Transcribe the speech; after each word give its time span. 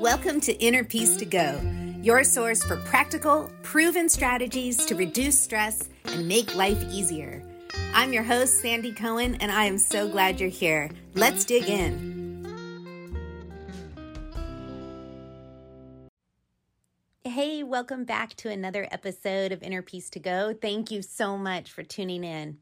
Welcome 0.00 0.40
to 0.40 0.52
Inner 0.62 0.84
Peace 0.84 1.16
to 1.16 1.24
Go, 1.24 1.58
your 2.02 2.22
source 2.22 2.62
for 2.62 2.76
practical, 2.76 3.50
proven 3.62 4.10
strategies 4.10 4.84
to 4.84 4.94
reduce 4.94 5.40
stress 5.40 5.88
and 6.04 6.28
make 6.28 6.54
life 6.54 6.84
easier. 6.90 7.42
I'm 7.94 8.12
your 8.12 8.22
host, 8.22 8.60
Sandy 8.60 8.92
Cohen, 8.92 9.36
and 9.36 9.50
I 9.50 9.64
am 9.64 9.78
so 9.78 10.06
glad 10.06 10.38
you're 10.38 10.50
here. 10.50 10.90
Let's 11.14 11.46
dig 11.46 11.70
in. 11.70 12.14
Hey, 17.24 17.62
welcome 17.62 18.04
back 18.04 18.34
to 18.36 18.50
another 18.50 18.86
episode 18.90 19.50
of 19.50 19.62
Inner 19.62 19.80
Peace 19.80 20.10
to 20.10 20.20
Go. 20.20 20.52
Thank 20.52 20.90
you 20.90 21.00
so 21.00 21.38
much 21.38 21.72
for 21.72 21.82
tuning 21.82 22.22
in. 22.22 22.58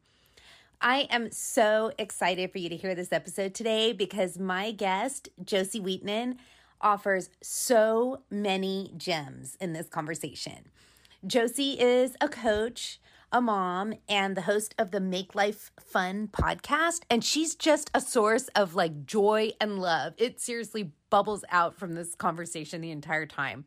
I 0.81 1.09
am 1.11 1.33
so 1.33 1.91
excited 1.99 2.53
for 2.53 2.59
you 2.59 2.69
to 2.69 2.77
hear 2.77 2.95
this 2.95 3.13
episode 3.13 3.55
today 3.55 3.93
because 3.93 4.39
my 4.39 4.71
guest, 4.71 5.31
Josie 5.43 5.81
Wheatman, 5.81 6.37
offers 6.85 7.31
so 7.43 8.23
many 8.31 8.93
gems 8.97 9.57
in 9.61 9.73
this 9.73 9.89
conversation. 9.89 10.69
Josie 11.27 11.81
is 11.81 12.17
a 12.21 12.29
coach, 12.29 13.01
a 13.33 13.41
mom, 13.41 13.95
and 14.09 14.37
the 14.37 14.43
host 14.43 14.75
of 14.79 14.91
the 14.91 15.01
Make 15.01 15.35
Life 15.35 15.73
Fun 15.81 16.29
podcast. 16.29 17.01
And 17.09 17.25
she's 17.25 17.55
just 17.55 17.91
a 17.95 18.01
source 18.01 18.49
of 18.49 18.75
like 18.75 19.07
joy 19.07 19.53
and 19.61 19.81
love. 19.81 20.13
It 20.19 20.39
seriously 20.39 20.93
bubbles 21.09 21.45
out 21.51 21.75
from 21.75 21.95
this 21.95 22.15
conversation 22.15 22.83
the 22.83 22.91
entire 22.91 23.27
time. 23.27 23.65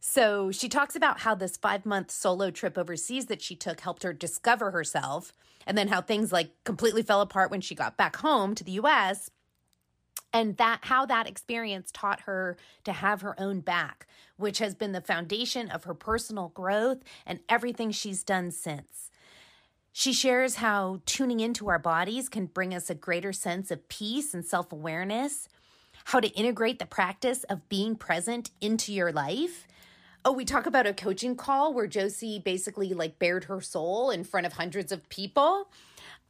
So 0.00 0.50
she 0.50 0.68
talks 0.68 0.96
about 0.96 1.20
how 1.20 1.34
this 1.34 1.56
five 1.56 1.84
month 1.84 2.10
solo 2.10 2.50
trip 2.50 2.78
overseas 2.78 3.26
that 3.26 3.42
she 3.42 3.54
took 3.54 3.80
helped 3.80 4.04
her 4.04 4.12
discover 4.12 4.70
herself, 4.70 5.32
and 5.66 5.76
then 5.76 5.88
how 5.88 6.00
things 6.00 6.32
like 6.32 6.52
completely 6.64 7.02
fell 7.02 7.20
apart 7.20 7.50
when 7.50 7.60
she 7.60 7.74
got 7.74 7.96
back 7.96 8.16
home 8.16 8.54
to 8.54 8.64
the 8.64 8.72
US 8.72 9.30
and 10.32 10.56
that 10.56 10.80
how 10.82 11.06
that 11.06 11.28
experience 11.28 11.90
taught 11.92 12.20
her 12.20 12.56
to 12.84 12.92
have 12.92 13.20
her 13.22 13.38
own 13.40 13.60
back 13.60 14.06
which 14.38 14.60
has 14.60 14.74
been 14.74 14.92
the 14.92 15.00
foundation 15.00 15.68
of 15.68 15.84
her 15.84 15.92
personal 15.92 16.48
growth 16.48 16.98
and 17.26 17.40
everything 17.48 17.90
she's 17.90 18.22
done 18.22 18.50
since. 18.50 19.10
She 19.92 20.12
shares 20.12 20.56
how 20.56 21.00
tuning 21.04 21.40
into 21.40 21.68
our 21.68 21.78
bodies 21.78 22.28
can 22.28 22.46
bring 22.46 22.72
us 22.72 22.88
a 22.88 22.94
greater 22.94 23.32
sense 23.32 23.70
of 23.70 23.88
peace 23.88 24.32
and 24.32 24.44
self-awareness 24.44 25.48
how 26.04 26.20
to 26.20 26.28
integrate 26.28 26.78
the 26.78 26.86
practice 26.86 27.42
of 27.44 27.68
being 27.68 27.96
present 27.96 28.50
into 28.60 28.94
your 28.94 29.12
life. 29.12 29.66
Oh, 30.24 30.32
we 30.32 30.44
talk 30.44 30.64
about 30.64 30.86
a 30.86 30.94
coaching 30.94 31.34
call 31.34 31.74
where 31.74 31.88
Josie 31.88 32.38
basically 32.38 32.94
like 32.94 33.18
bared 33.18 33.44
her 33.44 33.60
soul 33.60 34.10
in 34.10 34.24
front 34.24 34.46
of 34.46 34.54
hundreds 34.54 34.92
of 34.92 35.08
people 35.08 35.68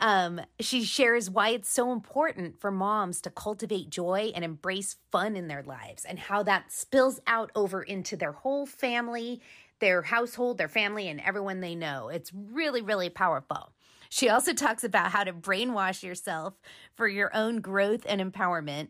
um, 0.01 0.41
she 0.61 0.85
shares 0.85 1.29
why 1.29 1.51
it's 1.51 1.69
so 1.69 1.93
important 1.93 2.61
for 2.61 2.71
moms 2.71 3.21
to 3.23 3.31
cultivate 3.31 3.91
joy 3.91 4.31
and 4.35 4.45
embrace 4.45 4.97
fun 5.11 5.35
in 5.35 5.49
their 5.49 5.63
lives 5.63 6.05
and 6.05 6.19
how 6.19 6.43
that 6.45 6.71
spills 6.71 7.21
out 7.27 7.51
over 7.57 7.83
into 7.83 8.17
their 8.17 8.33
whole 8.33 8.65
family, 8.65 9.41
their 9.81 10.03
household, 10.03 10.59
their 10.59 10.69
family, 10.69 11.09
and 11.09 11.21
everyone 11.21 11.61
they 11.61 11.75
know. 11.75 12.09
It's 12.09 12.33
really, 12.33 12.81
really 12.81 13.11
powerful. 13.11 13.73
She 14.09 14.29
also 14.29 14.53
talks 14.53 14.85
about 14.85 15.11
how 15.11 15.25
to 15.25 15.33
brainwash 15.33 16.03
yourself 16.03 16.55
for 16.95 17.09
your 17.09 17.31
own 17.35 17.61
growth 17.61 18.07
and 18.09 18.21
empowerment 18.21 18.89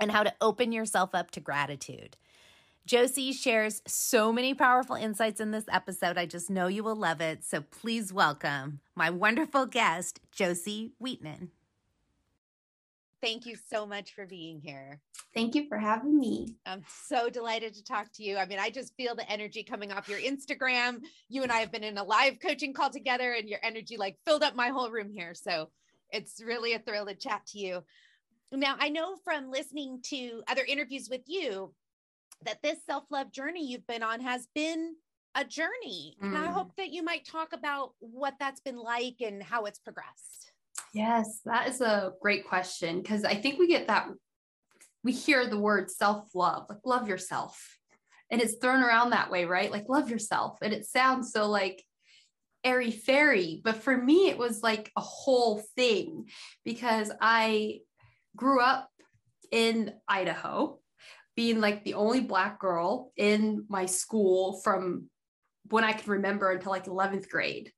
and 0.00 0.10
how 0.10 0.22
to 0.22 0.34
open 0.40 0.72
yourself 0.72 1.14
up 1.14 1.30
to 1.32 1.40
gratitude. 1.40 2.16
Josie 2.88 3.32
shares 3.32 3.82
so 3.86 4.32
many 4.32 4.54
powerful 4.54 4.96
insights 4.96 5.42
in 5.42 5.50
this 5.50 5.66
episode. 5.70 6.16
I 6.16 6.24
just 6.24 6.48
know 6.48 6.68
you 6.68 6.82
will 6.82 6.96
love 6.96 7.20
it. 7.20 7.44
So 7.44 7.60
please 7.60 8.14
welcome 8.14 8.80
my 8.96 9.10
wonderful 9.10 9.66
guest, 9.66 10.20
Josie 10.32 10.92
Wheatman. 10.98 11.48
Thank 13.20 13.44
you 13.44 13.56
so 13.70 13.84
much 13.84 14.14
for 14.14 14.24
being 14.24 14.62
here. 14.62 15.00
Thank 15.34 15.54
you 15.54 15.68
for 15.68 15.76
having 15.76 16.18
me. 16.18 16.56
I'm 16.64 16.82
so 17.04 17.28
delighted 17.28 17.74
to 17.74 17.84
talk 17.84 18.10
to 18.14 18.22
you. 18.22 18.38
I 18.38 18.46
mean, 18.46 18.58
I 18.58 18.70
just 18.70 18.96
feel 18.96 19.14
the 19.14 19.30
energy 19.30 19.62
coming 19.62 19.92
off 19.92 20.08
your 20.08 20.20
Instagram. 20.20 21.00
You 21.28 21.42
and 21.42 21.52
I 21.52 21.58
have 21.58 21.70
been 21.70 21.84
in 21.84 21.98
a 21.98 22.04
live 22.04 22.38
coaching 22.40 22.72
call 22.72 22.88
together, 22.88 23.34
and 23.34 23.50
your 23.50 23.60
energy 23.62 23.98
like 23.98 24.16
filled 24.24 24.42
up 24.42 24.56
my 24.56 24.68
whole 24.68 24.90
room 24.90 25.10
here. 25.10 25.34
So 25.34 25.68
it's 26.10 26.42
really 26.42 26.72
a 26.72 26.78
thrill 26.78 27.04
to 27.04 27.14
chat 27.14 27.44
to 27.48 27.58
you. 27.58 27.84
Now, 28.50 28.76
I 28.78 28.88
know 28.88 29.16
from 29.24 29.50
listening 29.50 30.00
to 30.04 30.42
other 30.48 30.64
interviews 30.66 31.08
with 31.10 31.24
you 31.26 31.74
that 32.44 32.62
this 32.62 32.78
self 32.86 33.04
love 33.10 33.32
journey 33.32 33.66
you've 33.66 33.86
been 33.86 34.02
on 34.02 34.20
has 34.20 34.46
been 34.54 34.94
a 35.34 35.44
journey. 35.44 36.16
Mm. 36.22 36.28
And 36.28 36.38
I 36.38 36.46
mm. 36.46 36.52
hope 36.52 36.72
that 36.76 36.90
you 36.90 37.02
might 37.02 37.26
talk 37.26 37.52
about 37.52 37.92
what 38.00 38.34
that's 38.38 38.60
been 38.60 38.78
like 38.78 39.16
and 39.20 39.42
how 39.42 39.64
it's 39.64 39.78
progressed. 39.78 40.52
Yes, 40.94 41.40
that 41.44 41.68
is 41.68 41.80
a 41.80 42.12
great 42.22 42.46
question 42.46 43.00
because 43.02 43.24
I 43.24 43.34
think 43.34 43.58
we 43.58 43.68
get 43.68 43.88
that, 43.88 44.08
we 45.04 45.12
hear 45.12 45.46
the 45.46 45.58
word 45.58 45.90
self 45.90 46.34
love, 46.34 46.66
like 46.68 46.78
love 46.84 47.08
yourself. 47.08 47.78
And 48.30 48.42
it's 48.42 48.56
thrown 48.56 48.82
around 48.82 49.10
that 49.10 49.30
way, 49.30 49.44
right? 49.46 49.70
Like 49.70 49.88
love 49.88 50.10
yourself. 50.10 50.58
And 50.62 50.72
it 50.72 50.86
sounds 50.86 51.32
so 51.32 51.48
like 51.48 51.82
airy 52.64 52.90
fairy. 52.90 53.60
But 53.64 53.76
for 53.76 53.96
me, 53.96 54.28
it 54.28 54.36
was 54.36 54.62
like 54.62 54.90
a 54.96 55.00
whole 55.00 55.62
thing 55.76 56.26
because 56.64 57.10
I 57.20 57.80
grew 58.36 58.60
up 58.60 58.90
in 59.50 59.94
Idaho 60.06 60.78
being 61.38 61.60
like 61.60 61.84
the 61.84 61.94
only 61.94 62.18
black 62.18 62.58
girl 62.58 63.12
in 63.16 63.64
my 63.68 63.86
school 63.86 64.60
from 64.64 65.08
when 65.70 65.84
I 65.84 65.92
can 65.92 66.10
remember 66.10 66.50
until 66.50 66.72
like 66.72 66.86
11th 66.86 67.28
grade. 67.28 67.70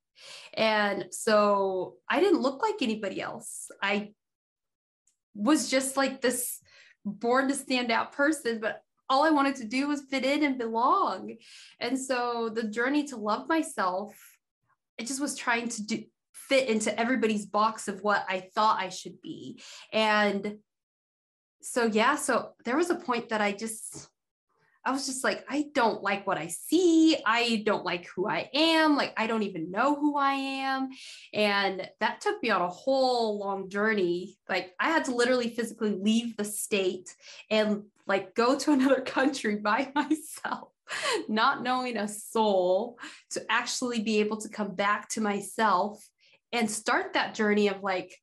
And 0.55 1.05
so 1.11 1.97
I 2.09 2.21
didn't 2.21 2.41
look 2.41 2.63
like 2.63 2.81
anybody 2.81 3.21
else. 3.21 3.69
I 3.79 4.13
was 5.35 5.69
just 5.69 5.95
like 5.95 6.21
this 6.21 6.59
born 7.05 7.49
to 7.49 7.53
stand 7.53 7.91
out 7.91 8.13
person, 8.13 8.57
but 8.59 8.81
all 9.07 9.23
I 9.23 9.29
wanted 9.29 9.57
to 9.57 9.67
do 9.67 9.89
was 9.89 10.07
fit 10.09 10.25
in 10.25 10.43
and 10.43 10.57
belong. 10.57 11.35
And 11.79 11.99
so 11.99 12.49
the 12.51 12.63
journey 12.63 13.03
to 13.09 13.15
love 13.15 13.47
myself, 13.47 14.15
it 14.97 15.05
just 15.05 15.21
was 15.21 15.35
trying 15.35 15.69
to 15.69 15.85
do 15.85 16.03
fit 16.33 16.67
into 16.67 16.99
everybody's 16.99 17.45
box 17.45 17.87
of 17.87 18.01
what 18.01 18.25
I 18.27 18.49
thought 18.55 18.81
I 18.81 18.89
should 18.89 19.21
be. 19.21 19.61
And 19.93 20.57
so 21.61 21.85
yeah, 21.85 22.15
so 22.15 22.51
there 22.65 22.77
was 22.77 22.89
a 22.89 22.95
point 22.95 23.29
that 23.29 23.41
I 23.41 23.51
just 23.51 24.09
I 24.83 24.91
was 24.91 25.05
just 25.05 25.23
like, 25.23 25.45
I 25.47 25.69
don't 25.75 26.01
like 26.01 26.25
what 26.25 26.39
I 26.39 26.47
see. 26.47 27.15
I 27.23 27.61
don't 27.65 27.85
like 27.85 28.07
who 28.15 28.27
I 28.27 28.49
am. 28.53 28.95
Like, 28.95 29.13
I 29.15 29.27
don't 29.27 29.43
even 29.43 29.69
know 29.69 29.93
who 29.95 30.17
I 30.17 30.33
am. 30.33 30.89
And 31.33 31.87
that 31.99 32.21
took 32.21 32.41
me 32.41 32.49
on 32.49 32.63
a 32.63 32.67
whole 32.67 33.37
long 33.37 33.69
journey. 33.69 34.37
Like, 34.49 34.73
I 34.79 34.89
had 34.89 35.05
to 35.05 35.15
literally 35.15 35.49
physically 35.49 35.91
leave 35.91 36.35
the 36.35 36.43
state 36.43 37.15
and 37.51 37.83
like 38.07 38.33
go 38.33 38.57
to 38.57 38.71
another 38.73 39.01
country 39.01 39.57
by 39.57 39.91
myself, 39.95 40.69
not 41.27 41.61
knowing 41.61 41.97
a 41.97 42.07
soul 42.07 42.97
to 43.31 43.45
actually 43.49 44.01
be 44.01 44.19
able 44.19 44.37
to 44.37 44.49
come 44.49 44.73
back 44.73 45.09
to 45.09 45.21
myself 45.21 46.03
and 46.51 46.69
start 46.69 47.13
that 47.13 47.35
journey 47.35 47.67
of 47.67 47.83
like, 47.83 48.15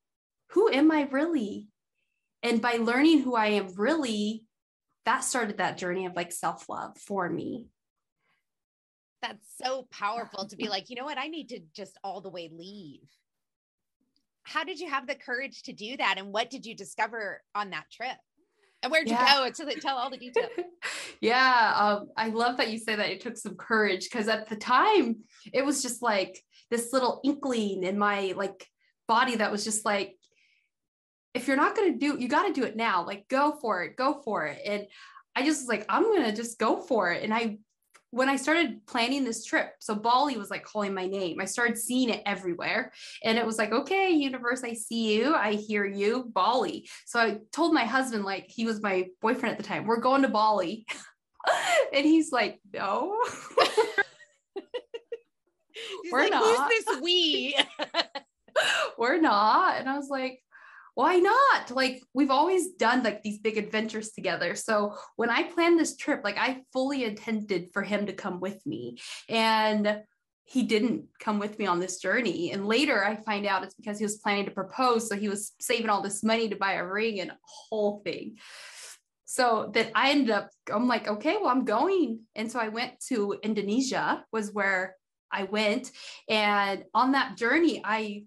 who 0.51 0.69
am 0.73 0.91
I 0.91 1.03
really? 1.13 1.69
And 2.43 2.63
by 2.63 2.75
learning 2.75 3.23
who 3.23 3.35
I 3.35 3.49
am 3.49 3.75
really, 3.77 4.45
that 5.05 5.25
started 5.25 5.59
that 5.59 5.79
journey 5.79 6.07
of 6.07 6.15
like 6.15 6.33
self 6.33 6.69
love 6.69 6.97
for 6.99 7.29
me. 7.29 7.69
That's 9.23 9.47
so 9.61 9.89
powerful 9.91 10.47
to 10.47 10.57
be 10.57 10.69
like, 10.69 10.91
you 10.91 10.97
know 10.97 11.05
what? 11.05 11.19
I 11.19 11.27
need 11.27 11.49
to 11.49 11.61
just 11.75 11.99
all 12.05 12.21
the 12.21 12.31
way 12.31 12.51
leave. 12.53 13.09
How 14.45 14.65
did 14.65 14.79
you 14.79 14.89
have 14.89 15.07
the 15.07 15.17
courage 15.17 15.63
to 15.65 15.73
do 15.73 15.97
that? 15.97 16.17
And 16.19 16.33
what 16.33 16.51
did 16.51 16.65
you 16.65 16.75
discover 16.75 17.43
on 17.55 17.71
that 17.71 17.91
trip? 17.91 18.17
And 18.83 18.93
where'd 18.93 19.09
yeah. 19.09 19.45
you 19.45 19.51
go? 19.51 19.51
Tell, 19.51 19.81
tell 19.81 19.97
all 19.97 20.11
the 20.11 20.17
details. 20.17 20.51
yeah. 21.21 21.75
Um, 21.77 22.09
I 22.17 22.29
love 22.29 22.59
that 22.59 22.71
you 22.71 22.79
say 22.79 22.95
that 22.95 23.11
it 23.11 23.21
took 23.21 23.37
some 23.37 23.57
courage 23.57 24.09
because 24.09 24.29
at 24.29 24.49
the 24.49 24.57
time 24.57 25.17
it 25.53 25.65
was 25.65 25.83
just 25.83 26.01
like 26.01 26.41
this 26.71 26.93
little 26.93 27.21
inkling 27.25 27.83
in 27.83 27.99
my 27.99 28.35
like 28.37 28.67
body 29.09 29.37
that 29.37 29.51
was 29.51 29.65
just 29.65 29.85
like, 29.85 30.18
if 31.39 31.47
you're 31.47 31.57
not 31.57 31.77
going 31.77 31.93
to 31.93 31.99
do, 31.99 32.21
you 32.21 32.29
got 32.29 32.47
to 32.47 32.53
do 32.53 32.65
it 32.65 32.77
now. 32.77 33.07
Like, 33.07 33.29
go 33.29 33.57
for 33.61 33.85
it, 33.85 33.97
go 33.97 34.21
for 34.25 34.47
it. 34.47 34.61
And 34.67 34.87
I 35.37 35.45
just 35.45 35.63
was 35.63 35.69
like, 35.69 35.87
I'm 35.89 36.03
going 36.03 36.25
to 36.25 36.33
just 36.33 36.59
go 36.59 36.81
for 36.81 37.13
it. 37.13 37.23
And 37.23 37.33
I, 37.33 37.59
when 38.11 38.29
I 38.29 38.37
started 38.37 38.85
planning 38.87 39.23
this 39.25 39.45
trip, 39.45 39.75
so 39.79 39.95
Bali 39.95 40.37
was 40.37 40.51
like 40.51 40.65
calling 40.65 40.93
my 40.95 41.07
name. 41.07 41.41
I 41.41 41.45
started 41.45 41.79
seeing 41.79 42.09
it 42.09 42.23
everywhere. 42.27 42.93
And 43.23 43.39
it 43.39 43.47
was 43.47 43.57
like, 43.57 43.71
okay, 43.71 44.11
universe, 44.11 44.65
I 44.65 44.73
see 44.73 45.17
you. 45.17 45.35
I 45.35 45.53
hear 45.53 45.85
you, 45.85 46.31
Bali. 46.35 46.89
So 47.07 47.21
I 47.21 47.39
told 47.53 47.73
my 47.73 47.85
husband, 47.85 48.25
like, 48.25 48.47
he 48.49 48.65
was 48.65 48.83
my 48.83 49.07
boyfriend 49.21 49.53
at 49.53 49.59
the 49.59 49.69
time, 49.69 49.87
we're 49.87 50.01
going 50.01 50.23
to 50.23 50.29
Bali. 50.29 50.87
and 51.95 52.05
he's 52.05 52.33
like, 52.33 52.59
no. 52.73 53.17
we're 56.11 56.23
like, 56.23 56.33
not. 56.33 56.73
Who's 56.73 56.85
this 56.87 57.01
we? 57.01 57.57
we're 58.99 59.21
not. 59.21 59.79
And 59.79 59.89
I 59.89 59.97
was 59.97 60.09
like, 60.09 60.41
why 60.99 61.21
not? 61.21 61.71
Like 61.71 62.03
we've 62.13 62.33
always 62.33 62.73
done 62.73 63.05
like 63.05 63.23
these 63.23 63.39
big 63.39 63.57
adventures 63.57 64.11
together. 64.11 64.57
So 64.57 64.97
when 65.15 65.31
I 65.31 65.45
planned 65.45 65.79
this 65.79 65.95
trip, 65.95 66.23
like 66.25 66.37
I 66.37 66.63
fully 66.73 67.05
intended 67.05 67.71
for 67.73 67.83
him 67.85 68.07
to 68.07 68.13
come 68.13 68.41
with 68.41 68.67
me. 68.67 68.99
And 69.29 70.03
he 70.43 70.65
didn't 70.65 71.05
come 71.21 71.39
with 71.39 71.57
me 71.57 71.67
on 71.67 71.79
this 71.79 72.01
journey. 72.01 72.51
And 72.51 72.67
later 72.67 73.05
I 73.05 73.15
find 73.15 73.47
out 73.47 73.63
it's 73.63 73.77
because 73.77 73.99
he 73.99 74.05
was 74.05 74.17
planning 74.17 74.47
to 74.47 74.51
propose. 74.51 75.09
So 75.09 75.15
he 75.15 75.29
was 75.29 75.53
saving 75.61 75.89
all 75.89 76.03
this 76.03 76.25
money 76.25 76.49
to 76.49 76.57
buy 76.57 76.73
a 76.73 76.85
ring 76.85 77.21
and 77.21 77.31
whole 77.43 78.01
thing. 78.05 78.37
so 79.25 79.71
that 79.75 79.93
I 79.95 80.11
ended 80.11 80.31
up, 80.31 80.51
I'm 80.69 80.89
like, 80.89 81.07
okay, 81.07 81.37
well, 81.37 81.51
I'm 81.51 81.65
going. 81.65 82.23
And 82.35 82.51
so 82.51 82.59
I 82.59 82.69
went 82.69 82.99
to 83.07 83.39
Indonesia, 83.45 84.25
was 84.33 84.53
where 84.53 84.97
I 85.31 85.45
went. 85.45 85.93
And 86.29 86.83
on 86.93 87.13
that 87.13 87.37
journey, 87.37 87.83
I 87.85 88.25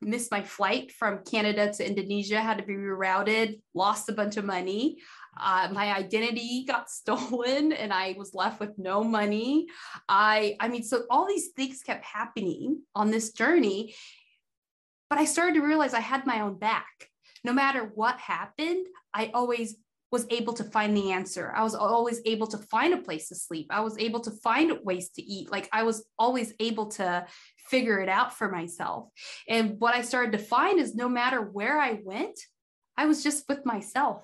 missed 0.00 0.30
my 0.30 0.42
flight 0.42 0.92
from 0.92 1.24
Canada 1.24 1.72
to 1.72 1.86
Indonesia, 1.86 2.40
had 2.40 2.58
to 2.58 2.64
be 2.64 2.74
rerouted, 2.74 3.60
lost 3.74 4.08
a 4.08 4.12
bunch 4.12 4.36
of 4.36 4.44
money. 4.44 4.98
Uh, 5.38 5.68
my 5.72 5.94
identity 5.94 6.64
got 6.66 6.90
stolen 7.00 7.72
and 7.72 7.92
I 7.92 8.14
was 8.18 8.34
left 8.34 8.60
with 8.60 8.78
no 8.78 9.02
money. 9.02 9.66
I, 10.08 10.56
I 10.60 10.68
mean, 10.68 10.82
so 10.82 11.04
all 11.10 11.26
these 11.26 11.48
things 11.56 11.82
kept 11.82 12.04
happening 12.04 12.82
on 12.94 13.10
this 13.10 13.32
journey, 13.32 13.94
but 15.08 15.18
I 15.18 15.24
started 15.24 15.54
to 15.54 15.66
realize 15.66 15.94
I 15.94 16.00
had 16.00 16.26
my 16.26 16.40
own 16.40 16.58
back. 16.58 17.08
No 17.44 17.52
matter 17.52 17.90
what 17.94 18.18
happened, 18.18 18.86
I 19.14 19.30
always 19.32 19.76
was 20.12 20.26
able 20.30 20.52
to 20.54 20.64
find 20.64 20.96
the 20.96 21.12
answer. 21.12 21.52
I 21.54 21.62
was 21.62 21.74
always 21.74 22.20
able 22.24 22.46
to 22.48 22.58
find 22.58 22.94
a 22.94 22.98
place 22.98 23.28
to 23.28 23.34
sleep. 23.34 23.66
I 23.70 23.80
was 23.80 23.98
able 23.98 24.20
to 24.20 24.30
find 24.30 24.78
ways 24.84 25.10
to 25.10 25.22
eat. 25.22 25.50
Like 25.50 25.68
I 25.72 25.82
was 25.82 26.04
always 26.18 26.54
able 26.60 26.86
to 26.92 27.26
figure 27.68 28.00
it 28.00 28.08
out 28.08 28.36
for 28.36 28.50
myself. 28.50 29.08
And 29.48 29.78
what 29.78 29.94
I 29.94 30.02
started 30.02 30.32
to 30.32 30.38
find 30.38 30.78
is 30.78 30.94
no 30.94 31.08
matter 31.08 31.40
where 31.40 31.78
I 31.78 32.00
went, 32.02 32.38
I 32.96 33.06
was 33.06 33.22
just 33.22 33.48
with 33.48 33.64
myself. 33.64 34.22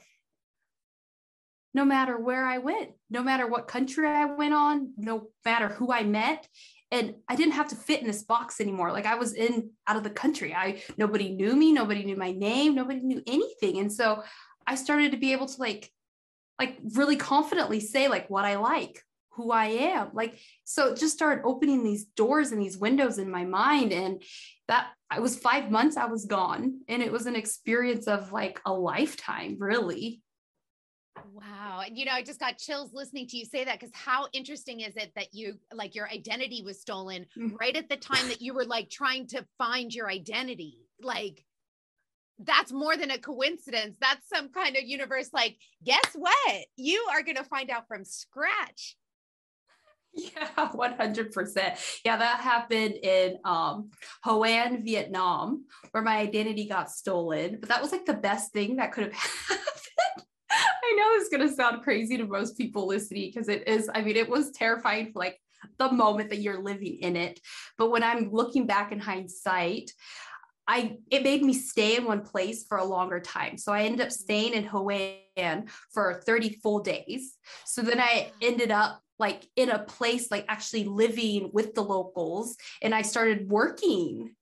No 1.74 1.84
matter 1.84 2.18
where 2.18 2.44
I 2.44 2.58
went, 2.58 2.90
no 3.08 3.22
matter 3.22 3.46
what 3.46 3.66
country 3.66 4.06
I 4.06 4.26
went 4.26 4.52
on, 4.52 4.92
no 4.98 5.28
matter 5.44 5.68
who 5.68 5.90
I 5.90 6.02
met, 6.02 6.46
and 6.90 7.14
I 7.26 7.36
didn't 7.36 7.54
have 7.54 7.68
to 7.68 7.76
fit 7.76 8.02
in 8.02 8.06
this 8.06 8.22
box 8.22 8.60
anymore. 8.60 8.92
Like 8.92 9.06
I 9.06 9.14
was 9.14 9.32
in 9.32 9.70
out 9.86 9.96
of 9.96 10.04
the 10.04 10.10
country. 10.10 10.54
I 10.54 10.82
nobody 10.98 11.30
knew 11.30 11.56
me, 11.56 11.72
nobody 11.72 12.04
knew 12.04 12.16
my 12.16 12.32
name, 12.32 12.74
nobody 12.74 13.00
knew 13.00 13.22
anything. 13.26 13.78
And 13.78 13.90
so 13.90 14.22
I 14.66 14.74
started 14.74 15.12
to 15.12 15.18
be 15.18 15.32
able 15.32 15.46
to 15.46 15.60
like 15.60 15.90
like 16.58 16.78
really 16.94 17.16
confidently 17.16 17.80
say 17.80 18.08
like 18.08 18.28
what 18.28 18.44
I 18.44 18.56
like, 18.56 19.02
who 19.34 19.50
I 19.50 19.66
am. 19.66 20.10
Like, 20.12 20.38
so 20.64 20.94
just 20.94 21.14
started 21.14 21.42
opening 21.44 21.82
these 21.82 22.04
doors 22.04 22.52
and 22.52 22.60
these 22.60 22.76
windows 22.76 23.18
in 23.18 23.30
my 23.30 23.44
mind. 23.44 23.92
And 23.92 24.22
that 24.68 24.88
I 25.10 25.20
was 25.20 25.38
five 25.38 25.70
months, 25.70 25.96
I 25.96 26.06
was 26.06 26.26
gone. 26.26 26.80
And 26.88 27.02
it 27.02 27.12
was 27.12 27.26
an 27.26 27.36
experience 27.36 28.06
of 28.06 28.32
like 28.32 28.60
a 28.66 28.72
lifetime, 28.72 29.56
really. 29.58 30.22
Wow. 31.32 31.82
And 31.86 31.96
you 31.96 32.04
know, 32.04 32.12
I 32.12 32.22
just 32.22 32.40
got 32.40 32.58
chills 32.58 32.92
listening 32.92 33.26
to 33.28 33.36
you 33.36 33.44
say 33.44 33.64
that 33.64 33.78
because 33.78 33.94
how 33.94 34.28
interesting 34.32 34.80
is 34.80 34.96
it 34.96 35.12
that 35.14 35.34
you 35.34 35.58
like 35.72 35.94
your 35.94 36.08
identity 36.08 36.62
was 36.62 36.80
stolen 36.80 37.26
mm-hmm. 37.36 37.56
right 37.56 37.76
at 37.76 37.88
the 37.88 37.96
time 37.96 38.28
that 38.28 38.40
you 38.40 38.54
were 38.54 38.64
like 38.64 38.90
trying 38.90 39.26
to 39.28 39.44
find 39.58 39.94
your 39.94 40.10
identity? 40.10 40.78
Like, 41.02 41.44
that's 42.38 42.72
more 42.72 42.96
than 42.96 43.10
a 43.10 43.18
coincidence. 43.18 43.96
That's 44.00 44.28
some 44.28 44.48
kind 44.48 44.76
of 44.76 44.82
universe. 44.84 45.30
Like, 45.32 45.56
guess 45.84 46.12
what? 46.14 46.64
You 46.76 47.06
are 47.12 47.22
going 47.22 47.36
to 47.36 47.44
find 47.44 47.70
out 47.70 47.86
from 47.86 48.04
scratch. 48.04 48.96
Yeah, 50.36 50.48
100%. 50.56 52.00
Yeah, 52.04 52.16
that 52.18 52.40
happened 52.40 52.94
in 53.02 53.38
um, 53.44 53.90
Hoi 54.22 54.48
An, 54.48 54.84
Vietnam, 54.84 55.64
where 55.92 56.02
my 56.02 56.18
identity 56.18 56.68
got 56.68 56.90
stolen. 56.90 57.58
But 57.58 57.70
that 57.70 57.80
was 57.80 57.92
like 57.92 58.04
the 58.04 58.14
best 58.14 58.52
thing 58.52 58.76
that 58.76 58.92
could 58.92 59.04
have 59.04 59.12
happened. 59.14 60.26
I 60.50 60.94
know 60.96 61.08
it's 61.14 61.30
going 61.30 61.48
to 61.48 61.54
sound 61.54 61.82
crazy 61.82 62.18
to 62.18 62.26
most 62.26 62.58
people 62.58 62.86
listening 62.86 63.30
because 63.32 63.48
it 63.48 63.66
is, 63.66 63.88
I 63.94 64.02
mean, 64.02 64.16
it 64.16 64.28
was 64.28 64.50
terrifying 64.50 65.12
for 65.12 65.20
like 65.20 65.40
the 65.78 65.90
moment 65.90 66.30
that 66.30 66.40
you're 66.40 66.62
living 66.62 66.98
in 67.00 67.16
it. 67.16 67.40
But 67.78 67.90
when 67.90 68.02
I'm 68.02 68.30
looking 68.30 68.66
back 68.66 68.92
in 68.92 68.98
hindsight, 68.98 69.92
I 70.68 70.96
it 71.10 71.24
made 71.24 71.42
me 71.42 71.54
stay 71.54 71.96
in 71.96 72.04
one 72.04 72.22
place 72.22 72.64
for 72.68 72.78
a 72.78 72.84
longer 72.84 73.20
time. 73.20 73.58
So 73.58 73.72
I 73.72 73.82
ended 73.82 74.00
up 74.00 74.12
staying 74.12 74.52
in 74.52 74.68
An 75.36 75.66
for 75.92 76.22
30 76.24 76.60
full 76.62 76.80
days. 76.80 77.36
So 77.64 77.82
then 77.82 78.00
I 78.00 78.30
ended 78.40 78.70
up 78.70 79.02
like 79.22 79.46
in 79.56 79.70
a 79.70 79.78
place 79.78 80.30
like 80.30 80.44
actually 80.48 80.84
living 80.84 81.50
with 81.52 81.74
the 81.74 81.82
locals 81.82 82.56
and 82.82 82.94
I 82.94 83.02
started 83.02 83.48
working 83.48 84.34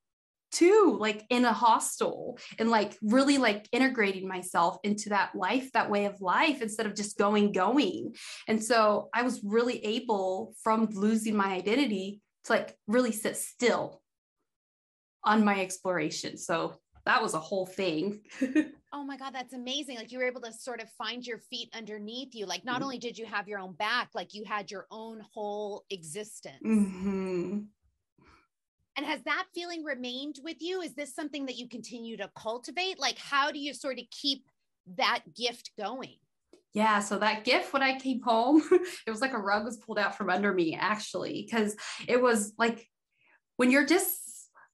too 0.51 0.97
like 0.99 1.25
in 1.31 1.45
a 1.45 1.53
hostel 1.53 2.37
and 2.59 2.69
like 2.71 2.97
really 3.03 3.39
like 3.39 3.69
integrating 3.71 4.27
myself 4.27 4.79
into 4.83 5.11
that 5.11 5.33
life 5.37 5.71
that 5.71 5.89
way 5.89 6.07
of 6.07 6.21
life 6.21 6.61
instead 6.61 6.87
of 6.87 6.97
just 6.97 7.17
going 7.17 7.53
going 7.53 8.13
and 8.49 8.61
so 8.71 9.09
i 9.15 9.23
was 9.23 9.45
really 9.45 9.79
able 9.85 10.53
from 10.61 10.89
losing 10.91 11.37
my 11.37 11.53
identity 11.53 12.21
to 12.45 12.53
like 12.53 12.77
really 12.89 13.13
sit 13.13 13.37
still 13.37 14.03
on 15.25 15.45
my 15.45 15.61
exploration. 15.61 16.37
So 16.37 16.75
that 17.05 17.23
was 17.23 17.35
a 17.35 17.41
whole 17.41 17.67
thing. 17.67 18.21
oh 18.93 19.05
my 19.05 19.17
God, 19.17 19.35
that's 19.35 19.55
amazing. 19.55 19.97
Like 19.97 20.13
you 20.13 20.19
were 20.19 20.25
able 20.25 20.41
to 20.43 20.53
sort 20.53 20.81
of 20.81 20.91
find 20.91 21.27
your 21.27 21.39
feet 21.39 21.69
underneath 21.75 22.35
you. 22.35 22.47
Like 22.47 22.65
not 22.65 22.77
mm-hmm. 22.77 22.85
only 22.85 22.99
did 22.99 23.19
you 23.19 23.27
have 23.27 23.49
your 23.49 23.59
own 23.59 23.75
back, 23.75 24.11
like 24.15 24.35
you 24.35 24.45
had 24.45 24.71
your 24.71 24.87
own 24.91 25.23
whole 25.33 25.85
existence. 25.91 26.63
Mm-hmm. 26.65 27.61
And 28.97 29.07
has 29.07 29.23
that 29.23 29.47
feeling 29.55 29.85
remained 29.85 30.41
with 30.43 30.57
you? 30.61 30.83
Is 30.83 30.95
this 30.95 31.15
something 31.15 31.47
that 31.47 31.57
you 31.57 31.69
continue 31.69 32.17
to 32.19 32.31
cultivate? 32.37 32.99
Like, 32.99 33.19
how 33.19 33.51
do 33.51 33.59
you 33.59 33.73
sort 33.73 33.99
of 33.99 34.05
keep 34.11 34.45
that 34.97 35.21
gift 35.35 35.71
going? 35.79 36.17
Yeah, 36.75 37.01
so 37.01 37.19
that 37.19 37.45
gift 37.45 37.73
when 37.73 37.83
I 37.83 37.99
came 37.99 38.21
home, 38.21 38.63
it 39.07 39.11
was 39.11 39.21
like 39.21 39.33
a 39.33 39.39
rug 39.39 39.65
was 39.65 39.79
pulled 39.79 39.99
out 39.99 40.17
from 40.17 40.31
under 40.31 40.53
me, 40.53 40.77
actually, 40.79 41.47
because 41.49 41.77
it 42.07 42.21
was 42.21 42.53
like 42.59 42.87
when 43.57 43.71
you're 43.71 43.87
just 43.87 44.19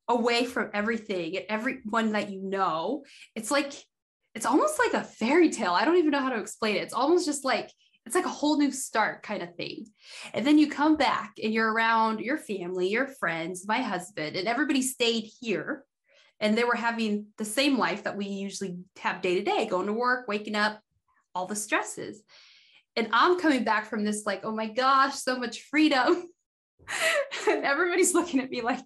away 0.09 0.45
from 0.45 0.71
everything 0.73 1.37
and 1.37 1.47
everyone 1.49 2.13
that 2.13 2.31
you 2.31 2.43
know. 2.43 3.05
It's 3.35 3.51
like, 3.51 3.75
it's 4.37 4.45
almost 4.45 4.79
like 4.79 4.93
a 4.93 5.03
fairy 5.03 5.49
tale. 5.49 5.73
I 5.73 5.87
don't 5.87 5.97
even 5.97 6.11
know 6.11 6.21
how 6.21 6.29
to 6.29 6.39
explain 6.39 6.77
it. 6.77 6.83
It's 6.83 6.93
almost 6.93 7.25
just 7.25 7.43
like, 7.43 7.73
it's 8.05 8.15
like 8.15 8.27
a 8.27 8.29
whole 8.29 8.59
new 8.59 8.71
start 8.71 9.23
kind 9.23 9.43
of 9.43 9.57
thing. 9.57 9.87
And 10.35 10.47
then 10.47 10.59
you 10.59 10.69
come 10.69 10.97
back 10.97 11.33
and 11.43 11.55
you're 11.55 11.73
around 11.73 12.21
your 12.21 12.37
family, 12.37 12.89
your 12.89 13.07
friends, 13.07 13.65
my 13.67 13.81
husband, 13.81 14.37
and 14.37 14.47
everybody 14.47 14.83
stayed 14.83 15.25
here. 15.41 15.85
And 16.39 16.57
they 16.57 16.65
were 16.65 16.77
having 16.77 17.29
the 17.39 17.47
same 17.47 17.79
life 17.79 18.05
that 18.05 18.19
we 18.19 18.27
usually 18.27 18.77
have 18.99 19.23
day 19.23 19.37
to 19.37 19.43
day, 19.43 19.65
going 19.65 19.87
to 19.87 19.95
work, 19.95 20.29
waking 20.29 20.55
up, 20.55 20.81
all 21.35 21.47
the 21.47 21.57
stresses. 21.57 22.23
And 22.95 23.09
I'm 23.15 23.41
coming 23.41 23.65
back 23.65 23.87
from 23.89 24.05
this, 24.05 24.27
like, 24.27 24.45
oh 24.45 24.53
my 24.53 24.69
gosh, 24.69 25.15
so 25.15 25.39
much 25.39 25.63
freedom. 25.63 26.25
and 27.49 27.65
everybody's 27.65 28.13
looking 28.13 28.41
at 28.41 28.51
me 28.51 28.61
like, 28.61 28.85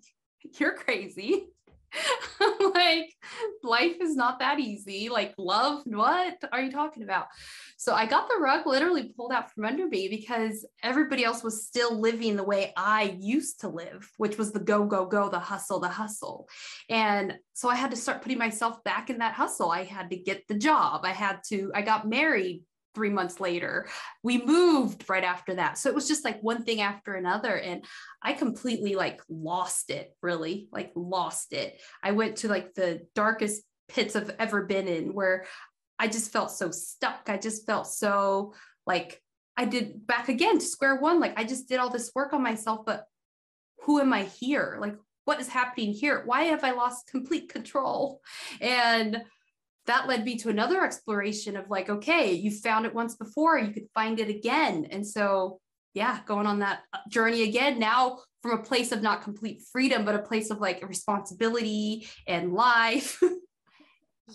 you're 0.60 0.76
crazy. 0.76 1.48
like 2.74 3.14
life 3.62 3.96
is 4.00 4.16
not 4.16 4.38
that 4.38 4.58
easy. 4.58 5.08
Like 5.08 5.34
love, 5.38 5.82
what 5.86 6.42
are 6.52 6.60
you 6.60 6.70
talking 6.70 7.02
about? 7.02 7.26
So 7.76 7.94
I 7.94 8.06
got 8.06 8.28
the 8.28 8.38
rug 8.38 8.66
literally 8.66 9.12
pulled 9.16 9.32
out 9.32 9.50
from 9.50 9.64
under 9.64 9.86
me 9.86 10.08
because 10.08 10.66
everybody 10.82 11.24
else 11.24 11.42
was 11.42 11.66
still 11.66 11.98
living 11.98 12.36
the 12.36 12.44
way 12.44 12.72
I 12.76 13.16
used 13.20 13.60
to 13.60 13.68
live, 13.68 14.10
which 14.18 14.36
was 14.36 14.52
the 14.52 14.60
go, 14.60 14.84
go, 14.84 15.06
go, 15.06 15.28
the 15.28 15.38
hustle, 15.38 15.80
the 15.80 15.88
hustle. 15.88 16.48
And 16.88 17.38
so 17.54 17.68
I 17.68 17.76
had 17.76 17.90
to 17.90 17.96
start 17.96 18.22
putting 18.22 18.38
myself 18.38 18.82
back 18.84 19.10
in 19.10 19.18
that 19.18 19.34
hustle. 19.34 19.70
I 19.70 19.84
had 19.84 20.10
to 20.10 20.16
get 20.16 20.46
the 20.46 20.58
job. 20.58 21.02
I 21.04 21.12
had 21.12 21.40
to, 21.48 21.72
I 21.74 21.82
got 21.82 22.08
married 22.08 22.62
three 22.94 23.10
months 23.10 23.40
later. 23.40 23.88
We 24.22 24.42
moved 24.44 25.08
right 25.08 25.24
after 25.24 25.54
that. 25.54 25.78
So 25.78 25.88
it 25.88 25.94
was 25.94 26.08
just 26.08 26.24
like 26.24 26.40
one 26.40 26.64
thing 26.64 26.80
after 26.80 27.14
another. 27.14 27.56
And 27.56 27.84
I 28.22 28.32
completely 28.32 28.94
like 28.94 29.20
lost 29.28 29.90
it, 29.90 30.14
really, 30.22 30.68
like 30.72 30.92
lost 30.94 31.52
it. 31.52 31.80
I 32.02 32.12
went 32.12 32.36
to 32.36 32.48
like 32.48 32.74
the 32.74 33.06
darkest 33.14 33.62
pits 33.88 34.16
I've 34.16 34.34
ever 34.38 34.64
been 34.64 34.88
in 34.88 35.14
where 35.14 35.46
I 35.98 36.08
just 36.08 36.32
felt 36.32 36.50
so 36.50 36.70
stuck. 36.70 37.28
I 37.28 37.36
just 37.36 37.66
felt 37.66 37.86
so 37.86 38.54
like 38.86 39.20
I 39.56 39.66
did 39.66 40.06
back 40.06 40.28
again 40.28 40.58
to 40.58 40.64
square 40.64 40.96
one. 40.96 41.20
Like 41.20 41.38
I 41.38 41.44
just 41.44 41.68
did 41.68 41.78
all 41.78 41.90
this 41.90 42.10
work 42.14 42.32
on 42.32 42.42
myself, 42.42 42.80
but 42.86 43.04
who 43.82 44.00
am 44.00 44.12
I 44.12 44.24
here? 44.24 44.78
Like, 44.80 44.96
what 45.24 45.40
is 45.40 45.48
happening 45.48 45.92
here? 45.92 46.22
Why 46.24 46.44
have 46.44 46.64
I 46.64 46.72
lost 46.72 47.08
complete 47.08 47.50
control? 47.50 48.20
And 48.60 49.22
that 49.90 50.06
led 50.06 50.24
me 50.24 50.36
to 50.38 50.48
another 50.48 50.84
exploration 50.84 51.56
of 51.56 51.68
like, 51.68 51.90
okay, 51.90 52.32
you 52.32 52.50
found 52.50 52.86
it 52.86 52.94
once 52.94 53.16
before, 53.16 53.58
you 53.58 53.72
could 53.72 53.88
find 53.92 54.20
it 54.20 54.28
again. 54.28 54.86
And 54.90 55.06
so, 55.06 55.60
yeah, 55.94 56.20
going 56.26 56.46
on 56.46 56.60
that 56.60 56.82
uh, 56.92 56.98
journey 57.08 57.42
again 57.42 57.78
now 57.78 58.20
from 58.42 58.52
a 58.52 58.62
place 58.62 58.92
of 58.92 59.02
not 59.02 59.22
complete 59.22 59.62
freedom, 59.72 60.04
but 60.04 60.14
a 60.14 60.20
place 60.22 60.50
of 60.50 60.60
like 60.60 60.88
responsibility 60.88 62.08
and 62.26 62.54
life. 62.54 63.20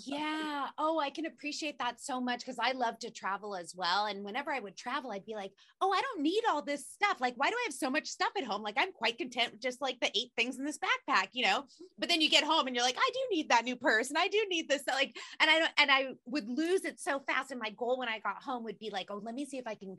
Yeah. 0.03 0.67
Oh, 0.77 0.99
I 0.99 1.09
can 1.09 1.25
appreciate 1.25 1.79
that 1.79 2.01
so 2.01 2.19
much 2.19 2.39
because 2.39 2.59
I 2.59 2.73
love 2.73 2.99
to 2.99 3.11
travel 3.11 3.55
as 3.55 3.73
well. 3.75 4.05
And 4.05 4.23
whenever 4.23 4.51
I 4.51 4.59
would 4.59 4.75
travel, 4.75 5.11
I'd 5.11 5.25
be 5.25 5.35
like, 5.35 5.51
oh, 5.81 5.91
I 5.91 6.01
don't 6.01 6.21
need 6.21 6.43
all 6.49 6.61
this 6.61 6.87
stuff. 6.87 7.17
Like, 7.19 7.33
why 7.37 7.49
do 7.49 7.55
I 7.55 7.63
have 7.65 7.73
so 7.73 7.89
much 7.89 8.07
stuff 8.07 8.31
at 8.37 8.43
home? 8.43 8.61
Like, 8.61 8.75
I'm 8.77 8.91
quite 8.91 9.17
content 9.17 9.53
with 9.53 9.61
just 9.61 9.81
like 9.81 9.99
the 9.99 10.11
eight 10.15 10.31
things 10.35 10.57
in 10.57 10.65
this 10.65 10.79
backpack, 10.79 11.27
you 11.33 11.45
know? 11.45 11.63
But 11.97 12.09
then 12.09 12.21
you 12.21 12.29
get 12.29 12.43
home 12.43 12.67
and 12.67 12.75
you're 12.75 12.85
like, 12.85 12.97
I 12.97 13.09
do 13.13 13.35
need 13.35 13.49
that 13.49 13.65
new 13.65 13.75
purse 13.75 14.09
and 14.09 14.17
I 14.17 14.27
do 14.27 14.43
need 14.49 14.69
this. 14.69 14.83
Like, 14.87 15.15
and 15.39 15.49
I 15.49 15.59
don't, 15.59 15.71
and 15.77 15.91
I 15.91 16.07
would 16.25 16.47
lose 16.47 16.85
it 16.85 16.99
so 16.99 17.19
fast. 17.19 17.51
And 17.51 17.59
my 17.59 17.69
goal 17.71 17.99
when 17.99 18.09
I 18.09 18.19
got 18.19 18.43
home 18.43 18.63
would 18.65 18.79
be 18.79 18.89
like, 18.89 19.07
oh, 19.09 19.21
let 19.23 19.35
me 19.35 19.45
see 19.45 19.57
if 19.57 19.67
I 19.67 19.75
can 19.75 19.97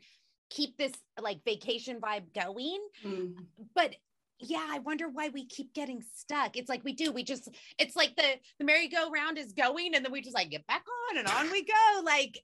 keep 0.51 0.77
this 0.77 0.93
like 1.21 1.41
vacation 1.45 2.01
vibe 2.01 2.35
going. 2.35 2.79
Mm. 3.05 3.35
But 3.75 3.97
yeah, 4.39 4.67
I 4.69 4.81
wonder 4.81 5.09
why 5.09 5.31
we 5.31 5.47
keep 5.47 5.73
getting 5.73 6.03
stuck. 6.15 6.57
It's 6.57 6.69
like 6.69 6.85
we 6.85 6.93
do. 6.93 7.13
We 7.13 7.25
just, 7.25 7.49
it's 7.79 7.97
like 7.97 8.17
the 8.17 8.35
the 8.59 8.65
merry-go-round 8.65 9.39
is 9.39 9.53
going, 9.53 9.95
and 9.95 10.05
then 10.05 10.13
we 10.13 10.21
just 10.21 10.35
like 10.35 10.51
get 10.51 10.67
back 10.67 10.85
on 11.11 11.19
and 11.19 11.29
on 11.29 11.51
we 11.51 11.65
go. 11.65 12.03
Like, 12.05 12.43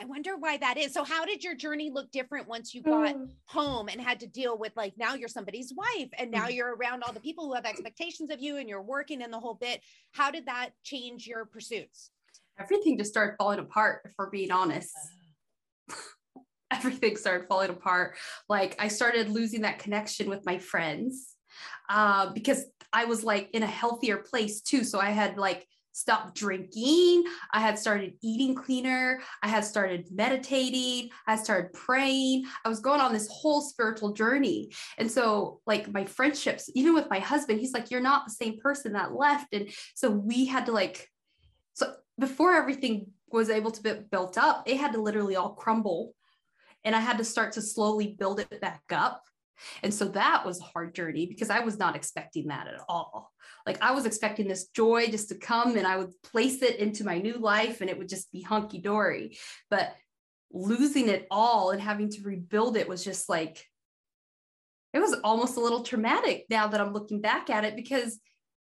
I 0.00 0.04
wonder 0.06 0.36
why 0.36 0.56
that 0.56 0.76
is. 0.76 0.92
So, 0.92 1.04
how 1.04 1.24
did 1.24 1.44
your 1.44 1.54
journey 1.54 1.90
look 1.90 2.10
different 2.10 2.48
once 2.48 2.74
you 2.74 2.82
got 2.82 3.14
mm. 3.14 3.28
home 3.44 3.88
and 3.88 4.00
had 4.00 4.20
to 4.20 4.26
deal 4.26 4.58
with 4.58 4.72
like 4.76 4.94
now 4.96 5.14
you're 5.14 5.28
somebody's 5.28 5.72
wife 5.76 6.10
and 6.18 6.30
now 6.30 6.46
mm. 6.46 6.54
you're 6.54 6.74
around 6.74 7.04
all 7.04 7.12
the 7.12 7.20
people 7.20 7.46
who 7.46 7.54
have 7.54 7.66
expectations 7.66 8.30
of 8.30 8.40
you 8.40 8.56
and 8.56 8.68
you're 8.68 8.82
working 8.82 9.22
and 9.22 9.32
the 9.32 9.40
whole 9.40 9.54
bit? 9.54 9.80
How 10.12 10.30
did 10.30 10.46
that 10.46 10.70
change 10.82 11.26
your 11.26 11.44
pursuits? 11.44 12.10
Everything 12.58 12.98
just 12.98 13.10
started 13.10 13.36
falling 13.38 13.58
apart, 13.60 14.10
for 14.16 14.28
being 14.30 14.50
honest. 14.50 14.92
Everything 16.78 17.16
started 17.16 17.46
falling 17.48 17.70
apart. 17.70 18.16
Like, 18.48 18.76
I 18.78 18.88
started 18.88 19.28
losing 19.28 19.62
that 19.62 19.78
connection 19.78 20.28
with 20.28 20.44
my 20.44 20.58
friends 20.58 21.34
uh, 21.88 22.32
because 22.32 22.64
I 22.92 23.04
was 23.04 23.24
like 23.24 23.50
in 23.52 23.62
a 23.62 23.66
healthier 23.66 24.18
place 24.18 24.60
too. 24.60 24.84
So, 24.84 24.98
I 24.98 25.10
had 25.10 25.36
like 25.36 25.66
stopped 25.94 26.34
drinking. 26.34 27.24
I 27.52 27.60
had 27.60 27.78
started 27.78 28.14
eating 28.20 28.54
cleaner. 28.54 29.20
I 29.42 29.48
had 29.48 29.64
started 29.64 30.08
meditating. 30.12 31.10
I 31.26 31.36
started 31.36 31.72
praying. 31.72 32.44
I 32.64 32.68
was 32.68 32.80
going 32.80 33.00
on 33.00 33.12
this 33.12 33.28
whole 33.28 33.62
spiritual 33.62 34.12
journey. 34.12 34.72
And 34.98 35.10
so, 35.10 35.60
like, 35.66 35.90
my 35.92 36.04
friendships, 36.04 36.68
even 36.74 36.94
with 36.94 37.08
my 37.08 37.20
husband, 37.20 37.60
he's 37.60 37.72
like, 37.72 37.90
You're 37.90 38.00
not 38.00 38.26
the 38.26 38.34
same 38.34 38.58
person 38.58 38.92
that 38.92 39.14
left. 39.14 39.54
And 39.54 39.70
so, 39.94 40.10
we 40.10 40.44
had 40.44 40.66
to, 40.66 40.72
like, 40.72 41.08
so 41.74 41.94
before 42.18 42.54
everything 42.54 43.06
was 43.30 43.50
able 43.50 43.70
to 43.70 43.82
be 43.82 43.92
built 44.10 44.36
up, 44.36 44.64
it 44.66 44.76
had 44.76 44.92
to 44.92 45.00
literally 45.00 45.36
all 45.36 45.54
crumble. 45.54 46.14
And 46.84 46.94
I 46.94 47.00
had 47.00 47.18
to 47.18 47.24
start 47.24 47.52
to 47.52 47.62
slowly 47.62 48.14
build 48.18 48.40
it 48.40 48.60
back 48.60 48.82
up. 48.90 49.22
And 49.82 49.94
so 49.94 50.06
that 50.08 50.44
was 50.44 50.60
a 50.60 50.64
hard 50.64 50.94
journey 50.94 51.26
because 51.26 51.50
I 51.50 51.60
was 51.60 51.78
not 51.78 51.96
expecting 51.96 52.48
that 52.48 52.66
at 52.66 52.80
all. 52.88 53.32
Like 53.66 53.80
I 53.80 53.92
was 53.92 54.04
expecting 54.04 54.48
this 54.48 54.68
joy 54.68 55.06
just 55.06 55.28
to 55.28 55.36
come 55.36 55.76
and 55.76 55.86
I 55.86 55.96
would 55.96 56.10
place 56.22 56.62
it 56.62 56.76
into 56.76 57.04
my 57.04 57.18
new 57.18 57.38
life 57.38 57.80
and 57.80 57.88
it 57.88 57.96
would 57.96 58.08
just 58.08 58.30
be 58.32 58.42
hunky 58.42 58.80
dory. 58.80 59.38
But 59.70 59.94
losing 60.52 61.08
it 61.08 61.26
all 61.30 61.70
and 61.70 61.80
having 61.80 62.10
to 62.10 62.22
rebuild 62.22 62.76
it 62.76 62.88
was 62.88 63.04
just 63.04 63.28
like, 63.28 63.64
it 64.92 65.00
was 65.00 65.14
almost 65.24 65.56
a 65.56 65.60
little 65.60 65.82
traumatic 65.82 66.44
now 66.48 66.68
that 66.68 66.80
I'm 66.80 66.92
looking 66.92 67.20
back 67.20 67.50
at 67.50 67.64
it 67.64 67.74
because 67.74 68.18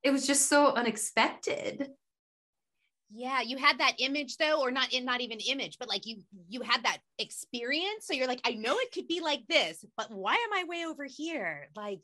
it 0.02 0.10
was 0.10 0.26
just 0.26 0.48
so 0.48 0.72
unexpected. 0.74 1.88
Yeah, 3.10 3.40
you 3.40 3.56
had 3.56 3.78
that 3.78 3.94
image 3.98 4.36
though, 4.36 4.60
or 4.60 4.70
not 4.70 4.92
in 4.92 5.04
not 5.04 5.20
even 5.20 5.38
image, 5.40 5.78
but 5.78 5.88
like 5.88 6.06
you 6.06 6.18
you 6.48 6.60
had 6.60 6.82
that 6.84 6.98
experience. 7.18 8.06
So 8.06 8.12
you're 8.12 8.26
like, 8.26 8.42
I 8.44 8.52
know 8.52 8.76
it 8.78 8.92
could 8.92 9.08
be 9.08 9.20
like 9.20 9.46
this, 9.48 9.84
but 9.96 10.10
why 10.10 10.34
am 10.34 10.52
I 10.52 10.64
way 10.68 10.84
over 10.86 11.04
here? 11.04 11.68
Like 11.74 12.02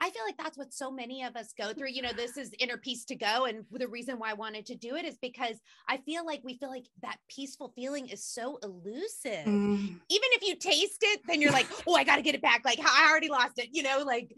I 0.00 0.10
feel 0.10 0.22
like 0.24 0.36
that's 0.36 0.58
what 0.58 0.72
so 0.72 0.90
many 0.90 1.22
of 1.22 1.36
us 1.36 1.54
go 1.56 1.72
through. 1.72 1.88
You 1.88 2.02
know, 2.02 2.12
this 2.12 2.36
is 2.36 2.54
inner 2.58 2.76
peace 2.76 3.04
to 3.06 3.14
go. 3.14 3.46
And 3.46 3.64
the 3.70 3.88
reason 3.88 4.18
why 4.18 4.30
I 4.30 4.34
wanted 4.34 4.66
to 4.66 4.74
do 4.74 4.96
it 4.96 5.04
is 5.04 5.16
because 5.20 5.56
I 5.88 5.98
feel 5.98 6.24
like 6.24 6.42
we 6.44 6.58
feel 6.58 6.68
like 6.68 6.86
that 7.02 7.16
peaceful 7.28 7.72
feeling 7.74 8.08
is 8.08 8.24
so 8.24 8.58
elusive. 8.62 9.46
Mm. 9.46 9.98
Even 10.08 10.28
if 10.32 10.42
you 10.42 10.56
taste 10.56 10.98
it, 11.02 11.20
then 11.26 11.40
you're 11.40 11.52
like, 11.52 11.66
oh, 11.86 11.94
I 11.94 12.04
got 12.04 12.16
to 12.16 12.22
get 12.22 12.34
it 12.34 12.42
back. 12.42 12.62
Like, 12.64 12.78
I 12.80 13.08
already 13.10 13.28
lost 13.28 13.58
it, 13.58 13.68
you 13.72 13.82
know, 13.82 14.02
like 14.04 14.34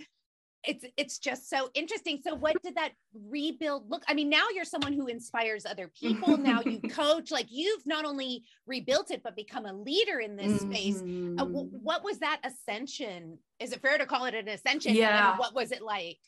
it's 0.64 0.84
it's 0.96 1.18
just 1.18 1.48
so 1.48 1.70
interesting. 1.74 2.20
So 2.22 2.34
what 2.34 2.60
did 2.62 2.74
that 2.74 2.92
rebuild 3.14 3.90
look 3.90 4.02
i 4.08 4.14
mean 4.14 4.28
now 4.28 4.44
you're 4.54 4.64
someone 4.64 4.92
who 4.92 5.06
inspires 5.06 5.64
other 5.64 5.90
people. 5.98 6.36
Now 6.36 6.60
you 6.64 6.80
coach 6.90 7.30
like 7.30 7.46
you've 7.50 7.86
not 7.86 8.04
only 8.04 8.44
rebuilt 8.66 9.10
it 9.10 9.22
but 9.22 9.36
become 9.36 9.66
a 9.66 9.72
leader 9.72 10.20
in 10.20 10.36
this 10.36 10.62
mm-hmm. 10.62 10.72
space. 10.72 10.96
Uh, 10.96 11.44
w- 11.44 11.66
mm-hmm. 11.66 11.76
what 11.76 12.04
was 12.04 12.18
that 12.18 12.40
ascension? 12.44 13.38
Is 13.60 13.72
it 13.72 13.80
fair 13.80 13.98
to 13.98 14.06
call 14.06 14.24
it 14.26 14.34
an 14.34 14.48
ascension? 14.48 14.94
Yeah. 14.94 15.30
and 15.30 15.38
what 15.38 15.54
was 15.54 15.72
it 15.72 15.82
like? 15.82 16.18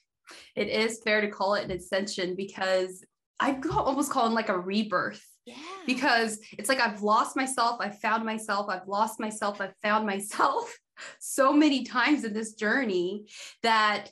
It 0.55 0.69
is 0.69 1.01
fair 1.03 1.21
to 1.21 1.29
call 1.29 1.55
it 1.55 1.65
an 1.65 1.73
ascension 1.73 2.37
because 2.37 3.05
i 3.41 3.59
almost 3.71 4.11
call 4.11 4.27
it 4.27 4.31
like 4.33 4.49
a 4.49 4.59
rebirth. 4.59 5.25
Yeah. 5.47 5.57
Because 5.87 6.39
it's 6.59 6.69
like 6.69 6.81
I've 6.81 7.03
lost 7.03 7.37
myself, 7.37 7.79
I've 7.81 7.99
found 7.99 8.25
myself, 8.25 8.69
I've 8.69 8.87
lost 8.87 9.19
myself, 9.19 9.61
I've 9.61 9.75
found 9.83 10.07
myself 10.07 10.79
so 11.19 11.53
many 11.53 11.83
times 11.85 12.25
in 12.25 12.35
this 12.35 12.55
journey 12.55 13.25
that 13.63 14.11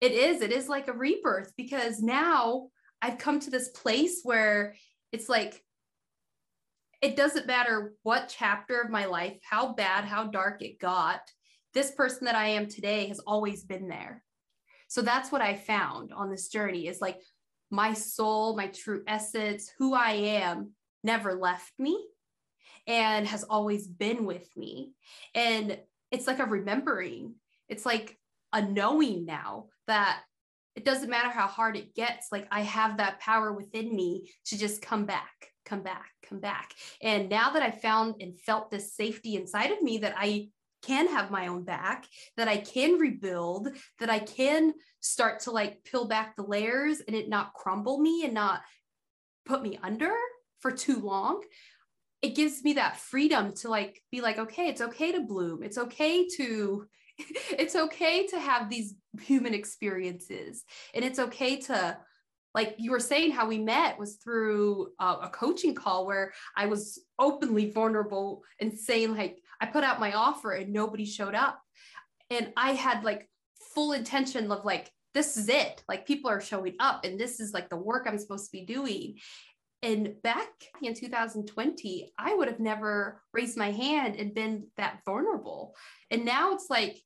it 0.00 0.12
is 0.12 0.42
it 0.42 0.52
is 0.52 0.68
like 0.68 0.88
a 0.88 0.92
rebirth 0.92 1.52
because 1.56 2.00
now 2.00 2.68
i've 3.02 3.18
come 3.18 3.40
to 3.40 3.50
this 3.50 3.68
place 3.68 4.20
where 4.22 4.74
it's 5.12 5.28
like 5.28 5.62
it 7.02 7.16
doesn't 7.16 7.46
matter 7.46 7.94
what 8.02 8.34
chapter 8.36 8.80
of 8.80 8.90
my 8.90 9.06
life 9.06 9.36
how 9.42 9.72
bad 9.74 10.04
how 10.04 10.24
dark 10.24 10.62
it 10.62 10.78
got 10.78 11.20
this 11.74 11.90
person 11.90 12.24
that 12.24 12.34
i 12.34 12.48
am 12.48 12.68
today 12.68 13.06
has 13.06 13.18
always 13.20 13.62
been 13.64 13.86
there. 13.86 14.22
So 14.88 15.02
that's 15.02 15.30
what 15.30 15.42
i 15.42 15.54
found 15.54 16.12
on 16.12 16.30
this 16.30 16.48
journey 16.48 16.86
is 16.86 17.00
like 17.00 17.20
my 17.70 17.92
soul 17.92 18.56
my 18.56 18.68
true 18.68 19.02
essence 19.06 19.70
who 19.78 19.92
i 19.92 20.12
am 20.12 20.72
never 21.02 21.34
left 21.34 21.72
me 21.78 21.98
and 22.86 23.26
has 23.26 23.44
always 23.44 23.86
been 23.86 24.24
with 24.24 24.48
me. 24.56 24.92
And 25.34 25.78
it's 26.10 26.26
like 26.26 26.38
a 26.38 26.44
remembering. 26.44 27.34
It's 27.68 27.84
like 27.84 28.16
a 28.52 28.62
knowing 28.62 29.24
now 29.24 29.66
that 29.86 30.20
it 30.74 30.84
doesn't 30.84 31.10
matter 31.10 31.30
how 31.30 31.46
hard 31.46 31.76
it 31.76 31.94
gets 31.94 32.28
like 32.30 32.46
i 32.50 32.60
have 32.60 32.96
that 32.96 33.20
power 33.20 33.52
within 33.52 33.94
me 33.94 34.30
to 34.44 34.58
just 34.58 34.82
come 34.82 35.06
back 35.06 35.52
come 35.64 35.82
back 35.82 36.12
come 36.28 36.40
back. 36.40 36.72
And 37.02 37.28
now 37.28 37.50
that 37.50 37.62
i 37.62 37.70
found 37.70 38.16
and 38.20 38.38
felt 38.38 38.70
this 38.70 38.94
safety 38.94 39.36
inside 39.36 39.70
of 39.70 39.82
me 39.82 39.98
that 39.98 40.14
i 40.16 40.48
can 40.82 41.08
have 41.08 41.30
my 41.30 41.48
own 41.48 41.64
back 41.64 42.06
that 42.36 42.48
i 42.48 42.56
can 42.56 42.98
rebuild 42.98 43.68
that 43.98 44.10
i 44.10 44.18
can 44.18 44.72
start 45.00 45.40
to 45.40 45.50
like 45.50 45.82
peel 45.84 46.06
back 46.06 46.36
the 46.36 46.42
layers 46.42 47.00
and 47.00 47.16
it 47.16 47.28
not 47.28 47.54
crumble 47.54 47.98
me 47.98 48.24
and 48.24 48.34
not 48.34 48.60
put 49.44 49.62
me 49.62 49.78
under 49.82 50.12
for 50.60 50.70
too 50.70 51.00
long 51.00 51.42
it 52.22 52.34
gives 52.34 52.64
me 52.64 52.74
that 52.74 52.98
freedom 52.98 53.52
to 53.54 53.68
like 53.68 54.00
be 54.10 54.20
like 54.20 54.38
okay 54.38 54.68
it's 54.68 54.80
okay 54.80 55.12
to 55.12 55.20
bloom. 55.20 55.62
It's 55.62 55.78
okay 55.78 56.26
to 56.36 56.86
it's 57.58 57.76
okay 57.76 58.26
to 58.26 58.38
have 58.38 58.68
these 58.68 58.94
human 59.20 59.54
experiences 59.54 60.64
and 60.94 61.04
it's 61.04 61.18
okay 61.18 61.56
to 61.56 61.96
like 62.54 62.74
you 62.78 62.90
were 62.90 63.00
saying 63.00 63.32
how 63.32 63.46
we 63.46 63.58
met 63.58 63.98
was 63.98 64.16
through 64.16 64.88
a, 64.98 65.04
a 65.04 65.30
coaching 65.32 65.74
call 65.74 66.06
where 66.06 66.32
i 66.56 66.66
was 66.66 66.98
openly 67.18 67.70
vulnerable 67.70 68.42
and 68.60 68.72
saying 68.72 69.14
like 69.16 69.38
i 69.60 69.66
put 69.66 69.84
out 69.84 70.00
my 70.00 70.12
offer 70.12 70.52
and 70.52 70.72
nobody 70.72 71.04
showed 71.04 71.34
up. 71.34 71.60
And 72.30 72.52
i 72.56 72.72
had 72.72 73.04
like 73.04 73.28
full 73.74 73.92
intention 73.92 74.50
of 74.50 74.64
like 74.64 74.90
this 75.14 75.38
is 75.38 75.48
it. 75.48 75.82
Like 75.88 76.06
people 76.06 76.30
are 76.30 76.42
showing 76.42 76.74
up 76.78 77.04
and 77.04 77.18
this 77.18 77.40
is 77.40 77.54
like 77.54 77.70
the 77.70 77.76
work 77.76 78.06
i'm 78.06 78.18
supposed 78.18 78.46
to 78.46 78.52
be 78.52 78.66
doing. 78.66 79.16
And 79.82 80.20
back 80.22 80.48
in 80.82 80.94
2020, 80.94 82.12
I 82.18 82.34
would 82.34 82.48
have 82.48 82.60
never 82.60 83.22
raised 83.32 83.56
my 83.56 83.70
hand 83.70 84.16
and 84.16 84.34
been 84.34 84.66
that 84.78 85.00
vulnerable. 85.04 85.76
And 86.10 86.24
now 86.24 86.54
it's 86.54 86.68
like, 86.70 86.98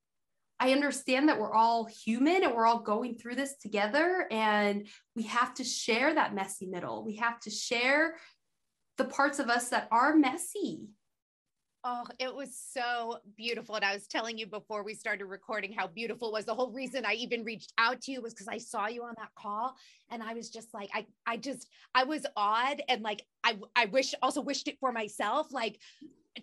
I 0.61 0.73
understand 0.73 1.29
that 1.29 1.41
we're 1.41 1.55
all 1.55 1.87
human 1.87 2.45
and 2.45 2.55
we're 2.55 2.67
all 2.67 2.81
going 2.81 3.15
through 3.17 3.37
this 3.37 3.57
together. 3.57 4.27
And 4.31 4.87
we 5.17 5.23
have 5.25 5.55
to 5.55 5.65
share 5.65 6.15
that 6.15 6.35
messy 6.35 6.67
middle. 6.67 7.03
We 7.03 7.17
have 7.17 7.41
to 7.41 7.51
share 7.51 8.17
the 8.99 9.07
parts 9.07 9.39
of 9.39 9.49
us 9.49 9.71
that 9.71 9.89
are 9.91 10.15
messy. 10.15 10.83
Oh, 11.83 12.05
it 12.19 12.35
was 12.35 12.63
so 12.75 13.21
beautiful. 13.39 13.75
And 13.75 13.85
I 13.87 13.95
was 13.95 14.07
telling 14.07 14.37
you 14.37 14.47
before 14.47 14.83
we 14.83 14.93
started 14.93 15.25
recording 15.25 15.73
how 15.73 15.87
beautiful 15.87 16.31
was. 16.31 16.45
The 16.45 16.55
whole 16.55 16.71
reason 16.73 17.07
I 17.07 17.15
even 17.15 17.43
reached 17.43 17.73
out 17.79 18.03
to 18.03 18.13
you 18.13 18.21
was 18.21 18.35
because 18.35 18.49
I 18.49 18.59
saw 18.59 18.87
you 18.87 19.03
on 19.03 19.15
that 19.17 19.31
call. 19.35 19.75
And 20.11 20.23
I 20.23 20.35
was 20.35 20.51
just 20.51 20.75
like, 20.75 20.91
I, 20.93 21.07
I 21.27 21.39
just, 21.39 21.67
I 21.95 22.05
was 22.05 22.27
awed 22.37 22.83
and 22.91 23.03
like, 23.03 23.23
I, 23.43 23.59
I 23.75 23.87
wish 23.87 24.15
also 24.21 24.43
wished 24.43 24.69
it 24.69 24.77
for 24.79 24.93
myself. 24.93 25.55
Like, 25.55 25.81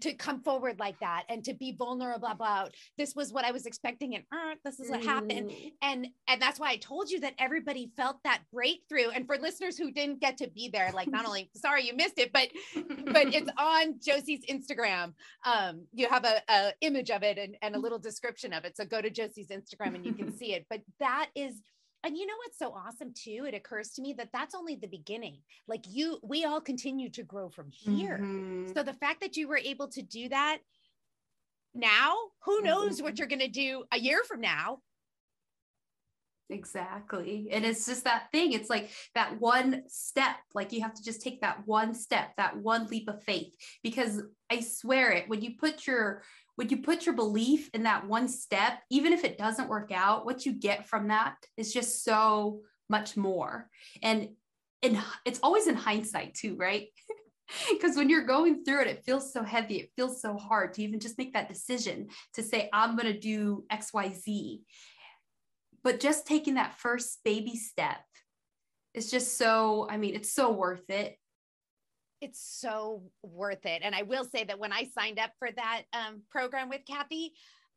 to 0.02 0.14
come 0.14 0.42
forward 0.42 0.80
like 0.80 1.00
that 1.00 1.24
and 1.30 1.44
to 1.46 1.54
be 1.54 1.72
vulnerable 1.72 2.28
about 2.28 2.74
this 2.98 3.16
was 3.16 3.32
what 3.32 3.46
I 3.46 3.52
was 3.52 3.66
expecting 3.66 4.16
and 4.16 4.24
uh, 4.32 4.56
this 4.64 4.80
is 4.80 4.90
what 4.90 5.04
happened. 5.04 5.50
Mm. 5.50 5.72
and 5.82 6.08
and 6.28 6.42
that's 6.42 6.60
why 6.60 6.72
I 6.72 6.78
told 6.78 7.10
you 7.10 7.20
that 7.22 7.34
everybody 7.40 7.92
felt 7.96 8.18
that 8.24 8.42
breakthrough. 8.52 9.10
And 9.10 9.26
for 9.26 9.38
listeners 9.38 9.78
who 9.78 9.92
didn't 9.92 10.20
get 10.20 10.38
to 10.38 10.50
be 10.50 10.70
there 10.70 10.92
like 10.94 11.08
not 11.08 11.26
only 11.26 11.50
sorry 11.56 11.86
you 11.86 11.96
missed 11.96 12.18
it 12.20 12.34
but 12.34 12.50
but 12.76 13.34
it's 13.34 13.50
on 13.58 13.96
Josie's 14.04 14.46
Instagram. 14.46 15.14
Um 15.46 15.86
you 15.94 16.08
have 16.10 16.26
a, 16.26 16.42
a 16.50 16.74
image 16.82 17.10
of 17.10 17.24
it 17.24 17.38
and, 17.38 17.56
and 17.62 17.76
a 17.76 17.80
little 17.80 18.00
description 18.00 18.54
of 18.54 18.66
it. 18.66 18.76
So 18.76 18.86
go 18.86 19.02
to 19.02 19.10
Josie's 19.10 19.48
Instagram 19.48 19.96
and 19.96 20.06
you 20.06 20.14
can 20.14 20.36
see 20.36 20.54
it. 20.54 20.66
But 20.70 20.82
that 21.00 21.30
is 21.36 21.62
and 22.04 22.18
you 22.18 22.26
know 22.26 22.34
what's 22.44 22.58
so 22.58 22.72
awesome 22.74 23.14
too 23.14 23.46
it 23.48 23.54
occurs 23.54 23.90
to 23.90 24.02
me 24.02 24.14
that 24.14 24.30
that's 24.32 24.56
only 24.56 24.76
the 24.76 24.88
beginning 24.88 25.38
like 25.68 25.84
you 25.88 26.20
we 26.24 26.46
all 26.46 26.62
continue 26.62 27.10
to 27.10 27.24
grow 27.24 27.50
from 27.50 27.70
here 27.70 28.20
mm-hmm. 28.22 28.72
so 28.74 28.84
the 28.84 28.94
fact 28.94 29.22
that 29.22 29.38
you 29.38 29.48
were 29.48 29.58
able 29.58 29.88
to 29.88 30.02
do 30.02 30.30
that 30.30 30.60
now 31.74 32.16
who 32.44 32.62
knows 32.62 32.96
mm-hmm. 32.96 33.06
what 33.06 33.20
you're 33.20 33.28
going 33.28 33.40
to 33.40 33.48
do 33.48 33.84
a 33.92 34.00
year 34.00 34.22
from 34.28 34.42
now 34.42 34.80
Exactly. 36.50 37.50
And 37.52 37.66
it's 37.66 37.86
just 37.86 38.06
that 38.06 38.32
thing. 38.32 38.54
It's 38.54 38.70
like 38.70 38.90
that 39.16 39.40
one 39.40 39.84
step. 39.88 40.38
Like 40.54 40.72
you 40.72 40.82
have 40.82 40.94
to 40.94 41.04
just 41.04 41.22
take 41.22 41.42
that 41.42 41.64
one 41.66 41.94
step, 41.94 42.30
that 42.38 42.58
one 42.58 42.88
leap 42.88 43.10
of 43.10 43.22
faith. 43.24 43.52
Because 43.84 44.22
I 44.50 44.62
swear 44.62 45.12
it, 45.12 45.28
when 45.28 45.42
you 45.42 45.58
put 45.60 45.86
your 45.86 46.24
when 46.58 46.70
you 46.70 46.78
put 46.78 47.06
your 47.06 47.14
belief 47.14 47.70
in 47.76 47.84
that 47.84 48.08
one 48.08 48.28
step, 48.28 48.80
even 48.90 49.14
if 49.14 49.24
it 49.24 49.38
doesn't 49.38 49.70
work 49.70 49.92
out, 49.94 50.26
what 50.26 50.44
you 50.44 50.54
get 50.54 50.88
from 50.88 51.08
that 51.10 51.36
is 51.56 51.72
just 51.72 52.04
so 52.04 52.62
much 52.90 53.16
more. 53.16 53.70
And 54.02 54.30
and 54.84 55.00
it's 55.24 55.40
always 55.42 55.68
in 55.68 55.76
hindsight 55.76 56.34
too, 56.34 56.56
right? 56.56 56.88
because 57.72 57.96
when 57.96 58.10
you're 58.10 58.26
going 58.26 58.64
through 58.64 58.82
it, 58.82 58.88
it 58.88 59.06
feels 59.06 59.32
so 59.32 59.44
heavy. 59.44 59.78
It 59.78 59.92
feels 59.96 60.22
so 60.22 60.36
hard 60.36 60.74
to 60.74 60.84
even 60.84 61.00
just 61.00 61.18
make 61.18 61.34
that 61.34 61.48
decision 61.48 62.08
to 62.34 62.44
say, 62.44 62.70
I'm 62.74 62.96
going 62.98 63.12
to 63.12 63.20
do 63.20 63.64
XYZ. 63.72 64.62
But 65.84 66.00
just 66.00 66.28
taking 66.28 66.56
that 66.56 66.78
first 66.78 67.20
baby 67.24 67.56
step 67.56 68.02
is 68.94 69.10
just 69.10 69.38
so, 69.38 69.88
I 69.90 69.98
mean, 69.98 70.16
it's 70.16 70.34
so 70.34 70.52
worth 70.52 70.90
it. 70.90 71.18
It's 72.22 72.42
so 72.42 73.04
worth 73.24 73.66
it. 73.66 73.82
And 73.84 73.94
I 73.94 74.04
will 74.04 74.26
say 74.26 74.44
that 74.44 74.60
when 74.60 74.74
I 74.74 74.90
signed 74.98 75.20
up 75.20 75.32
for 75.40 75.50
that 75.52 75.84
um, 75.94 76.22
program 76.32 76.70
with 76.70 76.82
Kathy, 76.88 77.34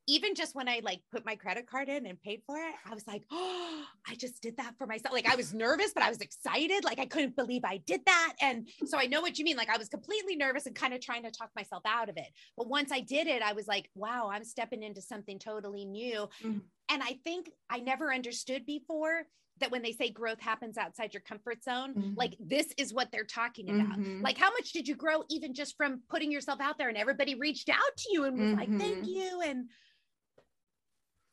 even 0.06 0.34
just 0.34 0.54
when 0.54 0.68
I 0.68 0.80
like 0.82 1.00
put 1.12 1.24
my 1.24 1.36
credit 1.36 1.68
card 1.68 1.88
in 1.88 2.06
and 2.06 2.20
paid 2.20 2.42
for 2.46 2.56
it, 2.56 2.74
I 2.84 2.94
was 2.94 3.06
like, 3.06 3.22
oh, 3.30 3.84
I 4.08 4.14
just 4.16 4.42
did 4.42 4.56
that 4.56 4.74
for 4.76 4.86
myself. 4.86 5.12
Like 5.12 5.28
I 5.28 5.36
was 5.36 5.54
nervous, 5.54 5.92
but 5.94 6.02
I 6.02 6.08
was 6.08 6.20
excited. 6.20 6.84
Like 6.84 6.98
I 6.98 7.06
couldn't 7.06 7.36
believe 7.36 7.62
I 7.64 7.78
did 7.78 8.00
that. 8.06 8.34
And 8.40 8.68
so 8.86 8.98
I 8.98 9.06
know 9.06 9.20
what 9.20 9.38
you 9.38 9.44
mean. 9.44 9.56
Like 9.56 9.70
I 9.70 9.78
was 9.78 9.88
completely 9.88 10.36
nervous 10.36 10.66
and 10.66 10.74
kind 10.74 10.94
of 10.94 11.00
trying 11.00 11.22
to 11.24 11.30
talk 11.30 11.50
myself 11.54 11.82
out 11.86 12.08
of 12.08 12.16
it. 12.16 12.28
But 12.56 12.68
once 12.68 12.90
I 12.92 13.00
did 13.00 13.26
it, 13.26 13.42
I 13.42 13.52
was 13.52 13.68
like, 13.68 13.88
wow, 13.94 14.30
I'm 14.32 14.44
stepping 14.44 14.82
into 14.82 15.02
something 15.02 15.38
totally 15.38 15.84
new. 15.84 16.28
Mm-hmm. 16.44 16.58
And 16.90 17.02
I 17.02 17.18
think 17.24 17.50
I 17.70 17.78
never 17.78 18.12
understood 18.12 18.66
before 18.66 19.22
that 19.60 19.70
when 19.70 19.82
they 19.82 19.92
say 19.92 20.10
growth 20.10 20.40
happens 20.40 20.76
outside 20.76 21.14
your 21.14 21.22
comfort 21.22 21.62
zone, 21.62 21.94
mm-hmm. 21.94 22.14
like 22.16 22.36
this 22.40 22.72
is 22.76 22.92
what 22.92 23.10
they're 23.12 23.24
talking 23.24 23.70
about. 23.70 23.98
Mm-hmm. 23.98 24.22
Like, 24.22 24.38
how 24.38 24.50
much 24.50 24.72
did 24.72 24.88
you 24.88 24.94
grow 24.94 25.24
even 25.30 25.54
just 25.54 25.76
from 25.76 26.02
putting 26.08 26.32
yourself 26.32 26.60
out 26.60 26.78
there 26.78 26.88
and 26.88 26.98
everybody 26.98 27.34
reached 27.34 27.68
out 27.68 27.96
to 27.98 28.08
you 28.12 28.24
and 28.24 28.38
was 28.38 28.48
mm-hmm. 28.48 28.58
like, 28.58 28.68
thank 28.78 28.98
mm-hmm. 28.98 29.04
you. 29.04 29.40
And 29.44 29.68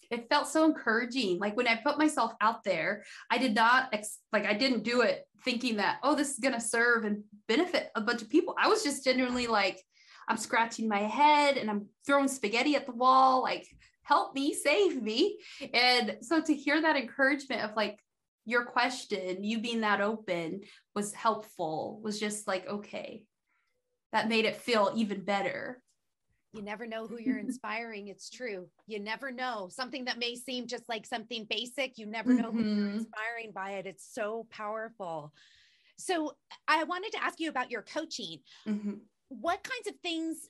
it 0.09 0.29
felt 0.29 0.47
so 0.47 0.65
encouraging. 0.65 1.39
Like 1.39 1.57
when 1.57 1.67
I 1.67 1.75
put 1.75 1.97
myself 1.97 2.33
out 2.39 2.63
there, 2.63 3.03
I 3.29 3.37
did 3.37 3.55
not 3.55 3.89
ex- 3.93 4.19
like 4.31 4.45
I 4.45 4.53
didn't 4.53 4.83
do 4.83 5.01
it 5.01 5.25
thinking 5.43 5.77
that 5.77 5.99
oh 6.03 6.15
this 6.15 6.31
is 6.31 6.39
going 6.39 6.53
to 6.53 6.61
serve 6.61 7.03
and 7.03 7.23
benefit 7.47 7.89
a 7.95 8.01
bunch 8.01 8.21
of 8.21 8.29
people. 8.29 8.55
I 8.57 8.67
was 8.67 8.83
just 8.83 9.03
genuinely 9.03 9.47
like 9.47 9.81
I'm 10.29 10.37
scratching 10.37 10.87
my 10.87 10.99
head 10.99 11.57
and 11.57 11.69
I'm 11.69 11.87
throwing 12.05 12.27
spaghetti 12.27 12.75
at 12.75 12.85
the 12.85 12.91
wall 12.91 13.41
like 13.41 13.67
help 14.07 14.33
me, 14.33 14.53
save 14.53 15.01
me. 15.01 15.37
And 15.73 16.17
so 16.21 16.41
to 16.41 16.53
hear 16.53 16.81
that 16.81 16.95
encouragement 16.95 17.63
of 17.63 17.75
like 17.75 17.99
your 18.47 18.65
question, 18.65 19.43
you 19.43 19.59
being 19.59 19.81
that 19.81 20.01
open 20.01 20.61
was 20.95 21.13
helpful. 21.13 21.99
Was 22.03 22.19
just 22.19 22.47
like 22.47 22.67
okay. 22.67 23.25
That 24.13 24.29
made 24.29 24.45
it 24.45 24.55
feel 24.55 24.93
even 24.95 25.23
better 25.23 25.83
you 26.57 26.63
never 26.63 26.87
know 26.87 27.07
who 27.07 27.19
you're 27.19 27.37
inspiring. 27.47 28.07
It's 28.07 28.29
true. 28.29 28.67
You 28.87 28.99
never 28.99 29.31
know. 29.31 29.69
Something 29.71 30.05
that 30.05 30.17
may 30.17 30.35
seem 30.35 30.67
just 30.67 30.89
like 30.89 31.05
something 31.05 31.45
basic, 31.49 31.97
you 31.97 32.05
never 32.05 32.33
know 32.33 32.49
mm-hmm. 32.49 32.57
who 32.57 32.63
you're 32.63 32.87
mm-hmm. 32.87 32.97
inspiring 32.99 33.51
by 33.53 33.71
it. 33.71 33.85
It's 33.85 34.07
so 34.11 34.47
powerful. 34.49 35.33
So, 35.97 36.33
I 36.67 36.83
wanted 36.83 37.11
to 37.13 37.23
ask 37.23 37.39
you 37.39 37.49
about 37.49 37.71
your 37.71 37.81
coaching. 37.81 38.39
Mm-hmm. 38.67 38.93
What 39.29 39.63
kinds 39.63 39.87
of 39.87 39.95
things 40.01 40.47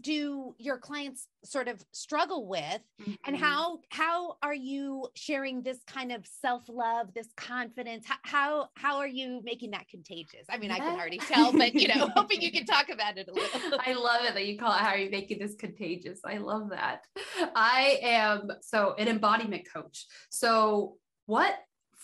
do 0.00 0.54
your 0.58 0.78
clients 0.78 1.28
sort 1.44 1.68
of 1.68 1.84
struggle 1.92 2.46
with? 2.46 2.80
Mm-hmm. 3.00 3.12
and 3.26 3.36
how 3.36 3.80
how 3.90 4.36
are 4.42 4.54
you 4.54 5.08
sharing 5.14 5.62
this 5.62 5.78
kind 5.86 6.12
of 6.12 6.26
self-love 6.26 7.14
this 7.14 7.28
confidence? 7.36 8.04
How 8.06 8.16
how, 8.22 8.68
how 8.76 8.96
are 8.98 9.06
you 9.06 9.40
making 9.44 9.72
that 9.72 9.88
contagious? 9.88 10.46
I 10.48 10.58
mean 10.58 10.70
yeah. 10.70 10.76
i 10.76 10.78
can 10.78 10.98
already 10.98 11.18
tell 11.18 11.52
but 11.52 11.74
you 11.74 11.88
know 11.88 12.08
hoping 12.16 12.40
you 12.40 12.52
can 12.52 12.64
talk 12.64 12.88
about 12.88 13.18
it 13.18 13.28
a 13.28 13.32
little. 13.32 13.78
I 13.86 13.92
love 13.92 14.24
it 14.24 14.34
that 14.34 14.46
you 14.46 14.58
call 14.58 14.72
it 14.72 14.78
how 14.78 14.90
are 14.90 14.98
you 14.98 15.10
making 15.10 15.38
this 15.38 15.54
contagious? 15.54 16.20
I 16.24 16.38
love 16.38 16.70
that. 16.70 17.06
I 17.54 17.98
am 18.02 18.50
so 18.60 18.94
an 18.98 19.08
embodiment 19.08 19.66
coach. 19.72 20.06
So 20.30 20.96
what 21.26 21.54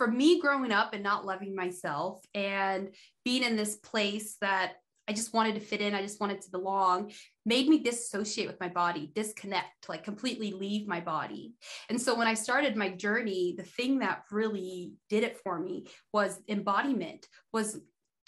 for 0.01 0.07
me 0.07 0.41
growing 0.41 0.73
up 0.73 0.95
and 0.95 1.03
not 1.03 1.27
loving 1.27 1.55
myself 1.55 2.25
and 2.35 2.89
being 3.23 3.43
in 3.43 3.55
this 3.55 3.77
place 3.77 4.37
that 4.41 4.77
I 5.11 5.13
just 5.13 5.35
wanted 5.35 5.57
to 5.57 5.61
fit 5.61 5.81
in. 5.81 5.93
I 5.93 6.03
just 6.03 6.21
wanted 6.21 6.41
to 6.43 6.51
belong, 6.53 7.11
made 7.45 7.69
me 7.69 7.83
disassociate 7.83 8.47
with 8.47 8.61
my 8.61 8.69
body, 8.69 9.11
disconnect, 9.13 9.89
like 9.89 10.05
completely 10.05 10.53
leave 10.53 10.87
my 10.87 11.01
body. 11.01 11.55
And 11.89 12.01
so 12.01 12.15
when 12.15 12.29
I 12.29 12.35
started 12.35 12.77
my 12.77 12.91
journey, 12.91 13.57
the 13.59 13.65
thing 13.65 13.99
that 13.99 14.23
really 14.31 14.93
did 15.09 15.25
it 15.25 15.39
for 15.43 15.59
me 15.59 15.89
was 16.13 16.39
embodiment, 16.49 17.27
was 17.53 17.81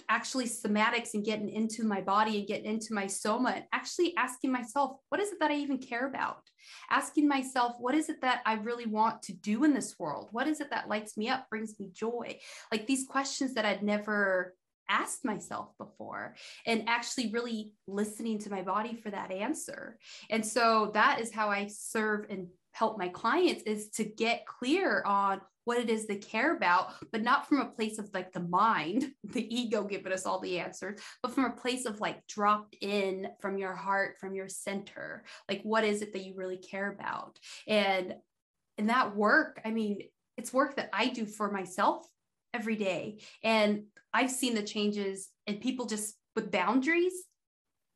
actually 0.08 0.46
somatics 0.46 1.14
and 1.14 1.24
getting 1.24 1.48
into 1.48 1.84
my 1.84 2.00
body 2.00 2.38
and 2.38 2.48
getting 2.48 2.66
into 2.66 2.94
my 2.94 3.06
soma 3.06 3.50
and 3.50 3.64
actually 3.72 4.16
asking 4.16 4.50
myself, 4.50 4.96
what 5.08 5.20
is 5.20 5.30
it 5.30 5.38
that 5.38 5.52
I 5.52 5.58
even 5.58 5.78
care 5.78 6.08
about? 6.08 6.42
Asking 6.90 7.28
myself, 7.28 7.76
what 7.78 7.94
is 7.94 8.08
it 8.08 8.20
that 8.22 8.42
I 8.44 8.54
really 8.54 8.86
want 8.86 9.22
to 9.22 9.32
do 9.32 9.62
in 9.62 9.72
this 9.72 10.00
world? 10.00 10.30
What 10.32 10.48
is 10.48 10.60
it 10.60 10.70
that 10.70 10.88
lights 10.88 11.16
me 11.16 11.28
up, 11.28 11.48
brings 11.48 11.78
me 11.78 11.90
joy? 11.94 12.40
Like 12.72 12.88
these 12.88 13.06
questions 13.08 13.54
that 13.54 13.64
I'd 13.64 13.84
never 13.84 14.56
asked 14.92 15.24
myself 15.24 15.70
before 15.78 16.34
and 16.66 16.88
actually 16.88 17.30
really 17.30 17.72
listening 17.86 18.38
to 18.40 18.50
my 18.50 18.62
body 18.62 18.94
for 18.94 19.10
that 19.10 19.30
answer. 19.30 19.98
And 20.30 20.44
so 20.44 20.90
that 20.94 21.20
is 21.20 21.32
how 21.32 21.48
I 21.48 21.68
serve 21.68 22.26
and 22.28 22.48
help 22.72 22.98
my 22.98 23.08
clients 23.08 23.62
is 23.64 23.90
to 23.90 24.04
get 24.04 24.46
clear 24.46 25.02
on 25.04 25.40
what 25.64 25.78
it 25.78 25.88
is 25.88 26.06
they 26.06 26.16
care 26.16 26.56
about, 26.56 26.92
but 27.12 27.22
not 27.22 27.48
from 27.48 27.60
a 27.60 27.70
place 27.70 27.98
of 27.98 28.10
like 28.12 28.32
the 28.32 28.40
mind, 28.40 29.12
the 29.24 29.54
ego 29.54 29.84
giving 29.84 30.12
us 30.12 30.26
all 30.26 30.40
the 30.40 30.58
answers, 30.58 31.00
but 31.22 31.32
from 31.32 31.44
a 31.44 31.50
place 31.50 31.86
of 31.86 32.00
like 32.00 32.26
dropped 32.26 32.76
in 32.80 33.28
from 33.40 33.58
your 33.58 33.74
heart, 33.74 34.16
from 34.18 34.34
your 34.34 34.48
center. 34.48 35.24
Like, 35.48 35.62
what 35.62 35.84
is 35.84 36.02
it 36.02 36.12
that 36.12 36.24
you 36.24 36.34
really 36.36 36.58
care 36.58 36.90
about? 36.90 37.38
And 37.66 38.14
and 38.78 38.88
that 38.88 39.14
work, 39.14 39.60
I 39.64 39.70
mean, 39.70 40.00
it's 40.36 40.52
work 40.52 40.76
that 40.76 40.88
I 40.92 41.08
do 41.08 41.26
for 41.26 41.50
myself 41.50 42.06
every 42.54 42.76
day. 42.76 43.20
And 43.44 43.84
I've 44.14 44.30
seen 44.30 44.54
the 44.54 44.62
changes 44.62 45.28
in 45.46 45.56
people 45.56 45.86
just 45.86 46.14
with 46.34 46.50
boundaries, 46.50 47.14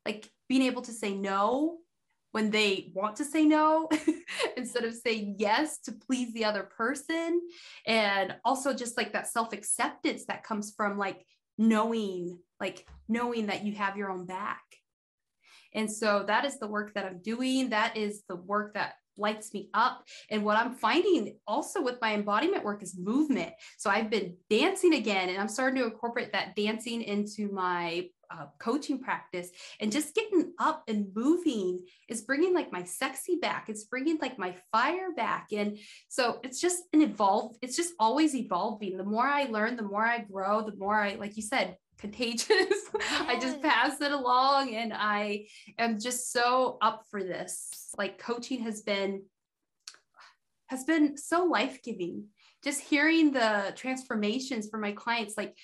like 0.05 0.31
being 0.49 0.63
able 0.63 0.83
to 0.83 0.93
say 0.93 1.15
no 1.15 1.79
when 2.33 2.51
they 2.51 2.91
want 2.95 3.17
to 3.17 3.25
say 3.25 3.47
no 3.47 3.89
instead 4.57 4.85
of 4.85 4.95
saying 4.95 5.37
yes 5.39 5.79
to 5.79 5.93
please 5.93 6.33
the 6.35 6.45
other 6.45 6.65
person. 6.65 7.41
And 7.87 8.37
also 8.45 8.75
just 8.75 8.97
like 8.97 9.13
that 9.13 9.29
self 9.29 9.53
acceptance 9.53 10.27
that 10.27 10.45
comes 10.45 10.75
from 10.77 10.99
like 10.99 11.25
knowing, 11.59 12.39
like 12.61 12.87
knowing 13.09 13.47
that 13.47 13.65
you 13.65 13.73
have 13.75 13.97
your 13.97 14.11
own 14.11 14.27
back. 14.27 14.63
And 15.73 15.91
so 15.91 16.25
that 16.27 16.45
is 16.45 16.59
the 16.59 16.69
work 16.69 16.95
that 16.95 17.05
I'm 17.07 17.21
doing. 17.23 17.71
That 17.71 17.97
is 17.97 18.23
the 18.29 18.37
work 18.37 18.75
that 18.75 18.95
lights 19.19 19.53
me 19.53 19.71
up. 19.75 20.05
And 20.31 20.45
what 20.45 20.57
I'm 20.57 20.75
finding 20.75 21.37
also 21.47 21.83
with 21.83 22.01
my 22.01 22.15
embodiment 22.15 22.65
work 22.65 22.83
is 22.83 22.99
movement. 22.99 23.53
So 23.79 23.91
I've 23.91 24.11
been 24.11 24.37
dancing 24.51 24.95
again, 24.95 25.29
and 25.29 25.39
I'm 25.39 25.49
starting 25.49 25.81
to 25.81 25.87
incorporate 25.87 26.33
that 26.33 26.57
dancing 26.57 27.03
into 27.03 27.51
my 27.53 28.09
uh, 28.31 28.47
coaching 28.59 29.01
practice 29.01 29.51
and 29.81 29.93
just 29.93 30.15
getting 30.15 30.53
up 30.59 30.83
and 30.89 31.07
moving 31.15 31.85
is 32.09 32.23
bringing 32.23 32.55
like 32.55 32.73
my 32.73 32.83
sexy 32.83 33.37
back 33.37 33.69
it's 33.69 33.85
bringing 33.85 34.19
like 34.21 34.39
my 34.39 34.55
fire 34.73 35.13
back 35.17 35.49
and 35.53 35.79
so 36.09 36.41
it's 36.43 36.61
just 36.61 36.83
an 36.93 37.03
evolve 37.03 37.57
it's 37.63 37.77
just 37.77 37.93
always 38.01 38.35
evolving 38.35 38.97
the 38.97 39.05
more 39.05 39.27
i 39.27 39.45
learn 39.45 39.77
the 39.77 39.83
more 39.83 40.05
i 40.05 40.19
grow 40.19 40.63
the 40.63 40.77
more 40.77 40.97
i 40.97 41.15
like 41.15 41.37
you 41.37 41.43
said 41.43 41.77
contagious. 41.99 42.91
I 43.21 43.39
just 43.41 43.63
pass 43.63 44.01
it 44.01 44.13
along 44.13 44.75
and 44.75 44.93
I 44.95 45.47
am 45.79 45.99
just 45.99 46.33
so 46.33 46.79
up 46.81 47.05
for 47.11 47.23
this. 47.23 47.95
Like 47.97 48.19
coaching 48.19 48.61
has 48.63 48.83
been 48.83 49.23
has 50.69 50.85
been 50.85 51.17
so 51.17 51.45
life-giving. 51.45 52.25
Just 52.65 52.81
hearing 52.81 53.33
the 53.33 53.73
transformations 53.77 54.69
for 54.69 54.79
my 54.79 54.93
clients 54.93 55.37
like 55.37 55.57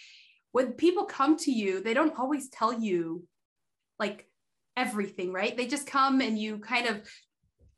when 0.52 0.72
people 0.72 1.04
come 1.04 1.36
to 1.38 1.50
you, 1.50 1.82
they 1.82 1.94
don't 1.94 2.18
always 2.18 2.48
tell 2.50 2.72
you 2.72 3.26
like 3.98 4.26
everything, 4.76 5.32
right? 5.32 5.56
They 5.56 5.66
just 5.66 5.86
come 5.86 6.20
and 6.20 6.38
you 6.38 6.58
kind 6.58 6.86
of 6.86 7.02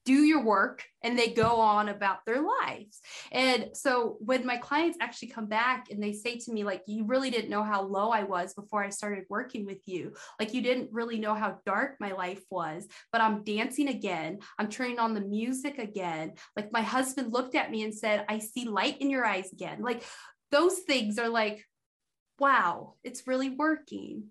do 0.04 0.22
your 0.22 0.42
work 0.42 0.84
and 1.02 1.18
they 1.18 1.28
go 1.28 1.56
on 1.60 1.88
about 1.88 2.24
their 2.26 2.42
lives. 2.42 3.00
And 3.32 3.70
so 3.74 4.16
when 4.20 4.44
my 4.46 4.56
clients 4.56 4.98
actually 5.00 5.28
come 5.28 5.46
back 5.46 5.90
and 5.90 6.02
they 6.02 6.12
say 6.12 6.38
to 6.38 6.52
me, 6.52 6.64
like, 6.64 6.82
you 6.86 7.04
really 7.04 7.30
didn't 7.30 7.50
know 7.50 7.62
how 7.62 7.82
low 7.82 8.10
I 8.10 8.24
was 8.24 8.54
before 8.54 8.84
I 8.84 8.90
started 8.90 9.24
working 9.28 9.64
with 9.64 9.80
you, 9.86 10.14
like, 10.38 10.52
you 10.52 10.62
didn't 10.62 10.92
really 10.92 11.18
know 11.18 11.34
how 11.34 11.58
dark 11.64 11.96
my 12.00 12.12
life 12.12 12.42
was, 12.50 12.86
but 13.12 13.20
I'm 13.20 13.44
dancing 13.44 13.88
again. 13.88 14.38
I'm 14.58 14.68
turning 14.68 14.98
on 14.98 15.14
the 15.14 15.20
music 15.20 15.78
again. 15.78 16.34
Like, 16.56 16.72
my 16.72 16.82
husband 16.82 17.32
looked 17.32 17.54
at 17.54 17.70
me 17.70 17.82
and 17.82 17.94
said, 17.94 18.24
I 18.28 18.38
see 18.38 18.66
light 18.66 19.00
in 19.00 19.10
your 19.10 19.24
eyes 19.24 19.52
again. 19.52 19.82
Like, 19.82 20.04
those 20.50 20.80
things 20.80 21.18
are 21.18 21.28
like, 21.28 21.64
wow, 22.38 22.94
it's 23.02 23.26
really 23.26 23.50
working. 23.50 24.24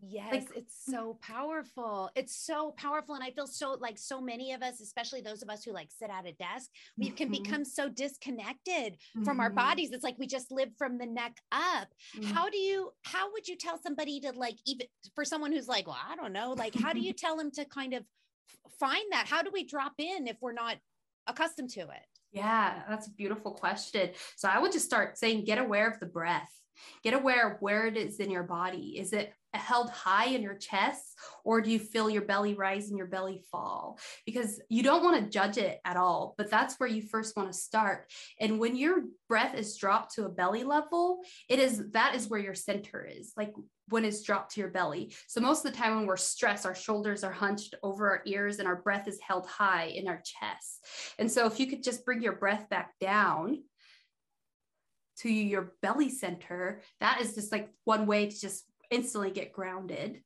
Yes, 0.00 0.32
like, 0.32 0.48
it's 0.54 0.76
so 0.88 1.18
powerful. 1.20 2.10
It's 2.14 2.36
so 2.36 2.72
powerful. 2.76 3.16
And 3.16 3.24
I 3.24 3.30
feel 3.30 3.48
so 3.48 3.76
like 3.80 3.98
so 3.98 4.20
many 4.20 4.52
of 4.52 4.62
us, 4.62 4.80
especially 4.80 5.22
those 5.22 5.42
of 5.42 5.50
us 5.50 5.64
who 5.64 5.72
like 5.72 5.88
sit 5.90 6.08
at 6.10 6.26
a 6.26 6.32
desk, 6.32 6.70
we 6.96 7.06
mm-hmm. 7.06 7.16
can 7.16 7.30
become 7.30 7.64
so 7.64 7.88
disconnected 7.88 8.94
mm-hmm. 8.94 9.24
from 9.24 9.40
our 9.40 9.48
mm-hmm. 9.48 9.56
bodies. 9.56 9.90
It's 9.92 10.04
like 10.04 10.18
we 10.18 10.26
just 10.26 10.52
live 10.52 10.68
from 10.78 10.98
the 10.98 11.06
neck 11.06 11.36
up. 11.50 11.88
Mm-hmm. 12.16 12.32
How 12.32 12.48
do 12.48 12.58
you, 12.58 12.92
how 13.02 13.32
would 13.32 13.48
you 13.48 13.56
tell 13.56 13.78
somebody 13.82 14.20
to 14.20 14.32
like, 14.32 14.56
even 14.66 14.86
for 15.14 15.24
someone 15.24 15.52
who's 15.52 15.68
like, 15.68 15.88
well, 15.88 15.98
I 16.08 16.14
don't 16.14 16.32
know, 16.32 16.52
like, 16.52 16.74
how 16.76 16.92
do 16.92 17.00
you 17.00 17.12
tell 17.16 17.36
them 17.36 17.50
to 17.52 17.64
kind 17.64 17.94
of 17.94 18.04
find 18.78 19.04
that? 19.10 19.26
How 19.26 19.42
do 19.42 19.50
we 19.52 19.64
drop 19.64 19.94
in 19.98 20.28
if 20.28 20.36
we're 20.40 20.52
not 20.52 20.76
accustomed 21.26 21.70
to 21.70 21.80
it? 21.80 22.06
Yeah, 22.30 22.82
that's 22.88 23.08
a 23.08 23.10
beautiful 23.10 23.52
question. 23.52 24.10
So 24.36 24.48
I 24.48 24.58
would 24.60 24.70
just 24.70 24.84
start 24.84 25.18
saying, 25.18 25.44
get 25.44 25.58
aware 25.58 25.88
of 25.88 25.98
the 25.98 26.06
breath 26.06 26.52
Get 27.02 27.14
aware 27.14 27.50
of 27.50 27.60
where 27.60 27.86
it 27.86 27.96
is 27.96 28.20
in 28.20 28.30
your 28.30 28.44
body. 28.44 28.98
Is 28.98 29.12
it 29.12 29.32
held 29.54 29.90
high 29.90 30.26
in 30.26 30.42
your 30.42 30.54
chest 30.54 31.18
or 31.42 31.60
do 31.60 31.70
you 31.70 31.78
feel 31.78 32.10
your 32.10 32.22
belly 32.22 32.54
rise 32.54 32.88
and 32.88 32.98
your 32.98 33.06
belly 33.06 33.42
fall? 33.50 33.98
Because 34.26 34.60
you 34.68 34.82
don't 34.82 35.02
want 35.02 35.24
to 35.24 35.30
judge 35.30 35.56
it 35.56 35.80
at 35.84 35.96
all 35.96 36.34
but 36.36 36.50
that's 36.50 36.78
where 36.78 36.88
you 36.88 37.02
first 37.02 37.36
want 37.36 37.50
to 37.50 37.58
start. 37.58 38.10
And 38.40 38.58
when 38.58 38.76
your 38.76 39.04
breath 39.28 39.54
is 39.54 39.76
dropped 39.76 40.14
to 40.14 40.26
a 40.26 40.28
belly 40.28 40.64
level 40.64 41.20
it 41.48 41.58
is 41.58 41.90
that 41.92 42.14
is 42.14 42.28
where 42.28 42.40
your 42.40 42.54
center 42.54 43.06
is 43.10 43.32
like 43.36 43.52
when 43.88 44.04
it's 44.04 44.22
dropped 44.22 44.52
to 44.52 44.60
your 44.60 44.70
belly. 44.70 45.14
So 45.28 45.40
most 45.40 45.64
of 45.64 45.72
the 45.72 45.78
time 45.78 45.96
when 45.96 46.06
we're 46.06 46.18
stressed 46.18 46.66
our 46.66 46.74
shoulders 46.74 47.24
are 47.24 47.32
hunched 47.32 47.74
over 47.82 48.10
our 48.10 48.22
ears 48.26 48.58
and 48.58 48.68
our 48.68 48.76
breath 48.76 49.08
is 49.08 49.18
held 49.26 49.46
high 49.46 49.86
in 49.86 50.08
our 50.08 50.22
chest. 50.22 50.84
And 51.18 51.30
so 51.30 51.46
if 51.46 51.58
you 51.58 51.66
could 51.66 51.82
just 51.82 52.04
bring 52.04 52.22
your 52.22 52.36
breath 52.36 52.68
back 52.68 52.92
down 53.00 53.62
to 55.20 55.30
your 55.30 55.74
belly 55.82 56.10
center, 56.10 56.82
that 57.00 57.20
is 57.20 57.34
just 57.34 57.52
like 57.52 57.70
one 57.84 58.06
way 58.06 58.28
to 58.28 58.40
just 58.40 58.64
instantly 58.90 59.30
get 59.30 59.52
grounded. 59.52 60.22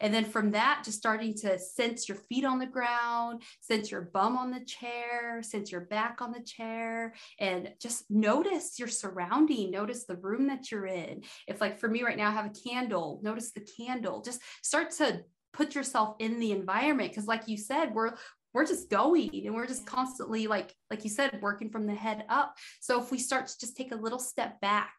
And 0.00 0.12
then 0.12 0.24
from 0.24 0.50
that, 0.50 0.82
just 0.84 0.98
starting 0.98 1.34
to 1.38 1.58
sense 1.58 2.08
your 2.08 2.18
feet 2.18 2.44
on 2.44 2.58
the 2.58 2.66
ground, 2.66 3.42
sense 3.60 3.90
your 3.90 4.02
bum 4.02 4.36
on 4.36 4.50
the 4.50 4.64
chair, 4.64 5.42
sense 5.42 5.72
your 5.72 5.82
back 5.82 6.20
on 6.20 6.32
the 6.32 6.42
chair, 6.42 7.14
and 7.38 7.72
just 7.80 8.04
notice 8.10 8.78
your 8.78 8.88
surrounding, 8.88 9.70
notice 9.70 10.04
the 10.04 10.16
room 10.16 10.46
that 10.48 10.70
you're 10.70 10.86
in. 10.86 11.22
If, 11.48 11.60
like 11.60 11.78
for 11.78 11.88
me 11.88 12.02
right 12.02 12.16
now, 12.18 12.28
I 12.28 12.32
have 12.32 12.46
a 12.46 12.68
candle, 12.68 13.20
notice 13.22 13.52
the 13.52 13.66
candle. 13.78 14.22
Just 14.22 14.42
start 14.62 14.90
to 14.92 15.24
put 15.52 15.74
yourself 15.74 16.16
in 16.18 16.40
the 16.40 16.52
environment 16.52 17.10
because 17.10 17.26
like 17.26 17.46
you 17.46 17.58
said 17.58 17.94
we're 17.94 18.14
we're 18.54 18.66
just 18.66 18.90
going 18.90 19.46
and 19.46 19.54
we're 19.54 19.66
just 19.66 19.86
constantly 19.86 20.46
like 20.46 20.74
like 20.90 21.04
you 21.04 21.10
said 21.10 21.38
working 21.40 21.70
from 21.70 21.86
the 21.86 21.94
head 21.94 22.24
up 22.28 22.54
so 22.80 23.00
if 23.00 23.10
we 23.10 23.18
start 23.18 23.46
to 23.46 23.58
just 23.58 23.76
take 23.76 23.92
a 23.92 23.96
little 23.96 24.18
step 24.18 24.60
back 24.60 24.94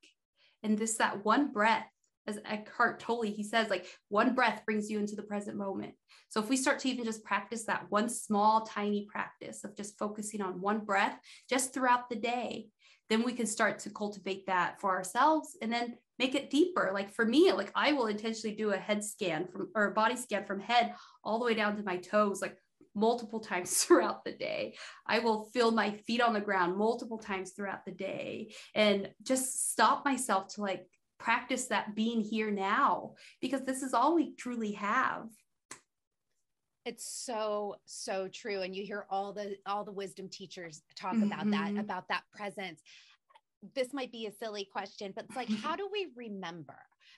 and 0.64 0.78
this 0.78 0.98
that 0.98 1.24
one 1.26 1.52
breath 1.52 1.88
as 2.28 2.40
Eckhart 2.46 3.00
Tolle, 3.00 3.24
he 3.24 3.44
says 3.44 3.70
like 3.70 3.86
one 4.10 4.34
breath 4.34 4.64
brings 4.66 4.90
you 4.90 5.00
into 5.00 5.16
the 5.16 5.24
present 5.24 5.58
moment. 5.58 5.94
So 6.30 6.42
if 6.42 6.50
we 6.50 6.58
start 6.58 6.80
to 6.80 6.90
even 6.90 7.06
just 7.06 7.24
practice 7.24 7.66
that 7.66 7.86
one 7.90 8.10
small, 8.10 8.62
tiny 8.62 9.08
practice 9.12 9.64
of 9.64 9.76
just 9.76 9.98
focusing 10.00 10.42
on 10.42 10.62
one 10.62 10.80
breath 10.80 11.18
just 11.50 11.74
throughout 11.74 12.10
the 12.10 12.16
day, 12.16 12.68
then 13.10 13.24
we 13.24 13.34
can 13.34 13.46
start 13.46 13.80
to 13.80 13.90
cultivate 13.90 14.48
that 14.48 14.80
for 14.80 14.92
ourselves 14.92 15.58
and 15.62 15.72
then 15.72 15.96
make 16.18 16.34
it 16.34 16.50
deeper. 16.50 16.92
Like 16.94 17.14
for 17.14 17.26
me, 17.26 17.52
like 17.52 17.72
I 17.76 17.92
will 17.92 18.08
intentionally 18.08 18.56
do 18.56 18.72
a 18.72 18.78
head 18.78 19.04
scan 19.04 19.48
from 19.48 19.70
or 19.76 19.88
a 19.88 19.94
body 19.94 20.16
scan 20.16 20.46
from 20.46 20.60
head 20.60 20.96
all 21.24 21.40
the 21.40 21.46
way 21.46 21.54
down 21.54 21.76
to 21.76 21.84
my 21.84 21.98
toes. 21.98 22.42
Like 22.42 22.58
multiple 22.96 23.40
times 23.40 23.78
throughout 23.84 24.24
the 24.24 24.34
day. 24.34 24.76
I 25.08 25.20
will 25.20 25.46
feel 25.54 25.72
my 25.72 25.92
feet 25.92 26.22
on 26.22 26.34
the 26.34 26.42
ground 26.42 26.78
multiple 26.78 27.18
times 27.18 27.52
throughout 27.52 27.86
the 27.86 27.92
day 27.92 28.54
and 28.76 29.10
just 29.24 29.72
stop 29.72 30.06
myself 30.06 30.54
to 30.56 30.62
like 30.62 30.88
practice 31.20 31.68
that 31.68 31.96
being 31.96 32.22
here 32.22 32.52
now 32.52 33.14
because 33.42 33.62
this 33.64 33.82
is 33.82 33.94
all 33.94 34.16
we 34.16 34.36
truly 34.36 34.74
have. 34.74 35.28
It's 36.86 37.06
so 37.06 37.78
so 37.86 38.28
true 38.28 38.62
and 38.62 38.76
you 38.76 38.86
hear 38.86 39.06
all 39.10 39.32
the 39.32 39.56
all 39.66 39.86
the 39.86 39.92
wisdom 39.94 40.28
teachers 40.28 40.82
talk 40.98 41.14
mm-hmm. 41.14 41.32
about 41.32 41.50
that 41.52 41.70
mm-hmm. 41.70 41.80
about 41.80 42.10
that 42.10 42.24
presence. 42.36 42.82
This 43.74 43.94
might 43.94 44.12
be 44.12 44.26
a 44.26 44.32
silly 44.34 44.68
question 44.70 45.14
but 45.16 45.26
it's 45.26 45.36
like 45.36 45.50
how 45.50 45.78
do 45.78 45.88
we 45.92 46.08
remember? 46.16 46.76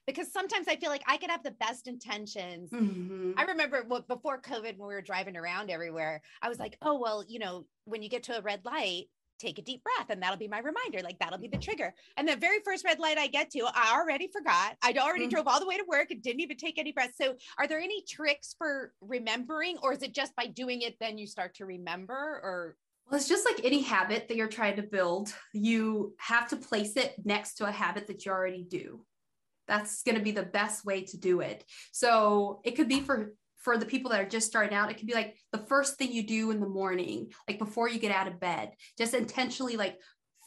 Because 0.07 0.31
sometimes 0.31 0.67
I 0.67 0.75
feel 0.75 0.89
like 0.89 1.03
I 1.07 1.17
could 1.17 1.29
have 1.29 1.43
the 1.43 1.51
best 1.51 1.87
intentions. 1.87 2.71
Mm-hmm. 2.71 3.31
I 3.37 3.43
remember 3.43 3.83
before 4.07 4.41
COVID, 4.41 4.77
when 4.77 4.87
we 4.87 4.93
were 4.93 5.01
driving 5.01 5.37
around 5.37 5.69
everywhere, 5.69 6.21
I 6.41 6.49
was 6.49 6.59
like, 6.59 6.77
oh, 6.81 6.99
well, 6.99 7.23
you 7.27 7.39
know, 7.39 7.65
when 7.85 8.01
you 8.01 8.09
get 8.09 8.23
to 8.23 8.37
a 8.37 8.41
red 8.41 8.61
light, 8.65 9.05
take 9.39 9.59
a 9.59 9.61
deep 9.61 9.83
breath 9.83 10.09
and 10.09 10.21
that'll 10.21 10.37
be 10.37 10.47
my 10.47 10.59
reminder 10.59 11.01
like 11.03 11.19
that'll 11.19 11.37
be 11.37 11.49
the 11.49 11.57
trigger 11.57 11.93
and 12.15 12.25
the 12.25 12.37
very 12.37 12.59
first 12.63 12.85
red 12.85 12.99
light 12.99 13.17
i 13.17 13.27
get 13.27 13.49
to 13.49 13.67
i 13.73 13.93
already 13.93 14.29
forgot 14.31 14.77
i 14.81 14.93
already 14.97 15.25
mm-hmm. 15.25 15.31
drove 15.31 15.47
all 15.47 15.59
the 15.59 15.67
way 15.67 15.75
to 15.75 15.83
work 15.89 16.09
and 16.09 16.21
didn't 16.21 16.39
even 16.39 16.55
take 16.55 16.79
any 16.79 16.93
breaths 16.93 17.17
so 17.19 17.35
are 17.57 17.67
there 17.67 17.79
any 17.79 18.01
tricks 18.07 18.55
for 18.57 18.93
remembering 19.01 19.77
or 19.83 19.91
is 19.91 20.01
it 20.03 20.13
just 20.13 20.33
by 20.37 20.45
doing 20.45 20.83
it 20.83 20.95
then 21.01 21.17
you 21.17 21.27
start 21.27 21.53
to 21.53 21.65
remember 21.65 22.13
or 22.13 22.77
well, 23.07 23.19
it's 23.19 23.29
just 23.29 23.45
like 23.45 23.63
any 23.63 23.81
habit 23.81 24.27
that 24.27 24.35
you're 24.35 24.47
trying 24.47 24.77
to 24.77 24.81
build. 24.81 25.31
You 25.53 26.15
have 26.17 26.49
to 26.49 26.55
place 26.55 26.97
it 26.97 27.13
next 27.23 27.53
to 27.57 27.67
a 27.67 27.71
habit 27.71 28.07
that 28.07 28.25
you 28.25 28.31
already 28.31 28.63
do 28.63 29.05
that's 29.67 30.03
going 30.03 30.17
to 30.17 30.23
be 30.23 30.31
the 30.31 30.43
best 30.43 30.85
way 30.85 31.03
to 31.03 31.17
do 31.17 31.41
it. 31.41 31.63
So 31.91 32.61
it 32.63 32.75
could 32.75 32.87
be 32.87 33.01
for 33.01 33.33
for 33.57 33.77
the 33.79 33.85
people 33.85 34.11
that 34.11 34.21
are 34.21 34.29
just 34.29 34.45
starting 34.45 34.77
out 34.77 34.91
it 34.91 34.97
could 34.97 35.07
be 35.07 35.15
like 35.15 35.35
the 35.51 35.57
first 35.57 35.97
thing 35.97 36.11
you 36.11 36.21
do 36.21 36.51
in 36.51 36.59
the 36.59 36.69
morning 36.69 37.31
like 37.47 37.57
before 37.57 37.89
you 37.89 37.97
get 37.97 38.11
out 38.11 38.27
of 38.27 38.39
bed 38.39 38.71
just 38.95 39.15
intentionally 39.15 39.75
like 39.75 39.97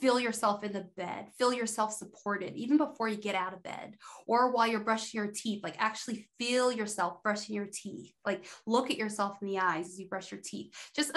feel 0.01 0.21
yourself 0.21 0.63
in 0.63 0.73
the 0.73 0.87
bed 0.97 1.27
feel 1.37 1.53
yourself 1.53 1.93
supported 1.93 2.55
even 2.55 2.77
before 2.77 3.09
you 3.09 3.17
get 3.17 3.35
out 3.35 3.53
of 3.53 3.61
bed 3.65 3.95
or 4.29 4.53
while 4.53 4.69
you're 4.69 4.79
brushing 4.79 5.19
your 5.21 5.33
teeth 5.33 5.65
like 5.65 5.75
actually 5.81 6.29
feel 6.39 6.71
yourself 6.71 7.21
brushing 7.25 7.57
your 7.57 7.67
teeth 7.73 8.13
like 8.25 8.47
look 8.67 8.89
at 8.89 8.97
yourself 8.97 9.37
in 9.43 9.49
the 9.49 9.59
eyes 9.59 9.87
as 9.87 9.99
you 9.99 10.07
brush 10.07 10.31
your 10.31 10.41
teeth. 10.41 10.73
Just 10.95 11.11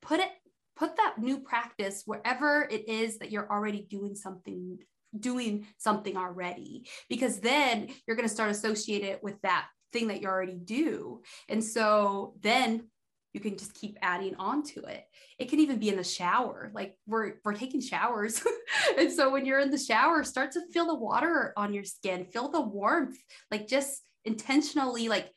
put 0.00 0.20
it 0.20 0.30
put 0.76 0.96
that 0.96 1.18
new 1.18 1.38
practice 1.38 2.02
wherever 2.06 2.66
it 2.70 2.88
is 2.88 3.18
that 3.18 3.30
you're 3.30 3.50
already 3.50 3.86
doing 3.88 4.14
something 4.14 4.78
doing 5.18 5.66
something 5.78 6.16
already 6.16 6.88
because 7.08 7.40
then 7.40 7.88
you're 8.06 8.16
going 8.16 8.28
to 8.28 8.34
start 8.34 8.50
associate 8.50 9.02
it 9.02 9.22
with 9.22 9.40
that 9.42 9.66
thing 9.92 10.08
that 10.08 10.22
you 10.22 10.28
already 10.28 10.58
do. 10.58 11.22
And 11.48 11.62
so 11.62 12.34
then 12.40 12.88
you 13.32 13.40
can 13.40 13.56
just 13.56 13.74
keep 13.74 13.98
adding 14.02 14.34
on 14.36 14.62
to 14.62 14.82
it. 14.84 15.04
It 15.38 15.48
can 15.48 15.60
even 15.60 15.78
be 15.78 15.88
in 15.88 15.96
the 15.96 16.04
shower 16.04 16.70
like 16.74 16.96
we're 17.06 17.34
we're 17.44 17.54
taking 17.54 17.80
showers. 17.80 18.42
And 18.98 19.12
so 19.12 19.30
when 19.30 19.46
you're 19.46 19.60
in 19.60 19.70
the 19.70 19.78
shower 19.78 20.24
start 20.24 20.52
to 20.52 20.66
feel 20.72 20.86
the 20.86 20.94
water 20.94 21.52
on 21.56 21.72
your 21.72 21.84
skin 21.84 22.24
feel 22.24 22.48
the 22.48 22.60
warmth 22.60 23.18
like 23.50 23.68
just 23.68 24.02
intentionally 24.24 25.08
like 25.08 25.30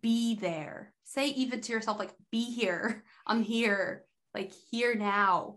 be 0.00 0.34
there. 0.36 0.92
Say 1.04 1.28
even 1.28 1.60
to 1.60 1.72
yourself 1.72 1.98
like 1.98 2.12
be 2.32 2.44
here 2.44 3.04
i'm 3.26 3.42
here 3.42 4.04
like 4.34 4.52
here 4.70 4.94
now 4.94 5.56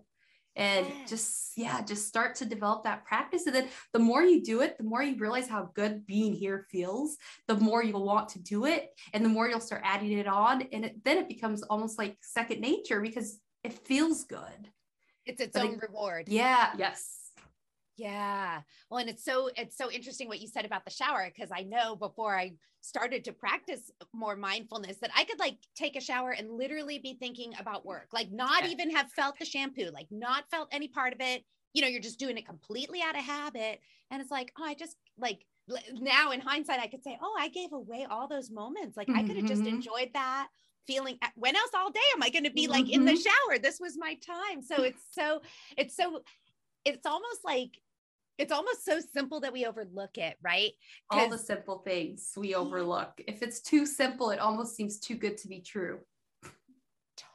and 0.55 0.87
just 1.07 1.53
yeah 1.55 1.81
just 1.81 2.07
start 2.07 2.35
to 2.35 2.45
develop 2.45 2.83
that 2.83 3.05
practice. 3.05 3.45
And 3.45 3.55
then 3.55 3.67
the 3.93 3.99
more 3.99 4.23
you 4.23 4.43
do 4.43 4.61
it 4.61 4.77
the 4.77 4.83
more 4.83 5.01
you 5.03 5.15
realize 5.17 5.47
how 5.47 5.69
good 5.75 6.05
being 6.05 6.33
here 6.33 6.65
feels 6.69 7.17
the 7.47 7.55
more 7.55 7.83
you'll 7.83 8.05
want 8.05 8.29
to 8.29 8.39
do 8.39 8.65
it 8.65 8.89
and 9.13 9.23
the 9.23 9.29
more 9.29 9.47
you'll 9.47 9.59
start 9.59 9.81
adding 9.85 10.11
it 10.11 10.27
on 10.27 10.63
and 10.73 10.85
it, 10.85 11.03
then 11.03 11.17
it 11.17 11.27
becomes 11.27 11.63
almost 11.63 11.97
like 11.97 12.17
second 12.21 12.61
nature 12.61 13.01
because 13.01 13.39
it 13.63 13.73
feels 13.73 14.23
good. 14.23 14.69
It's 15.25 15.41
its 15.41 15.53
but 15.53 15.63
own 15.63 15.73
it, 15.73 15.81
reward. 15.81 16.27
Yeah. 16.27 16.71
Yes 16.77 17.28
yeah. 17.99 18.61
Well, 18.89 18.99
and 18.99 19.09
it's 19.09 19.25
so 19.25 19.49
it's 19.57 19.77
so 19.77 19.91
interesting 19.91 20.29
what 20.29 20.39
you 20.39 20.47
said 20.47 20.65
about 20.65 20.85
the 20.85 20.91
shower 20.91 21.29
because 21.33 21.51
I 21.53 21.63
know 21.63 21.95
before 21.95 22.37
I 22.37 22.53
started 22.81 23.25
to 23.25 23.33
practice 23.33 23.91
more 24.13 24.37
mindfulness 24.37 24.97
that 25.01 25.11
I 25.15 25.25
could 25.25 25.37
like 25.37 25.57
take 25.75 25.97
a 25.97 26.01
shower 26.01 26.31
and 26.31 26.49
literally 26.49 26.99
be 26.99 27.17
thinking 27.19 27.53
about 27.59 27.85
work, 27.85 28.07
like 28.13 28.31
not 28.31 28.63
yeah. 28.63 28.69
even 28.69 28.89
have 28.91 29.11
felt 29.11 29.37
the 29.37 29.45
shampoo, 29.45 29.89
like 29.93 30.07
not 30.11 30.49
felt 30.49 30.69
any 30.71 30.87
part 30.87 31.13
of 31.13 31.19
it. 31.19 31.43
You 31.73 31.81
know, 31.81 31.89
you're 31.89 32.01
just 32.01 32.19
doing 32.19 32.37
it 32.37 32.47
completely 32.47 33.01
out 33.01 33.17
of 33.17 33.23
habit. 33.23 33.81
And 34.11 34.21
it's 34.21 34.31
like, 34.31 34.53
oh, 34.57 34.63
I 34.63 34.75
just 34.75 34.95
like 35.17 35.45
now 35.91 36.31
in 36.31 36.39
hindsight, 36.39 36.79
I 36.79 36.87
could 36.87 37.03
say, 37.03 37.17
oh, 37.21 37.35
I 37.37 37.49
gave 37.49 37.73
away 37.73 38.07
all 38.09 38.29
those 38.29 38.49
moments. 38.49 38.95
Like 38.95 39.07
mm-hmm. 39.07 39.19
I 39.19 39.23
could 39.23 39.35
have 39.35 39.45
just 39.45 39.65
enjoyed 39.65 40.11
that 40.13 40.47
feeling 40.87 41.19
when 41.35 41.55
else 41.55 41.71
all 41.75 41.91
day 41.91 41.99
am 42.15 42.23
I 42.23 42.29
going 42.29 42.45
to 42.45 42.51
be 42.51 42.67
like 42.67 42.85
mm-hmm. 42.85 42.93
in 42.93 43.05
the 43.05 43.11
mm-hmm. 43.11 43.51
shower? 43.51 43.59
This 43.59 43.79
was 43.79 43.97
my 43.97 44.15
time. 44.25 44.61
So 44.61 44.83
it's 44.83 45.03
so, 45.11 45.41
it's 45.77 45.97
so, 45.97 46.21
it's 46.85 47.05
almost 47.05 47.41
like 47.43 47.77
it's 48.39 48.53
almost 48.53 48.85
so 48.85 48.99
simple 49.13 49.41
that 49.41 49.51
we 49.51 49.65
overlook 49.65 50.17
it, 50.17 50.37
right? 50.41 50.71
All 51.11 51.29
the 51.29 51.37
simple 51.37 51.79
things 51.79 52.31
we 52.37 52.55
overlook. 52.55 53.11
If 53.27 53.43
it's 53.43 53.59
too 53.59 53.85
simple, 53.85 54.31
it 54.31 54.39
almost 54.39 54.75
seems 54.75 54.97
too 54.97 55.15
good 55.15 55.37
to 55.39 55.47
be 55.49 55.59
true. 55.59 55.99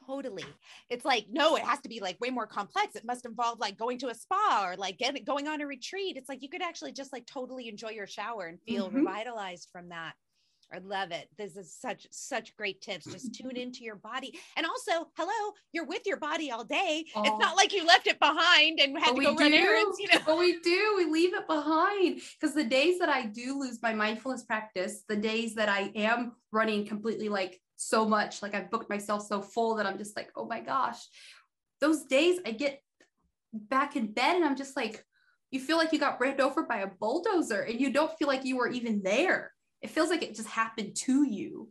Totally. 0.07 0.45
It's 0.89 1.05
like, 1.05 1.27
no, 1.29 1.55
it 1.55 1.63
has 1.63 1.79
to 1.81 1.89
be 1.89 1.99
like 1.99 2.19
way 2.19 2.31
more 2.31 2.47
complex. 2.47 2.95
It 2.95 3.05
must 3.05 3.25
involve 3.25 3.59
like 3.59 3.77
going 3.77 3.99
to 3.99 4.09
a 4.09 4.15
spa 4.15 4.65
or 4.67 4.75
like 4.75 4.97
getting 4.97 5.23
going 5.23 5.47
on 5.47 5.61
a 5.61 5.67
retreat. 5.67 6.17
It's 6.17 6.27
like 6.27 6.41
you 6.41 6.49
could 6.49 6.63
actually 6.63 6.91
just 6.91 7.13
like 7.13 7.25
totally 7.27 7.69
enjoy 7.69 7.89
your 7.89 8.07
shower 8.07 8.45
and 8.47 8.59
feel 8.67 8.87
mm-hmm. 8.87 8.97
revitalized 8.97 9.69
from 9.71 9.89
that. 9.89 10.13
I 10.73 10.79
love 10.79 11.11
it. 11.11 11.29
This 11.37 11.55
is 11.55 11.71
such 11.71 12.07
such 12.11 12.55
great 12.57 12.81
tips. 12.81 13.05
Just 13.05 13.33
tune 13.33 13.55
into 13.55 13.83
your 13.83 13.95
body. 13.95 14.37
And 14.57 14.65
also, 14.65 15.09
hello, 15.15 15.53
you're 15.71 15.85
with 15.85 16.01
your 16.05 16.17
body 16.17 16.51
all 16.51 16.63
day. 16.63 17.05
Oh. 17.15 17.23
It's 17.23 17.39
not 17.39 17.55
like 17.55 17.73
you 17.73 17.85
left 17.85 18.07
it 18.07 18.19
behind 18.19 18.79
and 18.79 18.97
had 18.97 19.15
but 19.15 19.21
to 19.21 19.25
go 19.25 19.35
run 19.35 19.53
errands, 19.53 19.97
you 19.99 20.07
know. 20.11 20.19
But 20.25 20.37
we 20.37 20.59
do. 20.59 20.95
We 20.97 21.05
leave 21.05 21.33
it 21.33 21.47
behind 21.47 22.21
because 22.39 22.55
the 22.55 22.63
days 22.63 22.99
that 22.99 23.09
I 23.09 23.25
do 23.25 23.59
lose 23.59 23.81
my 23.81 23.93
mindfulness 23.93 24.43
practice, 24.43 25.03
the 25.07 25.15
days 25.15 25.55
that 25.55 25.69
I 25.69 25.91
am 25.95 26.33
running 26.51 26.85
completely 26.85 27.29
like 27.29 27.61
so 27.77 28.05
much, 28.05 28.41
like 28.41 28.55
I've 28.55 28.71
booked 28.71 28.89
myself 28.89 29.25
so 29.27 29.41
full 29.41 29.75
that 29.75 29.85
I'm 29.85 29.97
just 29.97 30.15
like, 30.15 30.31
"Oh 30.35 30.45
my 30.45 30.61
gosh." 30.61 30.97
Those 31.79 32.03
days 32.05 32.39
I 32.45 32.51
get 32.51 32.81
back 33.53 33.95
in 33.95 34.11
bed 34.11 34.35
and 34.35 34.45
I'm 34.45 34.55
just 34.55 34.75
like 34.75 35.05
you 35.51 35.59
feel 35.59 35.77
like 35.77 35.93
you 35.93 35.99
got 35.99 36.19
ran 36.19 36.41
over 36.41 36.63
by 36.63 36.79
a 36.79 36.87
bulldozer 36.87 37.61
and 37.61 37.79
you 37.79 37.93
don't 37.93 38.11
feel 38.17 38.27
like 38.27 38.43
you 38.43 38.57
were 38.57 38.67
even 38.67 39.01
there 39.03 39.53
it 39.85 39.91
feels 39.91 40.09
like 40.09 40.23
it 40.23 40.33
just 40.33 40.49
happened 40.49 40.95
to 40.95 41.21
you 41.23 41.69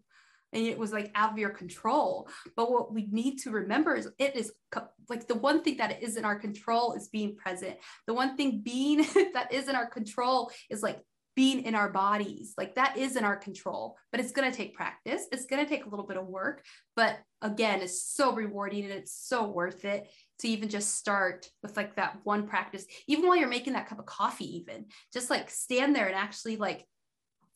and 0.52 0.64
it 0.64 0.78
was 0.78 0.92
like 0.92 1.10
out 1.16 1.32
of 1.32 1.38
your 1.38 1.50
control. 1.50 2.28
But 2.54 2.70
what 2.70 2.94
we 2.94 3.08
need 3.10 3.38
to 3.38 3.50
remember 3.50 3.96
is 3.96 4.08
it 4.20 4.36
is 4.36 4.52
co- 4.70 4.86
like 5.08 5.26
the 5.26 5.34
one 5.34 5.64
thing 5.64 5.78
that 5.78 6.00
is 6.00 6.16
in 6.16 6.24
our 6.24 6.38
control 6.38 6.92
is 6.92 7.08
being 7.08 7.34
present. 7.34 7.76
The 8.06 8.14
one 8.14 8.36
thing 8.36 8.62
being 8.64 8.98
that 9.34 9.52
is 9.52 9.68
in 9.68 9.74
our 9.74 9.90
control 9.90 10.52
is 10.70 10.80
like 10.80 11.00
being 11.34 11.64
in 11.64 11.74
our 11.74 11.90
bodies. 11.90 12.54
Like 12.56 12.76
that 12.76 12.96
is 12.96 13.16
in 13.16 13.24
our 13.24 13.34
control, 13.34 13.96
but 14.12 14.20
it's 14.20 14.30
going 14.30 14.48
to 14.48 14.56
take 14.56 14.76
practice. 14.76 15.26
It's 15.32 15.46
going 15.46 15.64
to 15.64 15.68
take 15.68 15.86
a 15.86 15.88
little 15.88 16.06
bit 16.06 16.16
of 16.16 16.28
work, 16.28 16.64
but 16.94 17.18
again, 17.42 17.82
it's 17.82 18.00
so 18.00 18.32
rewarding 18.32 18.84
and 18.84 18.92
it's 18.92 19.12
so 19.12 19.48
worth 19.48 19.84
it 19.84 20.08
to 20.38 20.48
even 20.48 20.68
just 20.68 20.94
start 20.94 21.50
with 21.64 21.76
like 21.76 21.96
that 21.96 22.18
one 22.22 22.46
practice, 22.46 22.86
even 23.08 23.26
while 23.26 23.36
you're 23.36 23.48
making 23.48 23.72
that 23.72 23.88
cup 23.88 23.98
of 23.98 24.06
coffee, 24.06 24.58
even 24.58 24.86
just 25.12 25.30
like 25.30 25.50
stand 25.50 25.96
there 25.96 26.06
and 26.06 26.14
actually 26.14 26.56
like 26.56 26.86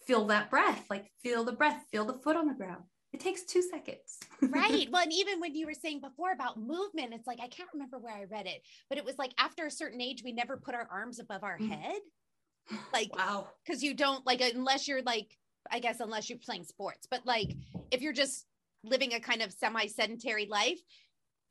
feel 0.09 0.25
that 0.25 0.51
breath, 0.51 0.87
like 0.89 1.13
feel 1.23 1.45
the 1.45 1.53
breath, 1.53 1.85
feel 1.93 2.07
the 2.07 2.15
foot 2.15 2.35
on 2.35 2.49
the 2.49 2.55
ground. 2.55 2.83
It 3.13 3.21
takes 3.21 3.45
two 3.45 3.63
seconds. 3.63 4.19
right. 4.43 4.89
Well, 4.93 5.03
and 5.03 5.13
even 5.13 5.39
when 5.39 5.55
you 5.55 5.67
were 5.67 5.75
saying 5.75 6.01
before 6.01 6.33
about 6.33 6.59
movement, 6.59 7.13
it's 7.13 7.27
like, 7.27 7.39
I 7.43 7.49
can't 7.49 7.69
remember 7.73 7.99
where 7.99 8.15
I 8.15 8.25
read 8.25 8.47
it, 8.47 8.63
but 8.89 8.99
it 8.99 9.05
was 9.05 9.19
like 9.19 9.33
after 9.39 9.67
a 9.67 9.71
certain 9.71 10.01
age, 10.01 10.23
we 10.25 10.33
never 10.33 10.57
put 10.57 10.75
our 10.75 10.89
arms 10.91 11.19
above 11.21 11.45
our 11.45 11.59
mm. 11.59 11.69
head. 11.69 12.01
Like, 12.93 13.17
wow. 13.17 13.49
Cause 13.67 13.83
you 13.83 13.95
don't 13.95 14.27
like, 14.27 14.43
unless 14.43 14.89
you're 14.89 15.01
like, 15.01 15.35
I 15.71 15.79
guess, 15.79 16.01
unless 16.01 16.29
you're 16.29 16.39
playing 16.39 16.65
sports, 16.65 17.07
but 17.11 17.25
like 17.25 17.55
if 17.91 18.03
you're 18.03 18.13
just 18.13 18.45
living 18.85 19.15
a 19.15 19.21
kind 19.21 19.41
of 19.41 19.53
semi 19.53 19.87
sedentary 19.87 20.47
life, 20.51 20.79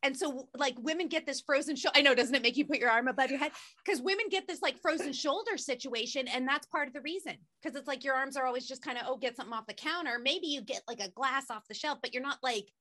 and 0.04 0.16
so 0.16 0.48
like 0.56 0.76
women 0.80 1.08
get 1.08 1.26
this 1.26 1.42
frozen 1.42 1.76
shoulder. 1.76 1.98
I 1.98 2.02
know, 2.02 2.16
doesn't 2.16 2.36
it 2.36 2.42
make 2.42 2.58
you 2.58 2.66
put 2.66 2.80
your 2.80 2.90
arm 2.90 3.08
above 3.08 3.30
your 3.30 3.40
head? 3.40 3.52
Because 3.84 4.02
women 4.02 4.26
get 4.30 4.48
this 4.48 4.62
like 4.62 4.80
frozen 4.80 5.14
shoulder 5.14 5.58
situation, 5.58 6.28
and 6.28 6.48
that's 6.48 6.68
part 6.68 6.88
of 6.88 6.94
the 6.94 7.02
reason. 7.02 7.34
Because 7.62 7.78
it's 7.78 7.88
like 7.88 8.04
your 8.04 8.16
arms 8.16 8.38
are 8.38 8.46
always 8.46 8.68
just 8.68 8.84
kind 8.84 8.98
of 8.98 9.06
oh, 9.08 9.18
get 9.18 9.36
something 9.36 9.54
off 9.54 9.68
the 9.68 9.74
counter. 9.74 10.20
Maybe 10.22 10.48
you 10.48 10.62
get 10.62 10.82
like 10.88 11.00
a 11.00 11.10
glass 11.10 11.50
off 11.50 11.68
the 11.68 11.74
shelf, 11.74 12.00
but 12.02 12.14
you're 12.14 12.24
not 12.24 12.38
like. 12.44 12.72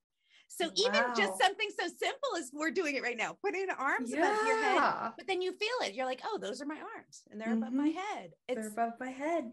So 0.49 0.67
wow. 0.67 0.73
even 0.77 1.03
just 1.17 1.41
something 1.43 1.69
so 1.77 1.89
simple 1.89 2.37
as 2.39 2.53
we're 2.53 2.71
doing 2.71 2.95
it 2.95 3.03
right 3.03 3.17
now, 3.17 3.37
putting 3.45 3.67
arms 3.77 4.13
yeah. 4.13 4.19
above 4.19 4.47
your 4.47 4.63
head, 4.63 5.13
but 5.17 5.27
then 5.27 5.43
you 5.43 5.51
feel 5.51 5.89
it. 5.89 5.95
You're 5.95 6.07
like, 6.07 6.21
oh, 6.25 6.39
those 6.41 6.63
are 6.63 6.67
my 6.67 6.77
arms, 6.77 7.23
and 7.33 7.41
they're 7.41 7.49
mm-hmm. 7.49 7.65
above 7.65 7.73
my 7.73 7.89
mm-hmm. 7.89 7.99
head. 7.99 8.31
It's, 8.49 8.61
they're 8.61 8.69
above 8.69 8.93
my 9.01 9.11
head. 9.11 9.51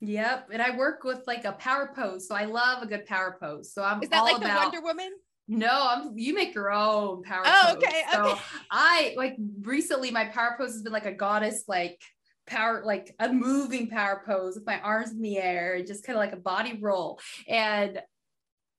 Yep. 0.00 0.48
And 0.52 0.60
I 0.60 0.76
work 0.76 1.04
with 1.04 1.22
like 1.26 1.44
a 1.44 1.52
power 1.52 1.92
pose. 1.94 2.28
So 2.28 2.34
I 2.34 2.44
love 2.44 2.82
a 2.82 2.86
good 2.86 3.06
power 3.06 3.36
pose. 3.40 3.72
So 3.72 3.82
I'm 3.82 4.02
Is 4.02 4.10
that 4.10 4.20
like 4.20 4.36
about, 4.36 4.72
the 4.72 4.78
Wonder 4.78 4.80
Woman? 4.82 5.12
No, 5.48 5.70
I'm 5.70 6.18
you 6.18 6.34
make 6.34 6.54
your 6.54 6.72
own 6.72 7.22
power 7.22 7.42
oh, 7.46 7.62
pose. 7.66 7.76
okay. 7.76 8.02
So 8.12 8.24
okay. 8.30 8.40
I 8.70 9.14
like 9.16 9.36
recently 9.60 10.10
my 10.10 10.24
power 10.24 10.56
pose 10.58 10.72
has 10.72 10.82
been 10.82 10.92
like 10.92 11.06
a 11.06 11.12
goddess 11.12 11.64
like 11.68 12.00
power 12.46 12.82
like 12.84 13.14
a 13.20 13.32
moving 13.32 13.88
power 13.88 14.22
pose 14.26 14.56
with 14.56 14.66
my 14.66 14.80
arms 14.80 15.10
in 15.10 15.22
the 15.22 15.38
air 15.38 15.74
and 15.74 15.86
just 15.86 16.04
kind 16.04 16.16
of 16.16 16.20
like 16.20 16.32
a 16.32 16.36
body 16.36 16.78
roll. 16.80 17.20
And 17.48 18.00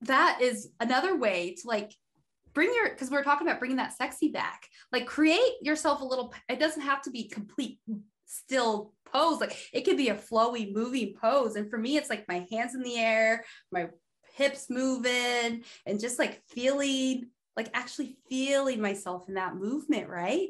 that 0.01 0.39
is 0.41 0.69
another 0.79 1.15
way 1.17 1.55
to 1.61 1.67
like 1.67 1.93
bring 2.53 2.73
your 2.73 2.89
because 2.89 3.09
we 3.09 3.17
are 3.17 3.23
talking 3.23 3.47
about 3.47 3.59
bringing 3.59 3.77
that 3.77 3.95
sexy 3.95 4.29
back. 4.29 4.67
Like 4.91 5.05
create 5.05 5.53
yourself 5.61 6.01
a 6.01 6.05
little 6.05 6.33
it 6.49 6.59
doesn't 6.59 6.81
have 6.81 7.01
to 7.03 7.11
be 7.11 7.29
complete 7.29 7.79
still 8.25 8.91
pose 9.05 9.39
like 9.39 9.55
it 9.71 9.85
could 9.85 9.95
be 9.95 10.09
a 10.09 10.15
flowy 10.15 10.73
moving 10.73 11.13
pose 11.13 11.55
and 11.55 11.69
for 11.69 11.77
me 11.77 11.95
it's 11.95 12.09
like 12.09 12.27
my 12.27 12.45
hands 12.51 12.75
in 12.75 12.81
the 12.81 12.97
air 12.97 13.45
my 13.71 13.87
hips 14.37 14.69
moving 14.69 15.63
and 15.85 15.99
just 15.99 16.19
like 16.19 16.41
feeling 16.47 17.27
like 17.55 17.69
actually 17.73 18.17
feeling 18.29 18.79
myself 18.79 19.27
in 19.27 19.33
that 19.33 19.55
movement 19.55 20.07
right? 20.07 20.49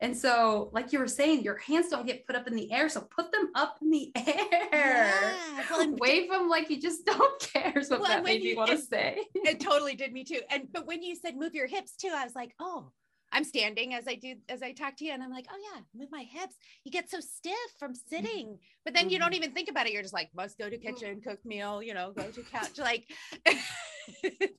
And 0.00 0.16
so 0.16 0.70
like 0.72 0.92
you 0.92 0.98
were 0.98 1.08
saying 1.08 1.42
your 1.42 1.56
hands 1.56 1.88
don't 1.88 2.06
get 2.06 2.26
put 2.26 2.36
up 2.36 2.46
in 2.46 2.54
the 2.54 2.70
air 2.72 2.88
so 2.88 3.00
put 3.00 3.32
them 3.32 3.50
up 3.54 3.78
in 3.82 3.90
the 3.90 4.12
air. 4.16 4.62
Yeah. 4.72 5.64
well, 5.70 5.94
wave 6.00 6.30
them 6.30 6.48
like 6.48 6.70
you 6.70 6.80
just 6.80 7.04
don't 7.06 7.40
care 7.40 7.76
is 7.76 7.90
what 7.90 8.00
well, 8.00 8.08
that 8.10 8.24
made 8.24 8.42
you, 8.42 8.50
me 8.50 8.56
want 8.56 8.70
to 8.70 8.78
say. 8.78 9.18
it 9.34 9.60
totally 9.60 9.94
did 9.94 10.12
me 10.12 10.24
too. 10.24 10.40
And 10.50 10.68
but 10.72 10.86
when 10.86 11.02
you 11.02 11.16
said 11.16 11.36
move 11.36 11.54
your 11.54 11.66
hips 11.66 11.96
too 11.96 12.12
i 12.14 12.24
was 12.24 12.34
like 12.34 12.54
oh 12.60 12.90
I'm 13.34 13.44
standing 13.44 13.94
as 13.94 14.06
I 14.06 14.14
do 14.14 14.36
as 14.48 14.62
I 14.62 14.72
talk 14.72 14.96
to 14.98 15.04
you, 15.04 15.12
and 15.12 15.22
I'm 15.22 15.32
like, 15.32 15.46
oh 15.52 15.58
yeah, 15.60 15.80
move 15.94 16.08
my 16.10 16.22
hips. 16.22 16.54
You 16.84 16.92
get 16.92 17.10
so 17.10 17.20
stiff 17.20 17.54
from 17.78 17.92
mm-hmm. 17.92 18.16
sitting, 18.16 18.58
but 18.84 18.94
then 18.94 19.10
you 19.10 19.18
don't 19.18 19.32
mm-hmm. 19.32 19.42
even 19.42 19.52
think 19.52 19.68
about 19.68 19.86
it. 19.86 19.92
You're 19.92 20.02
just 20.02 20.14
like, 20.14 20.30
must 20.34 20.56
go 20.56 20.70
to 20.70 20.78
kitchen, 20.78 21.20
cook 21.20 21.44
meal, 21.44 21.82
you 21.82 21.94
know, 21.94 22.12
go 22.16 22.30
to 22.30 22.42
couch. 22.42 22.78
Like, 22.78 23.10
it's 23.44 24.54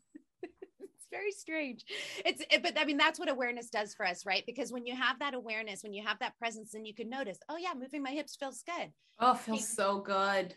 very 1.09 1.31
strange. 1.31 1.85
It's, 2.25 2.43
it, 2.51 2.61
but 2.61 2.77
I 2.77 2.83
mean, 2.83 2.97
that's 2.97 3.17
what 3.17 3.29
awareness 3.29 3.69
does 3.69 3.93
for 3.93 4.05
us, 4.05 4.25
right? 4.25 4.43
Because 4.45 4.71
when 4.71 4.85
you 4.85 4.95
have 4.95 5.19
that 5.19 5.33
awareness, 5.33 5.81
when 5.81 5.93
you 5.93 6.03
have 6.05 6.19
that 6.19 6.37
presence, 6.37 6.71
then 6.73 6.85
you 6.85 6.93
can 6.93 7.09
notice, 7.09 7.37
oh 7.47 7.57
yeah, 7.57 7.73
moving 7.79 8.03
my 8.03 8.11
hips 8.11 8.35
feels 8.35 8.61
good. 8.63 8.91
Oh, 9.19 9.35
feels 9.35 9.67
so 9.67 9.99
good 9.99 10.55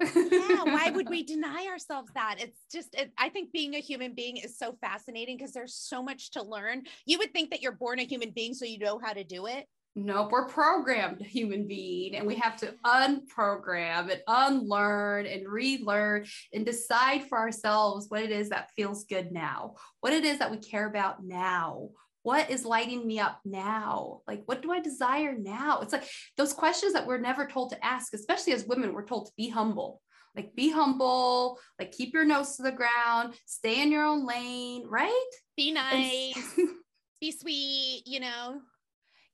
yeah 0.00 0.64
why 0.64 0.90
would 0.94 1.08
we 1.10 1.22
deny 1.22 1.66
ourselves 1.70 2.10
that? 2.14 2.36
It's 2.38 2.60
just 2.72 2.94
it, 2.94 3.12
i 3.18 3.28
think 3.28 3.52
being 3.52 3.74
a 3.74 3.80
human 3.80 4.14
being 4.14 4.36
is 4.36 4.58
so 4.58 4.76
fascinating 4.80 5.36
because 5.36 5.52
there's 5.52 5.74
so 5.74 6.02
much 6.02 6.30
to 6.32 6.42
learn. 6.42 6.82
You 7.06 7.18
would 7.18 7.32
think 7.32 7.50
that 7.50 7.62
you're 7.62 7.72
born 7.72 7.98
a 7.98 8.04
human 8.04 8.30
being 8.30 8.54
so 8.54 8.64
you 8.64 8.78
know 8.78 8.98
how 8.98 9.12
to 9.12 9.24
do 9.24 9.46
it. 9.46 9.66
Nope 9.96 10.30
we're 10.30 10.46
programmed 10.46 11.20
human 11.20 11.66
being 11.66 12.14
and 12.14 12.26
we 12.26 12.36
have 12.36 12.56
to 12.58 12.74
unprogram 12.86 14.10
and 14.10 14.22
unlearn 14.28 15.26
and 15.26 15.48
relearn 15.48 16.24
and 16.52 16.64
decide 16.64 17.24
for 17.24 17.38
ourselves 17.38 18.06
what 18.08 18.22
it 18.22 18.30
is 18.30 18.50
that 18.50 18.70
feels 18.76 19.04
good 19.04 19.32
now 19.32 19.74
what 20.00 20.12
it 20.12 20.24
is 20.24 20.38
that 20.38 20.50
we 20.50 20.58
care 20.58 20.86
about 20.86 21.24
now 21.24 21.88
what 22.22 22.50
is 22.50 22.64
lighting 22.64 23.06
me 23.06 23.18
up 23.18 23.40
now? 23.44 24.20
Like, 24.26 24.42
what 24.46 24.62
do 24.62 24.72
I 24.72 24.80
desire 24.80 25.36
now? 25.36 25.80
It's 25.80 25.92
like 25.92 26.08
those 26.36 26.52
questions 26.52 26.92
that 26.92 27.06
we're 27.06 27.18
never 27.18 27.46
told 27.46 27.70
to 27.70 27.84
ask, 27.84 28.12
especially 28.12 28.52
as 28.52 28.66
women, 28.66 28.92
we're 28.92 29.06
told 29.06 29.26
to 29.26 29.32
be 29.36 29.48
humble. 29.48 30.02
Like, 30.36 30.54
be 30.54 30.70
humble, 30.70 31.58
like, 31.78 31.92
keep 31.92 32.14
your 32.14 32.24
nose 32.24 32.56
to 32.56 32.62
the 32.62 32.70
ground, 32.70 33.34
stay 33.46 33.82
in 33.82 33.90
your 33.90 34.04
own 34.04 34.26
lane, 34.26 34.86
right? 34.88 35.30
Be 35.56 35.72
nice, 35.72 36.56
be 37.20 37.32
sweet, 37.32 38.02
you 38.06 38.20
know? 38.20 38.60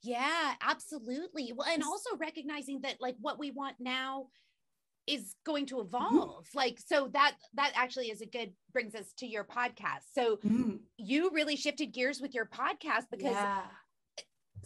Yeah, 0.02 0.54
absolutely. 0.62 1.52
Well, 1.54 1.68
and 1.70 1.82
also 1.82 2.16
recognizing 2.16 2.80
that, 2.82 2.96
like, 3.00 3.16
what 3.20 3.38
we 3.38 3.50
want 3.50 3.76
now 3.78 4.28
is 5.06 5.34
going 5.44 5.66
to 5.66 5.76
mm-hmm. 5.76 5.86
evolve 5.86 6.44
mm-hmm. 6.44 6.58
like 6.58 6.78
so 6.84 7.08
that 7.12 7.34
that 7.54 7.72
actually 7.74 8.06
is 8.06 8.20
a 8.20 8.26
good 8.26 8.52
brings 8.72 8.94
us 8.94 9.12
to 9.16 9.26
your 9.26 9.44
podcast 9.44 10.04
so 10.12 10.38
mm. 10.44 10.78
you 10.96 11.30
really 11.32 11.56
shifted 11.56 11.92
gears 11.92 12.20
with 12.20 12.34
your 12.34 12.46
podcast 12.46 13.04
because 13.10 13.32
yeah. 13.32 13.62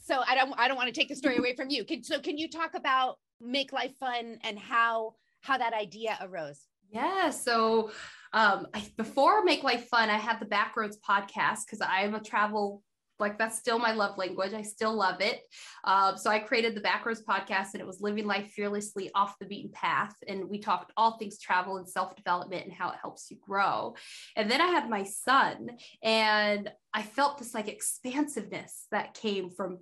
so 0.02 0.20
i 0.26 0.34
don't 0.34 0.52
i 0.58 0.68
don't 0.68 0.76
want 0.76 0.92
to 0.92 0.98
take 0.98 1.08
the 1.08 1.16
story 1.16 1.36
away 1.36 1.54
from 1.54 1.70
you 1.70 1.84
can 1.84 2.02
so 2.02 2.18
can 2.18 2.38
you 2.38 2.48
talk 2.48 2.74
about 2.74 3.16
make 3.40 3.72
life 3.72 3.94
fun 3.98 4.38
and 4.42 4.58
how 4.58 5.14
how 5.40 5.58
that 5.58 5.72
idea 5.72 6.16
arose 6.22 6.66
yeah 6.90 7.30
so 7.30 7.90
um 8.32 8.66
I, 8.74 8.84
before 8.96 9.44
make 9.44 9.62
life 9.62 9.88
fun 9.88 10.10
i 10.10 10.16
had 10.16 10.40
the 10.40 10.46
backroads 10.46 10.98
podcast 11.06 11.66
because 11.66 11.80
i'm 11.82 12.14
a 12.14 12.20
travel 12.20 12.82
like 13.20 13.38
that's 13.38 13.58
still 13.58 13.78
my 13.78 13.92
love 13.92 14.18
language. 14.18 14.52
I 14.52 14.62
still 14.62 14.94
love 14.94 15.20
it. 15.20 15.42
Uh, 15.84 16.16
so 16.16 16.30
I 16.30 16.38
created 16.38 16.74
the 16.74 16.80
Backroads 16.80 17.22
podcast 17.24 17.74
and 17.74 17.80
it 17.80 17.86
was 17.86 18.00
living 18.00 18.26
life 18.26 18.50
fearlessly 18.50 19.10
off 19.14 19.38
the 19.38 19.46
beaten 19.46 19.70
path. 19.72 20.14
And 20.26 20.48
we 20.48 20.58
talked 20.58 20.92
all 20.96 21.18
things 21.18 21.38
travel 21.38 21.76
and 21.76 21.88
self 21.88 22.16
development 22.16 22.64
and 22.64 22.72
how 22.72 22.90
it 22.90 22.98
helps 23.00 23.30
you 23.30 23.36
grow. 23.40 23.94
And 24.36 24.50
then 24.50 24.60
I 24.60 24.66
had 24.66 24.88
my 24.88 25.04
son 25.04 25.70
and 26.02 26.70
I 26.92 27.02
felt 27.02 27.38
this 27.38 27.54
like 27.54 27.68
expansiveness 27.68 28.86
that 28.90 29.14
came 29.14 29.50
from 29.50 29.78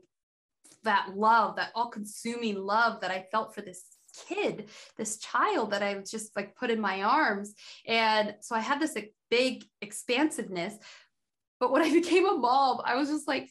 that 0.84 1.10
love, 1.14 1.56
that 1.56 1.70
all 1.74 1.90
consuming 1.90 2.56
love 2.56 3.00
that 3.00 3.10
I 3.10 3.26
felt 3.30 3.54
for 3.54 3.62
this 3.62 3.84
kid, 4.26 4.68
this 4.96 5.18
child 5.18 5.72
that 5.72 5.82
I 5.82 5.94
just 5.98 6.34
like 6.36 6.56
put 6.56 6.70
in 6.70 6.80
my 6.80 7.02
arms. 7.02 7.54
And 7.86 8.34
so 8.40 8.54
I 8.54 8.60
had 8.60 8.80
this 8.80 8.94
like, 8.94 9.12
big 9.30 9.64
expansiveness, 9.80 10.74
but 11.60 11.72
when 11.72 11.82
I 11.82 11.92
became 11.92 12.26
a 12.26 12.36
mom, 12.36 12.80
I 12.84 12.96
was 12.96 13.08
just 13.08 13.28
like, 13.28 13.50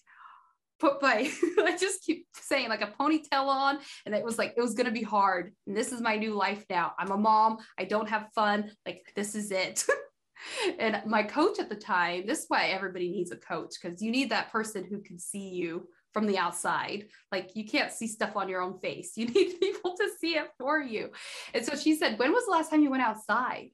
put 0.80 1.02
my, 1.02 1.32
I 1.60 1.76
just 1.78 2.04
keep 2.04 2.28
saying 2.34 2.70
like 2.70 2.82
a 2.82 2.94
ponytail 3.00 3.48
on. 3.48 3.80
And 4.06 4.14
it 4.14 4.24
was 4.24 4.38
like, 4.38 4.54
it 4.56 4.62
was 4.62 4.74
going 4.74 4.86
to 4.86 4.92
be 4.92 5.04
hard. 5.04 5.54
And 5.66 5.76
this 5.76 5.92
is 5.92 6.02
my 6.02 6.18
new 6.18 6.34
life 6.34 6.66
now. 6.70 6.94
I'm 7.00 7.12
a 7.12 7.18
mom. 7.18 7.58
I 7.80 7.86
don't 7.86 8.10
have 8.10 8.30
fun. 8.36 8.72
Like, 8.86 9.02
this 9.16 9.36
is 9.36 9.52
it. 9.52 9.86
and 10.80 11.02
my 11.06 11.24
coach 11.24 11.60
at 11.60 11.70
the 11.70 11.76
time, 11.76 12.26
this 12.28 12.40
is 12.40 12.46
why 12.48 12.68
everybody 12.68 13.10
needs 13.10 13.32
a 13.32 13.38
coach 13.38 13.76
because 13.82 14.02
you 14.02 14.12
need 14.12 14.30
that 14.30 14.52
person 14.52 14.86
who 14.90 15.02
can 15.02 15.18
see 15.18 15.50
you 15.50 15.88
from 16.14 16.26
the 16.26 16.38
outside. 16.38 17.06
Like 17.32 17.52
you 17.56 17.66
can't 17.66 17.92
see 17.92 18.08
stuff 18.08 18.36
on 18.36 18.50
your 18.50 18.62
own 18.62 18.80
face. 18.80 19.14
You 19.18 19.28
need 19.28 19.60
people 19.60 19.96
to 19.98 20.10
see 20.20 20.36
it 20.36 20.50
for 20.58 20.80
you. 20.80 21.10
And 21.54 21.66
so 21.66 21.76
she 21.76 21.96
said, 21.96 22.18
When 22.18 22.32
was 22.32 22.46
the 22.46 22.52
last 22.52 22.70
time 22.70 22.82
you 22.82 22.92
went 22.92 23.04
outside? 23.04 23.70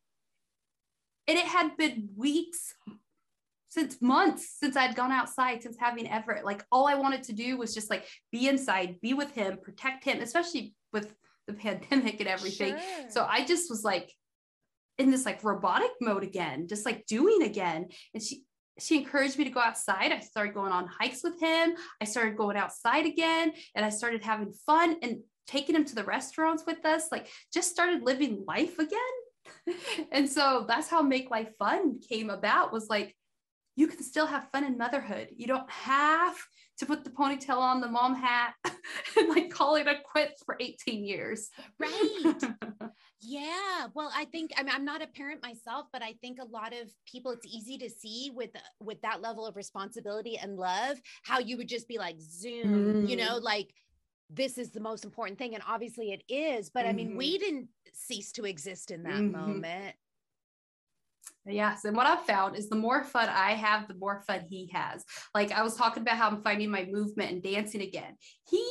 And 1.27 1.37
it 1.37 1.45
had 1.45 1.77
been 1.77 2.09
weeks, 2.17 2.73
since 3.73 3.99
months 4.01 4.57
since 4.59 4.77
I'd 4.77 4.95
gone 4.95 5.11
outside, 5.11 5.63
since 5.63 5.77
having 5.79 6.07
Everett. 6.07 6.45
Like 6.45 6.63
all 6.71 6.87
I 6.87 6.93
wanted 6.93 7.23
to 7.23 7.33
do 7.33 7.57
was 7.57 7.73
just 7.73 7.89
like 7.89 8.05
be 8.31 8.47
inside, 8.47 9.01
be 9.01 9.15
with 9.15 9.31
him, 9.31 9.57
protect 9.61 10.03
him, 10.03 10.21
especially 10.21 10.75
with 10.91 11.15
the 11.47 11.53
pandemic 11.53 12.19
and 12.19 12.29
everything. 12.29 12.75
Sure. 12.77 13.09
So 13.09 13.27
I 13.27 13.43
just 13.43 13.71
was 13.71 13.83
like 13.83 14.13
in 14.99 15.09
this 15.09 15.25
like 15.25 15.43
robotic 15.43 15.89
mode 15.99 16.23
again, 16.23 16.67
just 16.67 16.85
like 16.85 17.07
doing 17.07 17.41
again. 17.41 17.87
And 18.13 18.21
she 18.21 18.43
she 18.79 18.97
encouraged 18.97 19.39
me 19.39 19.45
to 19.45 19.49
go 19.49 19.59
outside. 19.59 20.11
I 20.11 20.19
started 20.19 20.53
going 20.53 20.71
on 20.71 20.87
hikes 20.87 21.23
with 21.23 21.39
him. 21.39 21.73
I 21.99 22.05
started 22.05 22.37
going 22.37 22.57
outside 22.57 23.07
again 23.07 23.53
and 23.75 23.83
I 23.83 23.89
started 23.89 24.23
having 24.23 24.53
fun 24.67 24.97
and 25.01 25.21
taking 25.47 25.75
him 25.75 25.85
to 25.85 25.95
the 25.95 26.03
restaurants 26.03 26.63
with 26.67 26.85
us, 26.85 27.07
like 27.11 27.27
just 27.51 27.71
started 27.71 28.03
living 28.03 28.43
life 28.47 28.77
again. 28.77 28.99
and 30.11 30.29
so 30.29 30.65
that's 30.67 30.89
how 30.89 31.01
Make 31.01 31.31
Life 31.31 31.55
Fun 31.57 31.99
came 32.07 32.29
about 32.29 32.71
was 32.71 32.87
like 32.87 33.15
you 33.75 33.87
can 33.87 34.03
still 34.03 34.27
have 34.27 34.49
fun 34.51 34.63
in 34.63 34.77
motherhood. 34.77 35.29
You 35.35 35.47
don't 35.47 35.69
have 35.69 36.35
to 36.77 36.85
put 36.85 37.03
the 37.03 37.09
ponytail 37.09 37.57
on 37.57 37.81
the 37.81 37.87
mom 37.87 38.15
hat 38.15 38.53
and 39.17 39.29
like 39.29 39.49
call 39.49 39.75
it 39.75 39.87
a 39.87 39.95
quits 40.03 40.43
for 40.43 40.57
18 40.59 41.03
years. 41.05 41.49
Right. 41.79 42.35
yeah. 43.21 43.87
Well, 43.93 44.11
I 44.15 44.25
think 44.25 44.51
I 44.57 44.63
mean 44.63 44.73
I'm 44.73 44.85
not 44.85 45.01
a 45.01 45.07
parent 45.07 45.41
myself, 45.41 45.87
but 45.91 46.03
I 46.03 46.13
think 46.21 46.39
a 46.39 46.45
lot 46.45 46.73
of 46.73 46.89
people 47.05 47.31
it's 47.31 47.47
easy 47.47 47.77
to 47.79 47.89
see 47.89 48.31
with 48.33 48.51
with 48.79 49.01
that 49.01 49.21
level 49.21 49.45
of 49.45 49.55
responsibility 49.55 50.37
and 50.37 50.57
love 50.57 50.97
how 51.23 51.39
you 51.39 51.57
would 51.57 51.69
just 51.69 51.87
be 51.87 51.97
like 51.97 52.17
zoom, 52.19 53.05
mm. 53.05 53.09
you 53.09 53.15
know, 53.15 53.37
like 53.37 53.73
this 54.29 54.57
is 54.57 54.71
the 54.71 54.79
most 54.79 55.05
important 55.05 55.37
thing 55.37 55.53
and 55.53 55.63
obviously 55.67 56.11
it 56.11 56.23
is, 56.27 56.69
but 56.69 56.81
mm-hmm. 56.81 56.89
I 56.89 56.93
mean 56.93 57.07
mm-hmm. 57.09 57.17
we 57.17 57.37
didn't 57.37 57.67
cease 57.93 58.31
to 58.33 58.45
exist 58.45 58.91
in 58.91 59.03
that 59.03 59.13
mm-hmm. 59.13 59.31
moment. 59.31 59.95
Yes. 61.45 61.83
And 61.85 61.95
what 61.95 62.07
I've 62.07 62.25
found 62.25 62.55
is 62.55 62.69
the 62.69 62.75
more 62.75 63.03
fun 63.03 63.29
I 63.29 63.51
have, 63.51 63.87
the 63.87 63.95
more 63.95 64.23
fun 64.25 64.45
he 64.49 64.69
has. 64.73 65.03
Like 65.35 65.51
I 65.51 65.63
was 65.63 65.75
talking 65.75 66.01
about 66.01 66.17
how 66.17 66.29
I'm 66.29 66.41
finding 66.41 66.71
my 66.71 66.85
movement 66.85 67.31
and 67.31 67.43
dancing 67.43 67.81
again. 67.81 68.15
He 68.49 68.65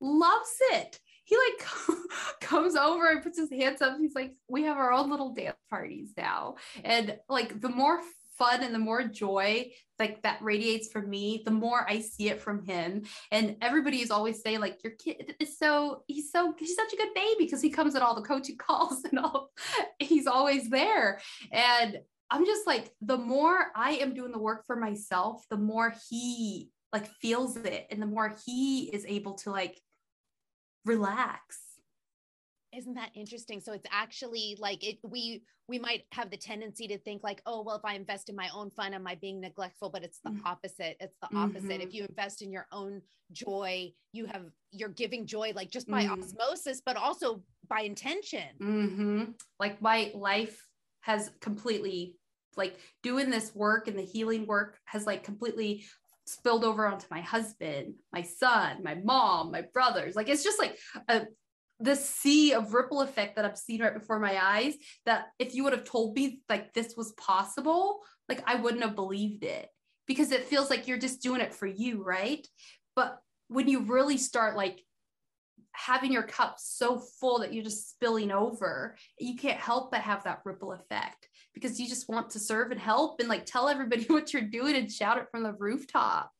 loves 0.00 0.56
it. 0.72 0.98
He 1.24 1.36
like 1.36 1.98
comes 2.40 2.76
over 2.76 3.08
and 3.08 3.22
puts 3.22 3.38
his 3.38 3.50
hands 3.50 3.80
up. 3.80 3.96
He's 3.98 4.14
like, 4.14 4.32
we 4.48 4.64
have 4.64 4.76
our 4.76 4.92
own 4.92 5.10
little 5.10 5.32
dance 5.32 5.56
parties 5.70 6.12
now. 6.16 6.56
And 6.84 7.16
like 7.28 7.60
the 7.60 7.68
more 7.68 8.00
fun 8.40 8.62
and 8.64 8.74
the 8.74 8.78
more 8.78 9.04
joy 9.04 9.70
like 9.98 10.22
that 10.22 10.40
radiates 10.40 10.88
from 10.90 11.08
me 11.10 11.42
the 11.44 11.50
more 11.50 11.86
i 11.88 12.00
see 12.00 12.28
it 12.30 12.40
from 12.40 12.64
him. 12.64 13.02
And 13.30 13.56
everybody 13.60 14.00
is 14.00 14.10
always 14.10 14.40
saying 14.42 14.60
like 14.60 14.82
your 14.82 14.94
kid 14.94 15.34
is 15.38 15.58
so 15.58 16.02
he's 16.06 16.32
so 16.32 16.54
he's 16.58 16.74
such 16.74 16.92
a 16.92 16.96
good 16.96 17.14
baby 17.14 17.44
because 17.44 17.60
he 17.60 17.70
comes 17.70 17.94
at 17.94 18.02
all 18.02 18.14
the 18.14 18.22
coaching 18.22 18.56
calls 18.66 19.04
and 19.04 19.18
all 19.18 19.50
he's 19.98 20.26
always 20.26 20.70
there. 20.70 21.20
And 21.52 21.98
i'm 22.30 22.46
just 22.46 22.66
like 22.66 22.92
the 23.02 23.18
more 23.18 23.58
i 23.74 23.92
am 23.92 24.14
doing 24.14 24.32
the 24.32 24.38
work 24.38 24.64
for 24.66 24.76
myself 24.76 25.44
the 25.50 25.56
more 25.56 25.92
he 26.08 26.70
like 26.92 27.08
feels 27.20 27.56
it 27.56 27.86
and 27.90 28.00
the 28.00 28.06
more 28.06 28.34
he 28.46 28.84
is 28.92 29.04
able 29.06 29.34
to 29.34 29.50
like 29.50 29.80
relax 30.84 31.58
isn't 32.76 32.94
that 32.94 33.10
interesting 33.14 33.60
so 33.60 33.72
it's 33.72 33.86
actually 33.90 34.56
like 34.58 34.84
it 34.86 34.98
we 35.02 35.42
we 35.68 35.78
might 35.78 36.02
have 36.12 36.30
the 36.30 36.36
tendency 36.36 36.86
to 36.86 36.98
think 36.98 37.22
like 37.22 37.42
oh 37.46 37.62
well 37.62 37.76
if 37.76 37.84
i 37.84 37.94
invest 37.94 38.28
in 38.28 38.36
my 38.36 38.48
own 38.54 38.70
fun 38.70 38.94
am 38.94 39.06
i 39.06 39.14
being 39.16 39.40
neglectful 39.40 39.90
but 39.90 40.02
it's 40.02 40.20
the 40.24 40.30
mm. 40.30 40.40
opposite 40.44 40.96
it's 41.00 41.16
the 41.22 41.36
opposite 41.36 41.64
mm-hmm. 41.64 41.80
if 41.80 41.94
you 41.94 42.04
invest 42.08 42.42
in 42.42 42.52
your 42.52 42.66
own 42.72 43.00
joy 43.32 43.90
you 44.12 44.26
have 44.26 44.44
you're 44.72 44.88
giving 44.88 45.26
joy 45.26 45.52
like 45.54 45.70
just 45.70 45.88
by 45.88 46.04
mm. 46.04 46.12
osmosis 46.12 46.80
but 46.84 46.96
also 46.96 47.42
by 47.68 47.80
intention 47.80 48.48
mm-hmm. 48.60 49.24
like 49.58 49.80
my 49.80 50.10
life 50.14 50.66
has 51.00 51.30
completely 51.40 52.16
like 52.56 52.76
doing 53.02 53.30
this 53.30 53.54
work 53.54 53.88
and 53.88 53.98
the 53.98 54.02
healing 54.02 54.46
work 54.46 54.78
has 54.84 55.06
like 55.06 55.22
completely 55.22 55.84
spilled 56.26 56.64
over 56.64 56.86
onto 56.86 57.06
my 57.10 57.20
husband, 57.20 57.94
my 58.12 58.22
son, 58.22 58.82
my 58.82 58.94
mom, 58.94 59.50
my 59.50 59.62
brothers. 59.74 60.14
Like 60.14 60.28
it's 60.28 60.44
just 60.44 60.58
like 60.58 60.78
a 61.08 61.26
the 61.80 61.96
sea 61.96 62.52
of 62.52 62.74
ripple 62.74 63.00
effect 63.00 63.36
that 63.36 63.44
I've 63.44 63.58
seen 63.58 63.80
right 63.80 63.94
before 63.94 64.18
my 64.18 64.38
eyes 64.40 64.74
that 65.06 65.28
if 65.38 65.54
you 65.54 65.64
would 65.64 65.72
have 65.72 65.84
told 65.84 66.14
me 66.14 66.40
like 66.48 66.74
this 66.74 66.94
was 66.96 67.12
possible, 67.12 68.00
like 68.28 68.42
I 68.46 68.56
wouldn't 68.56 68.82
have 68.82 68.94
believed 68.94 69.44
it 69.44 69.68
because 70.06 70.30
it 70.30 70.44
feels 70.44 70.68
like 70.68 70.86
you're 70.86 70.98
just 70.98 71.22
doing 71.22 71.40
it 71.40 71.54
for 71.54 71.66
you, 71.66 72.02
right? 72.04 72.46
But 72.94 73.18
when 73.48 73.66
you 73.66 73.80
really 73.80 74.18
start 74.18 74.56
like 74.56 74.82
having 75.72 76.12
your 76.12 76.22
cup 76.22 76.56
so 76.58 76.98
full 76.98 77.38
that 77.40 77.54
you're 77.54 77.64
just 77.64 77.90
spilling 77.90 78.30
over, 78.30 78.96
you 79.18 79.36
can't 79.36 79.58
help 79.58 79.90
but 79.90 80.00
have 80.00 80.24
that 80.24 80.40
ripple 80.44 80.72
effect 80.72 81.28
because 81.54 81.80
you 81.80 81.88
just 81.88 82.08
want 82.08 82.30
to 82.30 82.38
serve 82.38 82.70
and 82.70 82.80
help 82.80 83.20
and 83.20 83.28
like 83.28 83.46
tell 83.46 83.68
everybody 83.68 84.04
what 84.08 84.32
you're 84.32 84.42
doing 84.42 84.76
and 84.76 84.92
shout 84.92 85.18
it 85.18 85.28
from 85.30 85.42
the 85.42 85.54
rooftop 85.54 86.30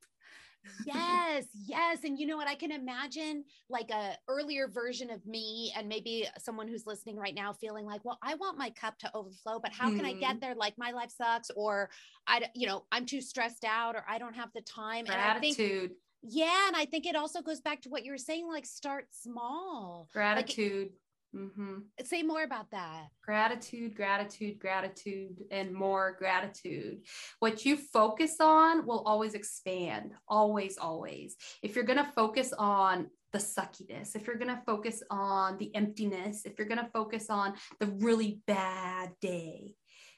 yes 0.86 1.46
yes 1.66 1.98
and 2.04 2.18
you 2.18 2.26
know 2.26 2.36
what 2.36 2.48
i 2.48 2.54
can 2.54 2.70
imagine 2.70 3.44
like 3.68 3.90
a 3.90 4.16
earlier 4.28 4.68
version 4.68 5.10
of 5.10 5.24
me 5.26 5.72
and 5.76 5.88
maybe 5.88 6.26
someone 6.38 6.68
who's 6.68 6.86
listening 6.86 7.16
right 7.16 7.34
now 7.34 7.52
feeling 7.52 7.86
like 7.86 8.04
well 8.04 8.18
i 8.22 8.34
want 8.34 8.58
my 8.58 8.70
cup 8.70 8.98
to 8.98 9.10
overflow 9.14 9.58
but 9.58 9.72
how 9.72 9.88
mm-hmm. 9.88 9.96
can 9.96 10.06
i 10.06 10.12
get 10.12 10.30
mm-hmm. 10.30 10.38
there 10.40 10.54
like 10.54 10.74
my 10.76 10.90
life 10.90 11.10
sucks 11.10 11.50
or 11.56 11.90
i 12.26 12.42
you 12.54 12.66
know 12.66 12.84
i'm 12.92 13.06
too 13.06 13.20
stressed 13.20 13.64
out 13.64 13.94
or 13.94 14.04
i 14.08 14.18
don't 14.18 14.34
have 14.34 14.50
the 14.54 14.62
time 14.62 15.04
gratitude 15.04 15.14
and 15.14 15.36
I 15.36 15.40
think, 15.40 15.92
yeah 16.22 16.68
and 16.68 16.76
i 16.76 16.84
think 16.84 17.06
it 17.06 17.16
also 17.16 17.42
goes 17.42 17.60
back 17.60 17.82
to 17.82 17.88
what 17.88 18.04
you 18.04 18.12
were 18.12 18.18
saying 18.18 18.46
like 18.48 18.66
start 18.66 19.06
small 19.10 20.08
gratitude 20.12 20.88
like, 20.88 20.92
Mm-hmm. 21.34 21.78
Say 22.04 22.22
more 22.22 22.42
about 22.42 22.70
that. 22.72 23.06
Gratitude, 23.24 23.94
gratitude, 23.94 24.58
gratitude, 24.58 25.44
and 25.50 25.72
more 25.72 26.16
gratitude. 26.18 27.02
What 27.38 27.64
you 27.64 27.76
focus 27.76 28.36
on 28.40 28.84
will 28.84 29.02
always 29.06 29.34
expand. 29.34 30.12
Always, 30.26 30.76
always. 30.76 31.36
If 31.62 31.76
you're 31.76 31.84
going 31.84 32.04
to 32.04 32.12
focus 32.16 32.52
on 32.58 33.10
the 33.32 33.38
suckiness, 33.38 34.16
if 34.16 34.26
you're 34.26 34.38
going 34.38 34.54
to 34.54 34.62
focus 34.66 35.04
on 35.08 35.56
the 35.58 35.72
emptiness, 35.76 36.42
if 36.44 36.58
you're 36.58 36.66
going 36.66 36.84
to 36.84 36.90
focus 36.92 37.30
on 37.30 37.54
the 37.78 37.86
really 37.86 38.40
bad 38.48 39.12
day, 39.20 39.74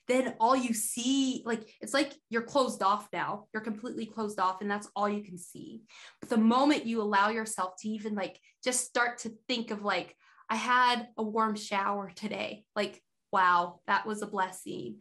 then 0.09 0.35
all 0.41 0.57
you 0.57 0.73
see, 0.73 1.43
like, 1.45 1.69
it's 1.81 1.95
like 1.95 2.15
you're 2.31 2.43
closed 2.43 2.83
off 2.83 3.07
now. 3.13 3.47
You're 3.53 3.63
completely 3.63 4.07
closed 4.07 4.41
off, 4.41 4.61
and 4.61 4.71
that's 4.71 4.89
all 4.97 5.09
you 5.09 5.23
can 5.23 5.39
see. 5.39 5.83
But 6.21 6.31
the 6.31 6.39
moment 6.39 6.87
you 6.87 7.03
allow 7.03 7.29
yourself 7.29 7.75
to 7.81 7.89
even 7.89 8.15
like 8.15 8.41
just 8.65 8.85
start 8.85 9.19
to 9.19 9.33
think 9.47 9.71
of 9.71 9.85
like, 9.85 10.17
I 10.53 10.57
had 10.57 11.09
a 11.17 11.23
warm 11.23 11.57
shower 11.57 12.13
today. 12.15 12.67
Like, 12.77 13.01
wow, 13.33 13.81
that 13.87 14.05
was 14.05 14.21
a 14.21 14.27
blessing. 14.27 14.99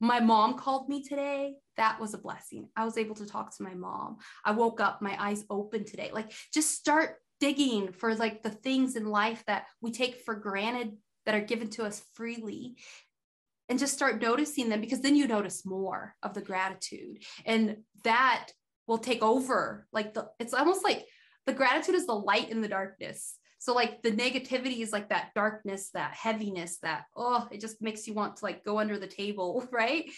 My 0.00 0.20
mom 0.20 0.58
called 0.58 0.86
me 0.90 1.02
today. 1.02 1.54
That 1.78 1.98
was 1.98 2.12
a 2.12 2.18
blessing. 2.18 2.68
I 2.76 2.84
was 2.84 2.98
able 2.98 3.14
to 3.14 3.24
talk 3.24 3.56
to 3.56 3.62
my 3.62 3.72
mom. 3.72 4.18
I 4.44 4.50
woke 4.50 4.82
up, 4.82 5.00
my 5.00 5.16
eyes 5.18 5.46
open 5.48 5.86
today. 5.86 6.10
Like, 6.12 6.30
just 6.52 6.72
start 6.72 7.16
digging 7.40 7.90
for 7.90 8.14
like 8.14 8.42
the 8.42 8.50
things 8.50 8.94
in 8.94 9.06
life 9.06 9.42
that 9.46 9.64
we 9.80 9.92
take 9.92 10.16
for 10.26 10.34
granted 10.34 10.92
that 11.24 11.34
are 11.34 11.40
given 11.40 11.70
to 11.70 11.84
us 11.84 12.02
freely 12.12 12.76
and 13.70 13.78
just 13.78 13.94
start 13.94 14.20
noticing 14.20 14.68
them 14.68 14.82
because 14.82 15.00
then 15.00 15.16
you 15.16 15.26
notice 15.26 15.64
more 15.64 16.14
of 16.22 16.34
the 16.34 16.42
gratitude 16.42 17.24
and 17.46 17.78
that 18.04 18.48
will 18.86 18.98
take 18.98 19.22
over 19.22 19.86
like 19.92 20.14
the 20.14 20.28
it's 20.38 20.54
almost 20.54 20.84
like 20.84 21.04
the 21.46 21.52
gratitude 21.52 21.94
is 21.94 22.06
the 22.06 22.12
light 22.12 22.50
in 22.50 22.60
the 22.60 22.68
darkness 22.68 23.38
so 23.62 23.74
like 23.74 24.02
the 24.02 24.10
negativity 24.10 24.80
is 24.80 24.92
like 24.92 25.10
that 25.10 25.30
darkness, 25.36 25.90
that 25.94 26.14
heaviness, 26.14 26.78
that 26.78 27.04
oh, 27.14 27.46
it 27.52 27.60
just 27.60 27.80
makes 27.80 28.08
you 28.08 28.12
want 28.12 28.38
to 28.38 28.44
like 28.44 28.64
go 28.64 28.80
under 28.80 28.98
the 28.98 29.06
table, 29.06 29.64
right? 29.72 30.10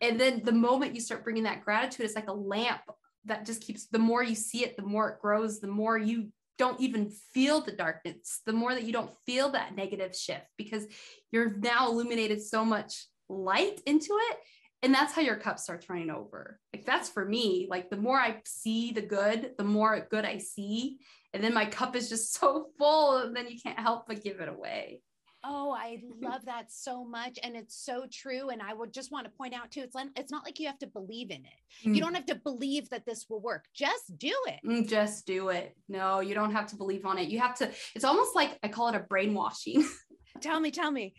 And 0.00 0.20
then 0.20 0.42
the 0.44 0.52
moment 0.52 0.94
you 0.94 1.00
start 1.00 1.24
bringing 1.24 1.42
that 1.42 1.64
gratitude, 1.64 2.06
it's 2.06 2.14
like 2.14 2.28
a 2.28 2.32
lamp 2.32 2.82
that 3.24 3.46
just 3.46 3.62
keeps 3.62 3.86
the 3.86 3.98
more 3.98 4.22
you 4.22 4.36
see 4.36 4.64
it, 4.64 4.76
the 4.76 4.84
more 4.84 5.08
it 5.08 5.20
grows, 5.20 5.58
the 5.58 5.66
more 5.66 5.98
you 5.98 6.28
don't 6.56 6.80
even 6.80 7.10
feel 7.32 7.60
the 7.60 7.72
darkness, 7.72 8.42
the 8.46 8.52
more 8.52 8.72
that 8.72 8.84
you 8.84 8.92
don't 8.92 9.10
feel 9.26 9.48
that 9.50 9.74
negative 9.74 10.14
shift 10.14 10.46
because 10.56 10.86
you're 11.32 11.56
now 11.56 11.88
illuminated 11.88 12.40
so 12.40 12.64
much 12.64 13.06
light 13.28 13.80
into 13.86 14.16
it. 14.30 14.36
And 14.84 14.94
that's 14.94 15.14
how 15.14 15.22
your 15.22 15.34
cup 15.34 15.58
starts 15.58 15.90
running 15.90 16.10
over. 16.10 16.60
Like 16.72 16.84
that's 16.84 17.08
for 17.08 17.24
me. 17.24 17.66
Like 17.68 17.90
the 17.90 17.96
more 17.96 18.20
i 18.20 18.40
see 18.44 18.92
the 18.92 19.02
good 19.02 19.54
the 19.58 19.64
more 19.64 20.06
good 20.12 20.24
i 20.24 20.38
see 20.38 21.00
and 21.34 21.44
then 21.44 21.52
my 21.52 21.66
cup 21.66 21.94
is 21.94 22.08
just 22.08 22.32
so 22.40 22.68
full 22.78 23.18
and 23.18 23.36
then 23.36 23.48
you 23.48 23.58
can't 23.60 23.78
help 23.78 24.06
but 24.06 24.24
give 24.24 24.40
it 24.40 24.48
away 24.48 25.02
Oh, 25.46 25.76
I 25.78 26.00
love 26.22 26.46
that 26.46 26.72
so 26.72 27.04
much. 27.04 27.38
And 27.42 27.54
it's 27.54 27.76
so 27.76 28.06
true. 28.10 28.48
And 28.48 28.62
I 28.62 28.72
would 28.72 28.94
just 28.94 29.12
want 29.12 29.26
to 29.26 29.30
point 29.30 29.52
out 29.52 29.70
too, 29.70 29.82
it's, 29.82 29.94
it's 30.16 30.32
not 30.32 30.42
like 30.42 30.58
you 30.58 30.66
have 30.66 30.78
to 30.78 30.86
believe 30.86 31.30
in 31.30 31.44
it. 31.44 31.86
Mm. 31.86 31.94
You 31.94 32.00
don't 32.00 32.14
have 32.14 32.24
to 32.26 32.34
believe 32.34 32.88
that 32.88 33.04
this 33.04 33.26
will 33.28 33.40
work. 33.40 33.66
Just 33.74 34.16
do 34.16 34.34
it. 34.46 34.60
Mm, 34.66 34.88
just 34.88 35.26
do 35.26 35.50
it. 35.50 35.76
No, 35.86 36.20
you 36.20 36.34
don't 36.34 36.52
have 36.52 36.68
to 36.68 36.76
believe 36.76 37.04
on 37.04 37.18
it. 37.18 37.28
You 37.28 37.40
have 37.40 37.54
to, 37.56 37.70
it's 37.94 38.06
almost 38.06 38.34
like 38.34 38.58
I 38.62 38.68
call 38.68 38.88
it 38.88 38.94
a 38.94 39.00
brainwashing. 39.00 39.86
tell 40.40 40.58
me, 40.58 40.70
tell 40.70 40.90
me. 40.90 41.12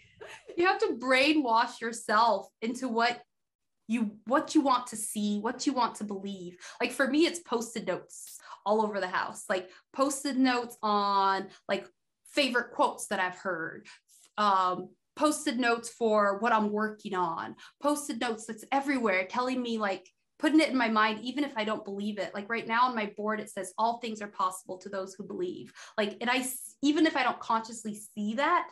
You 0.58 0.66
have 0.66 0.80
to 0.80 0.98
brainwash 1.00 1.80
yourself 1.80 2.48
into 2.64 2.88
what 2.88 3.22
you 3.88 4.18
what 4.26 4.56
you 4.56 4.62
want 4.62 4.88
to 4.88 4.96
see 4.96 5.38
what 5.38 5.68
you 5.68 5.72
want 5.72 5.94
to 5.94 6.04
believe 6.04 6.58
like 6.82 6.92
for 6.92 7.08
me 7.08 7.28
it's 7.28 7.38
posted 7.42 7.86
notes 7.86 8.40
all 8.66 8.82
over 8.82 9.00
the 9.00 9.08
house 9.08 9.44
like 9.50 9.70
posted 9.94 10.38
notes 10.38 10.78
on 10.82 11.48
like 11.68 11.88
favorite 12.32 12.72
quotes 12.72 13.08
that 13.08 13.20
i've 13.20 13.38
heard 13.38 13.86
um, 14.38 14.90
posted 15.16 15.60
notes 15.60 15.90
for 15.90 16.40
what 16.40 16.52
i'm 16.52 16.72
working 16.72 17.14
on 17.14 17.56
posted 17.82 18.20
notes 18.20 18.46
that's 18.46 18.66
everywhere 18.72 19.26
telling 19.30 19.62
me 19.62 19.78
like 19.78 20.08
putting 20.38 20.60
it 20.60 20.70
in 20.70 20.78
my 20.78 20.90
mind 20.90 21.20
even 21.22 21.44
if 21.44 21.54
i 21.56 21.64
don't 21.64 21.86
believe 21.86 22.18
it. 22.20 22.34
Like 22.34 22.50
right 22.50 22.68
now 22.68 22.88
on 22.88 22.96
my 22.96 23.12
board 23.16 23.40
it 23.40 23.50
says 23.50 23.74
all 23.78 24.00
things 24.00 24.22
are 24.22 24.28
possible 24.28 24.78
to 24.80 24.90
those 24.90 25.14
who 25.14 25.24
believe. 25.24 25.72
Like 25.98 26.18
and 26.20 26.30
i 26.30 26.46
even 26.82 27.06
if 27.06 27.16
i 27.16 27.24
don't 27.24 27.40
consciously 27.40 27.96
see 27.96 28.36
that 28.36 28.68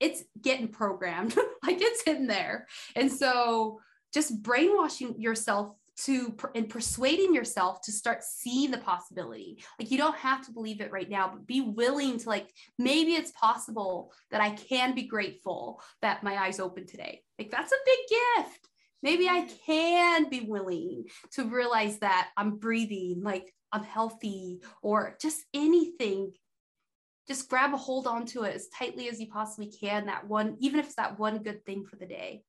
it's 0.00 0.24
getting 0.40 0.68
programmed. 0.68 1.36
Like 1.64 1.80
it's 1.80 2.02
in 2.02 2.26
there. 2.26 2.66
And 2.96 3.10
so 3.10 3.78
just 4.12 4.42
brainwashing 4.42 5.20
yourself 5.20 5.76
to 5.98 6.34
and 6.54 6.68
persuading 6.68 7.34
yourself 7.34 7.82
to 7.82 7.92
start 7.92 8.24
seeing 8.24 8.70
the 8.70 8.78
possibility 8.78 9.62
like 9.78 9.90
you 9.90 9.98
don't 9.98 10.16
have 10.16 10.44
to 10.44 10.52
believe 10.52 10.80
it 10.80 10.90
right 10.90 11.10
now 11.10 11.28
but 11.28 11.46
be 11.46 11.60
willing 11.60 12.18
to 12.18 12.28
like 12.28 12.50
maybe 12.78 13.12
it's 13.12 13.32
possible 13.32 14.10
that 14.30 14.40
i 14.40 14.50
can 14.50 14.94
be 14.94 15.02
grateful 15.02 15.82
that 16.00 16.22
my 16.22 16.36
eyes 16.42 16.58
open 16.58 16.86
today 16.86 17.20
like 17.38 17.50
that's 17.50 17.72
a 17.72 17.76
big 17.84 17.98
gift 18.46 18.68
maybe 19.02 19.28
I 19.28 19.48
can 19.66 20.28
be 20.28 20.40
willing 20.40 21.04
to 21.32 21.44
realize 21.44 21.98
that 21.98 22.30
I'm 22.36 22.56
breathing, 22.56 23.22
like 23.22 23.52
I'm 23.72 23.84
healthy, 23.84 24.60
or 24.82 25.16
just 25.20 25.42
anything. 25.52 26.32
Just 27.28 27.48
grab 27.48 27.74
a 27.74 27.76
hold 27.76 28.06
onto 28.06 28.42
it 28.42 28.54
as 28.54 28.68
tightly 28.68 29.08
as 29.08 29.20
you 29.20 29.28
possibly 29.28 29.70
can. 29.70 30.06
That 30.06 30.26
one, 30.26 30.56
even 30.60 30.80
if 30.80 30.86
it's 30.86 30.96
that 30.96 31.18
one 31.18 31.42
good 31.42 31.64
thing 31.64 31.84
for 31.84 31.96
the 31.96 32.06
day. 32.06 32.42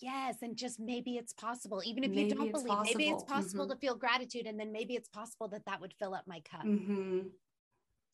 Yes, 0.00 0.36
and 0.42 0.56
just 0.56 0.78
maybe 0.78 1.16
it's 1.16 1.32
possible, 1.32 1.82
even 1.84 2.04
if 2.04 2.10
maybe 2.10 2.22
you 2.24 2.34
don't 2.34 2.52
believe, 2.52 2.68
possible. 2.68 2.98
maybe 2.98 3.10
it's 3.10 3.24
possible 3.24 3.64
mm-hmm. 3.64 3.72
to 3.72 3.78
feel 3.78 3.94
gratitude, 3.94 4.46
and 4.46 4.60
then 4.60 4.70
maybe 4.70 4.94
it's 4.94 5.08
possible 5.08 5.48
that 5.48 5.64
that 5.66 5.80
would 5.80 5.94
fill 5.98 6.14
up 6.14 6.24
my 6.26 6.40
cup. 6.40 6.64
Mm-hmm. 6.64 7.20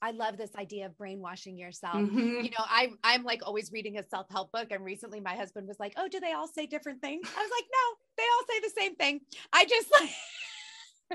I 0.03 0.11
love 0.11 0.37
this 0.37 0.51
idea 0.57 0.87
of 0.87 0.99
brainwashing 0.99 1.57
yourself. 1.57 1.95
Mm-hmm. 1.95 2.45
You 2.45 2.51
know, 2.51 2.65
I'm 2.69 2.99
I'm 3.05 3.23
like 3.23 3.43
always 3.47 3.71
reading 3.73 3.99
a 3.99 4.03
self-help 4.03 4.51
book. 4.51 4.69
And 4.73 4.85
recently 4.85 5.21
my 5.21 5.37
husband 5.37 5.69
was 5.69 5.79
like, 5.79 5.95
Oh, 5.97 6.09
do 6.09 6.19
they 6.19 6.33
all 6.33 6.49
say 6.49 6.67
different 6.67 7.01
things? 7.01 7.29
I 7.37 7.41
was 7.41 7.51
like, 7.57 7.67
No, 7.73 7.97
they 8.19 8.25
all 8.25 8.45
say 8.51 8.61
the 8.61 8.81
same 8.81 8.97
thing. 8.97 9.21
I 9.53 9.65
just 9.65 9.89
like 9.93 10.11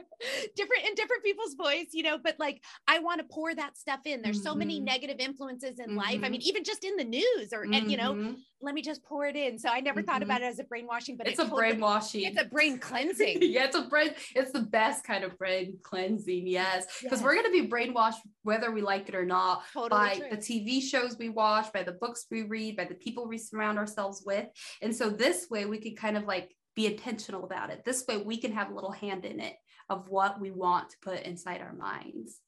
different 0.56 0.88
in 0.88 0.96
different 0.96 1.24
people's 1.24 1.56
voice, 1.56 1.88
you 1.94 2.04
know, 2.04 2.18
but 2.18 2.36
like 2.40 2.64
I 2.88 3.00
want 3.00 3.20
to 3.20 3.26
pour 3.30 3.54
that 3.56 3.78
stuff 3.78 4.02
in. 4.06 4.22
There's 4.22 4.38
mm-hmm. 4.38 4.48
so 4.48 4.56
many 4.56 4.78
mm-hmm. 4.78 4.86
negative 4.86 5.18
influences 5.20 5.80
in 5.80 5.88
mm-hmm. 5.88 5.98
life. 5.98 6.20
I 6.24 6.30
mean, 6.30 6.42
mm-hmm. 6.42 6.50
even 6.50 6.64
just 6.64 6.84
in 6.84 6.96
the 6.96 7.04
news 7.04 7.54
or, 7.54 7.64
mm-hmm. 7.64 7.74
and, 7.74 7.92
you 7.92 7.98
know, 7.98 8.14
mm-hmm. 8.14 8.34
let 8.62 8.74
me 8.74 8.82
just 8.82 9.04
pour 9.04 9.26
it 9.26 9.36
in. 9.36 9.60
So 9.60 9.70
I 9.70 9.80
never 9.80 10.02
thought 10.02 10.24
about 10.24 10.42
it 10.42 10.46
as 10.46 10.60
a 10.60 10.64
brainwashing, 10.64 11.18
but 11.18 11.28
it's 11.28 11.40
it 11.40 11.44
a 11.44 11.46
totally, 11.46 11.72
brainwashing. 11.72 12.24
It's 12.24 12.42
a 12.42 12.46
brain 12.46 12.80
cleansing. 12.80 13.40
yeah, 13.42 13.66
it's 13.66 13.76
a 13.76 13.84
brain, 13.84 14.12
it's 14.36 14.52
the 14.52 14.62
best 14.62 15.04
kind 15.04 15.24
of 15.24 15.38
brain 15.38 15.78
cleansing. 15.84 16.48
Yes. 16.48 16.86
Because 17.02 17.20
yes. 17.20 17.24
we're 17.24 17.34
going 17.34 17.46
to 17.46 17.62
be 17.62 17.68
brainwashed 17.68 18.16
whether 18.44 18.72
we 18.72 18.82
like 18.82 19.10
it 19.10 19.16
or 19.16 19.26
not 19.26 19.64
totally 19.74 19.90
by 19.90 20.16
true. 20.16 20.28
the 20.32 20.38
TV 20.38 20.82
shows 20.82 21.18
we 21.18 21.30
watch, 21.30 21.72
by 21.74 21.84
the 21.84 21.94
books 21.94 22.26
we 22.32 22.44
read, 22.44 22.78
by 22.78 22.86
the 22.86 22.96
people 22.96 23.28
we 23.28 23.38
surround 23.38 23.78
ourselves 23.78 24.24
with. 24.26 24.48
And 24.82 24.96
so 24.96 25.10
this 25.10 25.48
way 25.50 25.66
we 25.66 25.80
can 25.80 25.96
kind 25.96 26.18
of 26.18 26.26
like 26.26 26.56
be 26.76 26.86
intentional 26.86 27.44
about 27.44 27.72
it. 27.72 27.84
This 27.84 28.06
way 28.08 28.18
we 28.18 28.38
can 28.38 28.54
have 28.54 28.70
a 28.70 28.74
little 28.74 28.92
hand 28.92 29.26
in 29.26 29.40
it 29.40 29.56
of 29.90 30.10
what 30.10 30.40
we 30.40 30.52
want 30.52 30.90
to 30.90 30.98
put 31.02 31.22
inside 31.22 31.62
our 31.62 31.74
minds. 31.74 32.42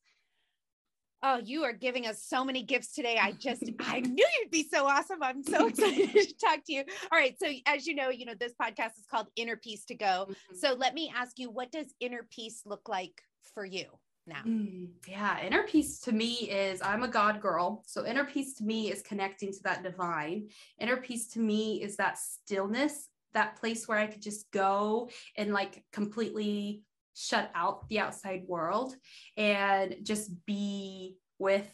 Oh, 1.21 1.41
you 1.43 1.63
are 1.63 1.73
giving 1.73 2.07
us 2.07 2.23
so 2.23 2.45
many 2.45 2.63
gifts 2.63 2.93
today. 2.93 3.19
I 3.21 3.33
just 3.33 3.63
I 3.79 3.99
knew 3.99 4.25
you'd 4.39 4.51
be 4.51 4.67
so 4.69 4.85
awesome. 4.85 5.21
I'm 5.21 5.43
so 5.43 5.67
excited 5.67 6.11
to 6.11 6.33
talk 6.37 6.65
to 6.65 6.73
you. 6.73 6.83
All 7.11 7.19
right, 7.19 7.35
so 7.41 7.51
as 7.65 7.85
you 7.85 7.95
know, 7.95 8.09
you 8.09 8.25
know 8.25 8.35
this 8.39 8.53
podcast 8.61 8.97
is 8.97 9.05
called 9.09 9.27
Inner 9.35 9.57
Peace 9.57 9.85
to 9.85 9.95
Go. 9.95 10.27
Mm-hmm. 10.29 10.55
So 10.55 10.73
let 10.73 10.93
me 10.93 11.11
ask 11.15 11.37
you, 11.37 11.49
what 11.49 11.71
does 11.71 11.87
inner 11.99 12.25
peace 12.31 12.61
look 12.65 12.87
like 12.87 13.21
for 13.53 13.65
you? 13.65 13.85
Now. 14.27 14.41
Mm, 14.45 14.89
yeah, 15.07 15.41
inner 15.43 15.63
peace 15.63 15.99
to 16.01 16.11
me 16.11 16.33
is 16.51 16.81
I'm 16.83 17.01
a 17.01 17.07
God 17.07 17.41
girl. 17.41 17.83
So 17.87 18.05
inner 18.05 18.25
peace 18.25 18.53
to 18.55 18.63
me 18.63 18.91
is 18.91 19.01
connecting 19.01 19.51
to 19.51 19.63
that 19.63 19.81
divine. 19.81 20.49
Inner 20.79 20.97
peace 20.97 21.29
to 21.29 21.39
me 21.39 21.81
is 21.81 21.95
that 21.95 22.19
stillness, 22.19 23.07
that 23.33 23.55
place 23.55 23.87
where 23.87 23.97
I 23.97 24.05
could 24.05 24.21
just 24.21 24.51
go 24.51 25.09
and 25.35 25.51
like 25.51 25.83
completely 25.91 26.83
shut 27.19 27.51
out 27.53 27.87
the 27.89 27.99
outside 27.99 28.43
world 28.47 28.95
and 29.35 29.97
just 30.03 30.31
be 30.45 31.17
with 31.37 31.69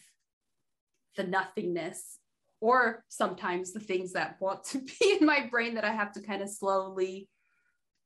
the 1.17 1.23
nothingness 1.23 2.17
or 2.61 3.03
sometimes 3.09 3.71
the 3.71 3.79
things 3.79 4.13
that 4.13 4.37
want 4.39 4.63
to 4.63 4.79
be 4.79 5.17
in 5.19 5.25
my 5.25 5.47
brain 5.51 5.75
that 5.75 5.85
I 5.85 5.91
have 5.91 6.11
to 6.13 6.21
kind 6.21 6.41
of 6.41 6.49
slowly 6.49 7.29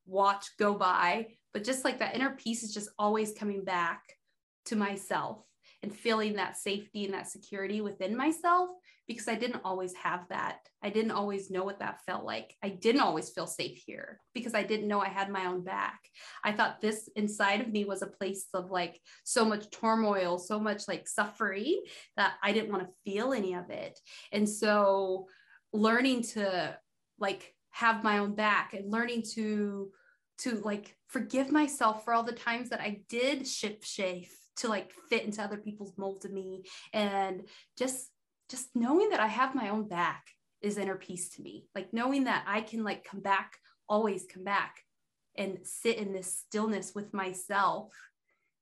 watch 0.06 0.48
go 0.58 0.74
by. 0.74 1.28
But 1.54 1.64
just 1.64 1.86
like 1.86 2.00
that 2.00 2.16
inner 2.16 2.32
peace 2.32 2.64
is 2.64 2.74
just 2.74 2.90
always 3.00 3.32
coming 3.34 3.64
back 3.64 4.02
to 4.66 4.76
myself 4.76 5.42
and 5.82 5.96
feeling 5.96 6.34
that 6.34 6.58
safety 6.58 7.06
and 7.06 7.14
that 7.14 7.30
security 7.30 7.80
within 7.80 8.18
myself 8.18 8.70
because 9.10 9.28
I 9.28 9.34
didn't 9.34 9.62
always 9.66 9.96
have 9.96 10.28
that. 10.30 10.60
I 10.84 10.92
didn't 10.92 11.12
always 11.12 11.50
know 11.50 11.64
what 11.64 11.80
that 11.80 12.00
felt 12.06 12.26
like. 12.26 12.56
I 12.64 12.70
didn't 12.70 13.02
always 13.02 13.32
feel 13.32 13.48
safe 13.48 13.82
here 13.84 14.22
because 14.36 14.54
I 14.54 14.62
didn't 14.62 14.88
know 14.88 15.02
I 15.02 15.10
had 15.10 15.32
my 15.32 15.48
own 15.48 15.64
back. 15.64 16.00
I 16.44 16.52
thought 16.52 16.80
this 16.80 17.10
inside 17.16 17.60
of 17.60 17.70
me 17.70 17.86
was 17.86 18.04
a 18.04 18.08
place 18.08 18.46
of 18.54 18.70
like 18.70 19.02
so 19.24 19.44
much 19.44 19.72
turmoil, 19.72 20.38
so 20.38 20.60
much 20.60 20.88
like 20.88 21.08
suffering 21.08 21.82
that 22.18 22.34
I 22.44 22.52
didn't 22.52 22.72
want 22.72 22.84
to 22.84 22.94
feel 23.04 23.34
any 23.34 23.56
of 23.56 23.72
it. 23.72 24.00
And 24.32 24.48
so 24.48 25.26
learning 25.74 26.22
to 26.36 26.78
like 27.18 27.56
have 27.72 28.04
my 28.04 28.20
own 28.20 28.36
back 28.36 28.76
and 28.76 28.92
learning 28.92 29.24
to 29.34 29.90
to 30.42 30.62
like 30.64 30.96
forgive 31.08 31.52
myself 31.52 32.06
for 32.06 32.14
all 32.14 32.24
the 32.24 32.32
times 32.32 32.70
that 32.70 32.80
I 32.80 33.02
did 33.10 33.48
ship 33.48 33.84
shape 33.84 34.30
to 34.58 34.68
like 34.68 34.92
fit 35.10 35.24
into 35.26 35.42
other 35.42 35.58
people's 35.58 35.98
mold 35.98 36.24
of 36.26 36.32
me 36.32 36.66
and 36.94 37.42
just 37.76 38.12
just 38.50 38.70
knowing 38.76 39.10
that 39.10 39.20
I 39.20 39.28
have 39.28 39.56
my 39.56 39.70
own 39.70 39.88
back 39.88 40.26
is 40.62 40.78
inner 40.78 40.96
peace 40.96 41.30
to 41.36 41.42
me. 41.42 41.68
Like 41.76 41.94
knowing 41.94 42.26
that 42.26 42.44
I 42.48 42.62
can 42.62 42.84
like 42.84 43.04
come 43.04 43.22
back, 43.22 43.58
always 43.88 44.26
come 44.32 44.44
back 44.44 44.84
and 45.38 45.60
sit 45.64 45.98
in 45.98 46.14
this 46.14 46.40
stillness 46.40 46.94
with 46.94 47.14
myself 47.14 47.94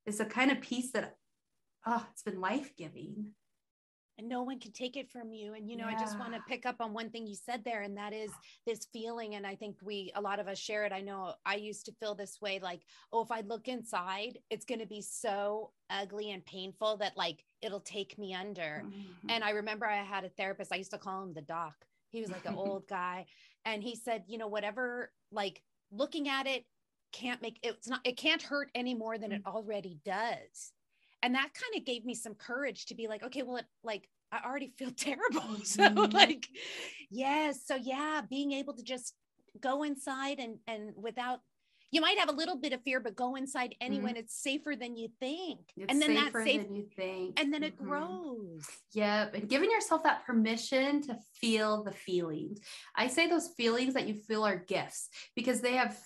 is 0.06 0.20
a 0.20 0.26
kind 0.26 0.52
of 0.52 0.62
peace 0.62 0.92
that 0.92 1.16
oh, 1.86 2.06
it's 2.12 2.24
been 2.24 2.42
life-giving 2.42 3.28
and 4.18 4.28
no 4.28 4.42
one 4.42 4.60
can 4.60 4.72
take 4.72 4.98
it 4.98 5.10
from 5.10 5.32
you 5.32 5.54
and 5.54 5.70
you 5.70 5.78
know 5.78 5.88
yeah. 5.88 5.96
i 5.96 6.00
just 6.00 6.18
want 6.20 6.34
to 6.34 6.40
pick 6.48 6.66
up 6.66 6.76
on 6.80 6.94
one 6.94 7.10
thing 7.10 7.28
you 7.28 7.36
said 7.36 7.64
there 7.64 7.82
and 7.82 7.98
that 7.98 8.14
is 8.14 8.32
this 8.66 8.88
feeling 8.92 9.36
and 9.36 9.46
i 9.46 9.56
think 9.56 9.76
we 9.84 10.12
a 10.16 10.22
lot 10.22 10.40
of 10.40 10.48
us 10.48 10.58
share 10.58 10.86
it 10.86 10.92
i 10.92 11.02
know 11.02 11.34
i 11.46 11.56
used 11.56 11.86
to 11.86 11.92
feel 12.00 12.16
this 12.16 12.40
way 12.42 12.60
like 12.62 12.82
oh 13.14 13.22
if 13.22 13.32
i 13.32 13.42
look 13.42 13.68
inside 13.68 14.38
it's 14.50 14.66
going 14.66 14.80
to 14.80 14.88
be 14.88 15.02
so 15.02 15.72
ugly 15.90 16.32
and 16.32 16.46
painful 16.46 16.98
that 16.98 17.16
like 17.16 17.44
it'll 17.62 17.80
take 17.80 18.18
me 18.18 18.34
under 18.34 18.84
mm-hmm. 18.86 19.30
and 19.30 19.44
i 19.44 19.52
remember 19.52 19.86
i 19.86 19.96
had 20.04 20.24
a 20.24 20.30
therapist 20.30 20.74
i 20.74 20.78
used 20.78 20.92
to 20.92 20.98
call 20.98 21.24
him 21.24 21.34
the 21.34 21.42
doc 21.42 21.74
he 22.10 22.22
was 22.22 22.32
like 22.32 22.46
an 22.46 22.56
old 22.58 22.88
guy 22.88 23.26
and 23.66 23.84
he 23.84 23.96
said 23.96 24.24
you 24.28 24.38
know 24.38 24.48
whatever 24.48 25.12
like 25.32 25.62
looking 25.92 26.28
at 26.28 26.48
it 26.48 26.66
can't 27.14 27.42
make 27.42 27.58
it's 27.64 27.88
not 27.88 28.02
it 28.04 28.18
can't 28.18 28.42
hurt 28.42 28.70
any 28.76 28.94
more 28.94 29.18
than 29.18 29.32
it 29.32 29.44
mm. 29.44 29.54
already 29.54 29.98
does 30.04 30.74
and 31.24 31.36
that 31.36 31.50
kind 31.54 31.76
of 31.76 31.86
gave 31.86 32.06
me 32.06 32.16
some 32.16 32.34
courage 32.36 32.86
to 32.86 32.96
be 32.96 33.08
like 33.08 33.24
okay 33.24 33.44
well 33.44 33.58
it 33.58 33.66
like 33.84 34.08
i 34.32 34.40
already 34.46 34.74
feel 34.78 34.92
terrible 34.98 35.58
so 35.64 35.84
mm-hmm. 35.84 36.16
like 36.16 36.48
yes 37.10 37.62
so 37.66 37.76
yeah 37.76 38.22
being 38.30 38.52
able 38.52 38.74
to 38.74 38.84
just 38.84 39.14
go 39.62 39.84
inside 39.84 40.40
and 40.40 40.58
and 40.68 40.92
without 40.96 41.40
you 41.90 42.02
might 42.02 42.20
have 42.20 42.28
a 42.28 42.34
little 42.34 42.58
bit 42.58 42.74
of 42.74 42.82
fear 42.84 43.00
but 43.00 43.16
go 43.16 43.36
inside 43.36 43.74
anyway 43.80 44.10
mm-hmm. 44.10 44.18
it's 44.18 44.36
safer 44.36 44.76
than 44.76 44.96
you 44.98 45.08
think 45.20 45.60
it's 45.76 45.92
and 45.92 46.02
then 46.02 46.14
that's 46.14 46.34
safe 46.34 46.64
than 46.64 46.76
you 46.76 46.86
think 46.96 47.40
and 47.40 47.52
then 47.52 47.62
mm-hmm. 47.62 47.70
it 47.70 47.78
grows 47.78 48.66
yep 48.94 49.34
and 49.34 49.50
giving 49.50 49.72
yourself 49.72 50.04
that 50.04 50.26
permission 50.26 51.02
to 51.02 51.18
feel 51.40 51.84
the 51.84 51.92
feelings 51.92 52.60
i 52.96 53.08
say 53.08 53.28
those 53.28 53.50
feelings 53.58 53.94
that 53.94 54.08
you 54.08 54.14
feel 54.14 54.46
are 54.46 54.58
gifts 54.68 55.10
because 55.36 55.62
they 55.62 55.74
have 55.74 55.98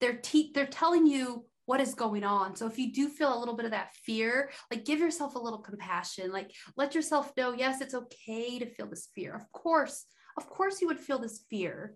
they're 0.00 0.16
te- 0.16 0.52
they're 0.54 0.66
telling 0.66 1.06
you 1.06 1.44
what 1.70 1.80
is 1.80 1.94
going 1.94 2.24
on. 2.24 2.56
So 2.56 2.66
if 2.66 2.80
you 2.80 2.92
do 2.92 3.08
feel 3.08 3.32
a 3.32 3.38
little 3.38 3.54
bit 3.54 3.64
of 3.64 3.70
that 3.70 3.94
fear, 4.04 4.50
like 4.72 4.84
give 4.84 4.98
yourself 4.98 5.36
a 5.36 5.38
little 5.38 5.60
compassion, 5.60 6.32
like 6.32 6.50
let 6.76 6.96
yourself 6.96 7.32
know, 7.36 7.52
yes, 7.52 7.80
it's 7.80 7.94
okay 7.94 8.58
to 8.58 8.66
feel 8.66 8.88
this 8.88 9.08
fear. 9.14 9.36
Of 9.36 9.52
course, 9.52 10.04
of 10.36 10.48
course 10.48 10.80
you 10.80 10.88
would 10.88 10.98
feel 10.98 11.20
this 11.20 11.44
fear. 11.48 11.94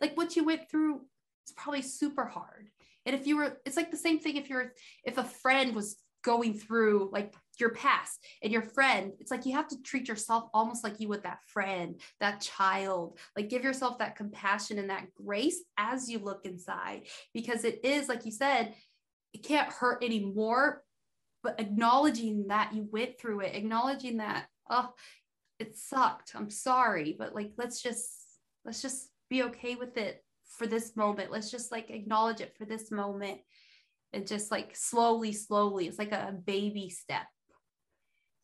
Like 0.00 0.16
what 0.16 0.34
you 0.34 0.44
went 0.44 0.68
through 0.68 1.02
is 1.46 1.52
probably 1.56 1.82
super 1.82 2.24
hard. 2.24 2.70
And 3.06 3.14
if 3.14 3.24
you 3.24 3.36
were, 3.36 3.60
it's 3.64 3.76
like 3.76 3.92
the 3.92 3.96
same 3.96 4.18
thing 4.18 4.36
if 4.36 4.50
you're, 4.50 4.72
if 5.04 5.16
a 5.16 5.22
friend 5.22 5.76
was 5.76 5.96
going 6.24 6.54
through 6.54 7.08
like 7.12 7.34
your 7.58 7.70
past 7.70 8.24
and 8.42 8.52
your 8.52 8.62
friend 8.62 9.12
it's 9.18 9.30
like 9.30 9.46
you 9.46 9.52
have 9.52 9.68
to 9.68 9.80
treat 9.82 10.08
yourself 10.08 10.44
almost 10.52 10.84
like 10.84 11.00
you 11.00 11.08
would 11.08 11.22
that 11.22 11.38
friend 11.46 12.00
that 12.20 12.40
child 12.40 13.18
like 13.36 13.48
give 13.48 13.64
yourself 13.64 13.98
that 13.98 14.16
compassion 14.16 14.78
and 14.78 14.90
that 14.90 15.06
grace 15.14 15.62
as 15.76 16.08
you 16.08 16.18
look 16.18 16.44
inside 16.44 17.02
because 17.34 17.64
it 17.64 17.84
is 17.84 18.08
like 18.08 18.24
you 18.24 18.30
said 18.32 18.74
it 19.32 19.42
can't 19.44 19.72
hurt 19.72 20.02
anymore 20.02 20.82
but 21.42 21.60
acknowledging 21.60 22.48
that 22.48 22.74
you 22.74 22.88
went 22.90 23.18
through 23.18 23.40
it 23.40 23.54
acknowledging 23.54 24.18
that 24.18 24.46
oh 24.70 24.90
it 25.58 25.76
sucked 25.76 26.32
i'm 26.34 26.50
sorry 26.50 27.14
but 27.18 27.34
like 27.34 27.52
let's 27.56 27.82
just 27.82 28.10
let's 28.64 28.82
just 28.82 29.10
be 29.30 29.42
okay 29.42 29.74
with 29.74 29.96
it 29.96 30.24
for 30.56 30.66
this 30.66 30.96
moment 30.96 31.30
let's 31.30 31.50
just 31.50 31.70
like 31.70 31.90
acknowledge 31.90 32.40
it 32.40 32.54
for 32.56 32.64
this 32.64 32.90
moment 32.90 33.38
and 34.12 34.26
just 34.26 34.50
like 34.50 34.74
slowly 34.74 35.32
slowly 35.32 35.86
it's 35.86 35.98
like 35.98 36.12
a 36.12 36.34
baby 36.46 36.88
step 36.88 37.26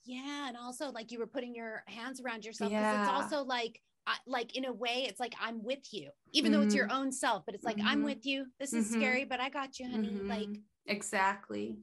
yeah 0.05 0.49
and 0.49 0.57
also 0.57 0.91
like 0.91 1.11
you 1.11 1.19
were 1.19 1.27
putting 1.27 1.55
your 1.55 1.83
hands 1.87 2.21
around 2.21 2.45
yourself 2.45 2.71
because 2.71 2.83
yeah. 2.83 3.03
it's 3.03 3.33
also 3.33 3.45
like 3.45 3.81
I, 4.07 4.17
like 4.27 4.57
in 4.57 4.65
a 4.67 4.73
way 4.73 5.07
it's 5.09 5.21
like 5.21 5.35
i'm 5.41 5.63
with 5.65 5.93
you 5.93 6.11
even 6.33 6.53
mm-hmm. 6.53 6.61
though 6.61 6.67
it's 6.67 6.75
your 6.75 6.89
mm-hmm. 6.89 6.97
own 6.97 7.13
self 7.13 7.45
but 7.47 7.55
it's 7.55 7.65
like 7.65 7.77
mm-hmm. 7.77 7.89
i'm 7.89 8.03
with 8.03 8.27
you 8.27 8.47
this 8.61 8.73
is 8.73 8.87
mm-hmm. 8.89 9.01
scary 9.01 9.25
but 9.25 9.41
i 9.41 9.49
got 9.49 9.79
you 9.79 9.89
honey 9.91 10.21
like 10.25 10.49
mm-hmm. 10.49 10.61
Exactly. 10.87 11.79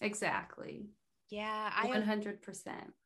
Exactly. 0.00 0.86
Yeah, 1.30 1.70
I 1.74 1.86
100%. 1.86 2.38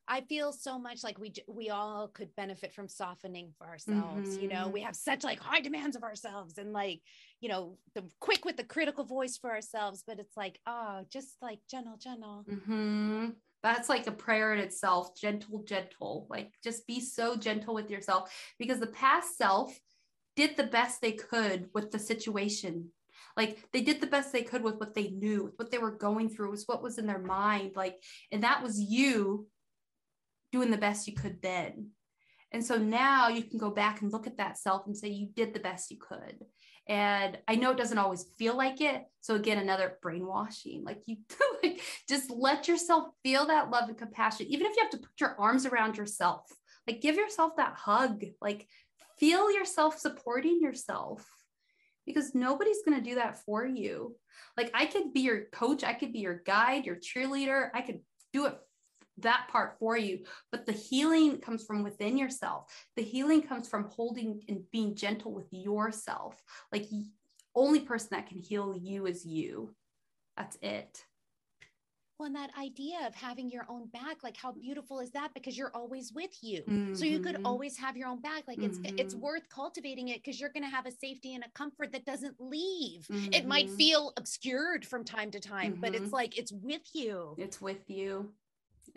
I 0.09 0.21
feel 0.21 0.51
so 0.51 0.77
much 0.77 1.01
like 1.01 1.17
we 1.17 1.31
we 1.47 1.69
all 1.69 2.09
could 2.09 2.35
benefit 2.35 2.73
from 2.73 2.89
softening 2.89 3.53
for 3.57 3.65
ourselves. 3.67 4.37
You 4.37 4.49
know, 4.49 4.67
we 4.67 4.81
mm-hmm. 4.81 4.87
have 4.87 4.95
such 4.97 5.23
like 5.23 5.39
high 5.39 5.61
demands 5.61 5.95
of 5.95 6.03
ourselves 6.03 6.57
and 6.57 6.73
like, 6.73 6.99
you 7.39 7.47
know, 7.47 7.77
the 7.95 8.03
quick 8.19 8.43
with 8.43 8.57
the 8.57 8.65
critical 8.65 9.05
voice 9.05 9.37
for 9.37 9.49
ourselves, 9.49 10.03
but 10.05 10.19
it's 10.19 10.35
like, 10.35 10.59
oh, 10.67 11.05
just 11.09 11.37
like 11.41 11.59
gentle, 11.69 11.95
gentle. 11.97 12.43
That's 13.63 13.89
like 13.89 14.07
a 14.07 14.11
prayer 14.11 14.53
in 14.53 14.59
itself, 14.59 15.15
gentle, 15.19 15.63
gentle. 15.63 16.27
Like 16.29 16.53
just 16.63 16.87
be 16.87 16.99
so 16.99 17.35
gentle 17.35 17.73
with 17.73 17.89
yourself 17.89 18.31
because 18.59 18.79
the 18.79 18.87
past 18.87 19.37
self 19.37 19.77
did 20.35 20.55
the 20.55 20.63
best 20.63 21.01
they 21.01 21.13
could 21.13 21.69
with 21.73 21.91
the 21.91 21.99
situation. 21.99 22.91
Like 23.35 23.59
they 23.73 23.81
did 23.81 23.99
the 23.99 24.07
best 24.07 24.31
they 24.31 24.43
could 24.43 24.63
with 24.63 24.79
what 24.79 24.93
they 24.93 25.09
knew, 25.09 25.51
what 25.57 25.71
they 25.71 25.77
were 25.77 25.91
going 25.91 26.29
through, 26.29 26.51
was 26.51 26.65
what 26.65 26.83
was 26.83 26.97
in 26.97 27.07
their 27.07 27.19
mind. 27.19 27.71
Like, 27.75 27.95
and 28.31 28.43
that 28.43 28.63
was 28.63 28.79
you 28.79 29.47
doing 30.51 30.71
the 30.71 30.77
best 30.77 31.07
you 31.07 31.13
could 31.13 31.41
then. 31.41 31.89
And 32.51 32.63
so 32.65 32.77
now 32.77 33.27
you 33.27 33.43
can 33.43 33.59
go 33.59 33.69
back 33.69 34.01
and 34.01 34.11
look 34.11 34.25
at 34.25 34.37
that 34.37 34.57
self 34.57 34.85
and 34.85 34.95
say 34.95 35.09
you 35.09 35.27
did 35.35 35.53
the 35.53 35.59
best 35.59 35.91
you 35.91 35.97
could. 35.97 36.45
And 36.89 37.37
I 37.47 37.55
know 37.55 37.71
it 37.71 37.77
doesn't 37.77 37.97
always 37.97 38.25
feel 38.37 38.55
like 38.55 38.79
it. 38.79 39.03
So 39.21 39.35
again, 39.35 39.57
another 39.57 39.97
brainwashing. 40.01 40.83
Like 40.85 41.01
you 41.05 41.17
like 41.63 41.81
just 42.07 42.29
let 42.31 42.67
yourself 42.67 43.09
feel 43.23 43.47
that 43.47 43.69
love 43.69 43.89
and 43.89 43.97
compassion, 43.97 44.47
even 44.47 44.67
if 44.67 44.75
you 44.75 44.83
have 44.83 44.91
to 44.91 44.97
put 44.97 45.19
your 45.19 45.35
arms 45.39 45.65
around 45.65 45.97
yourself. 45.97 46.49
Like 46.87 47.01
give 47.01 47.15
yourself 47.15 47.57
that 47.57 47.75
hug. 47.75 48.23
Like 48.41 48.67
feel 49.19 49.51
yourself 49.51 49.99
supporting 49.99 50.61
yourself 50.61 51.27
because 52.05 52.33
nobody's 52.33 52.83
going 52.85 52.97
to 52.97 53.09
do 53.09 53.15
that 53.15 53.39
for 53.43 53.65
you. 53.65 54.15
Like 54.55 54.71
I 54.73 54.85
could 54.85 55.13
be 55.13 55.21
your 55.21 55.45
coach, 55.51 55.83
I 55.83 55.93
could 55.93 56.13
be 56.13 56.19
your 56.19 56.41
guide, 56.45 56.85
your 56.85 56.95
cheerleader, 56.95 57.69
I 57.73 57.81
could 57.81 57.99
do 58.33 58.45
it 58.45 58.57
that 59.17 59.47
part 59.51 59.77
for 59.79 59.97
you 59.97 60.19
but 60.51 60.65
the 60.65 60.71
healing 60.71 61.39
comes 61.39 61.63
from 61.63 61.83
within 61.83 62.17
yourself 62.17 62.71
the 62.95 63.03
healing 63.03 63.41
comes 63.41 63.67
from 63.67 63.89
holding 63.89 64.41
and 64.47 64.61
being 64.71 64.95
gentle 64.95 65.31
with 65.33 65.47
yourself 65.51 66.41
like 66.71 66.85
only 67.55 67.79
person 67.79 68.09
that 68.11 68.27
can 68.27 68.37
heal 68.37 68.75
you 68.75 69.05
is 69.05 69.25
you 69.25 69.73
that's 70.35 70.57
it 70.61 71.03
well, 72.19 72.25
and 72.25 72.35
that 72.35 72.49
idea 72.59 72.97
of 73.05 73.13
having 73.13 73.51
your 73.51 73.65
own 73.69 73.87
back, 73.89 74.23
like 74.23 74.35
how 74.37 74.51
beautiful 74.51 74.99
is 74.99 75.11
that? 75.11 75.35
Because 75.35 75.55
you're 75.55 75.71
always 75.75 76.11
with 76.13 76.35
you. 76.41 76.63
Mm-hmm. 76.63 76.95
So 76.95 77.05
you 77.05 77.19
could 77.19 77.35
mm-hmm. 77.35 77.45
always 77.45 77.77
have 77.77 77.95
your 77.95 78.07
own 78.07 78.21
back. 78.21 78.43
Like 78.47 78.57
it's 78.57 78.79
mm-hmm. 78.79 78.97
it's 78.97 79.13
worth 79.13 79.47
cultivating 79.49 80.07
it 80.07 80.23
because 80.23 80.39
you're 80.39 80.49
gonna 80.49 80.69
have 80.69 80.87
a 80.87 80.91
safety 80.91 81.35
and 81.35 81.43
a 81.43 81.49
comfort 81.53 81.91
that 81.91 82.05
doesn't 82.05 82.35
leave. 82.39 83.05
Mm-hmm. 83.11 83.33
It 83.33 83.45
might 83.45 83.67
mm-hmm. 83.67 83.75
feel 83.75 84.13
obscured 84.17 84.83
from 84.83 85.03
time 85.03 85.29
to 85.31 85.39
time, 85.39 85.77
but 85.79 85.93
it's 85.93 86.05
mm-hmm. 86.05 86.15
like 86.15 86.37
it's 86.39 86.51
with 86.51 86.81
you. 86.93 87.35
It's 87.37 87.61
with 87.61 87.87
you. 87.87 88.31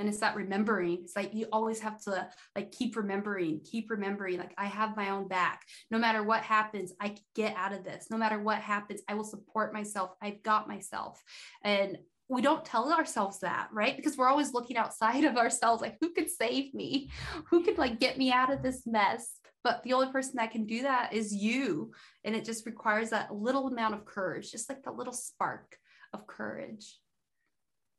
And 0.01 0.09
it's 0.09 0.19
that 0.21 0.35
remembering. 0.35 1.01
It's 1.03 1.15
like 1.15 1.35
you 1.35 1.47
always 1.53 1.79
have 1.81 2.03
to 2.05 2.27
like 2.57 2.73
keep 2.73 2.97
remembering, 2.97 3.61
keep 3.71 3.91
remembering. 3.91 4.39
Like 4.39 4.55
I 4.57 4.65
have 4.65 4.97
my 4.97 5.11
own 5.11 5.29
back. 5.29 5.61
No 5.91 5.99
matter 5.99 6.23
what 6.23 6.43
happens, 6.43 6.95
I 6.99 7.17
get 7.35 7.55
out 7.55 7.75
of 7.75 7.85
this. 7.85 8.07
No 8.11 8.17
matter 8.17 8.41
what 8.41 8.59
happens, 8.59 9.03
I 9.09 9.15
will 9.15 9.25
support 9.25 9.75
myself. 9.75 10.13
I've 10.23 10.43
got 10.43 10.67
myself. 10.67 11.23
And 11.63 11.99
we 12.29 12.41
don't 12.41 12.65
tell 12.65 12.91
ourselves 12.93 13.41
that, 13.41 13.69
right? 13.73 13.95
Because 13.95 14.17
we're 14.17 14.29
always 14.29 14.55
looking 14.55 14.79
outside 14.79 15.25
of 15.25 15.37
ourselves, 15.37 15.83
like, 15.83 15.99
who 16.01 16.15
could 16.15 16.31
save 16.31 16.73
me? 16.73 17.11
Who 17.49 17.63
could 17.63 17.77
like 17.77 18.01
get 18.01 18.17
me 18.17 18.33
out 18.33 18.53
of 18.53 18.63
this 18.63 18.87
mess? 18.87 19.37
But 19.63 19.83
the 19.83 19.93
only 19.93 20.11
person 20.11 20.37
that 20.37 20.53
can 20.53 20.65
do 20.65 20.83
that 20.83 21.13
is 21.13 21.35
you. 21.35 21.93
And 22.25 22.35
it 22.35 22.47
just 22.47 22.65
requires 22.65 23.11
that 23.11 23.35
little 23.35 23.67
amount 23.67 23.95
of 23.95 24.07
courage, 24.07 24.51
just 24.51 24.71
like 24.71 24.83
the 24.83 24.93
little 24.93 25.13
spark 25.13 25.77
of 26.15 26.27
courage. 26.27 26.99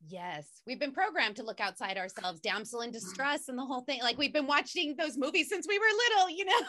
Yes, 0.08 0.46
we've 0.66 0.80
been 0.80 0.92
programmed 0.92 1.36
to 1.36 1.42
look 1.42 1.60
outside 1.60 1.96
ourselves, 1.96 2.40
damsel 2.40 2.80
in 2.80 2.90
distress, 2.90 3.48
and 3.48 3.58
the 3.58 3.64
whole 3.64 3.82
thing. 3.82 4.00
Like 4.02 4.18
we've 4.18 4.32
been 4.32 4.46
watching 4.46 4.96
those 4.96 5.16
movies 5.16 5.48
since 5.48 5.66
we 5.68 5.78
were 5.78 5.84
little, 5.86 6.30
you 6.30 6.44
know? 6.44 6.60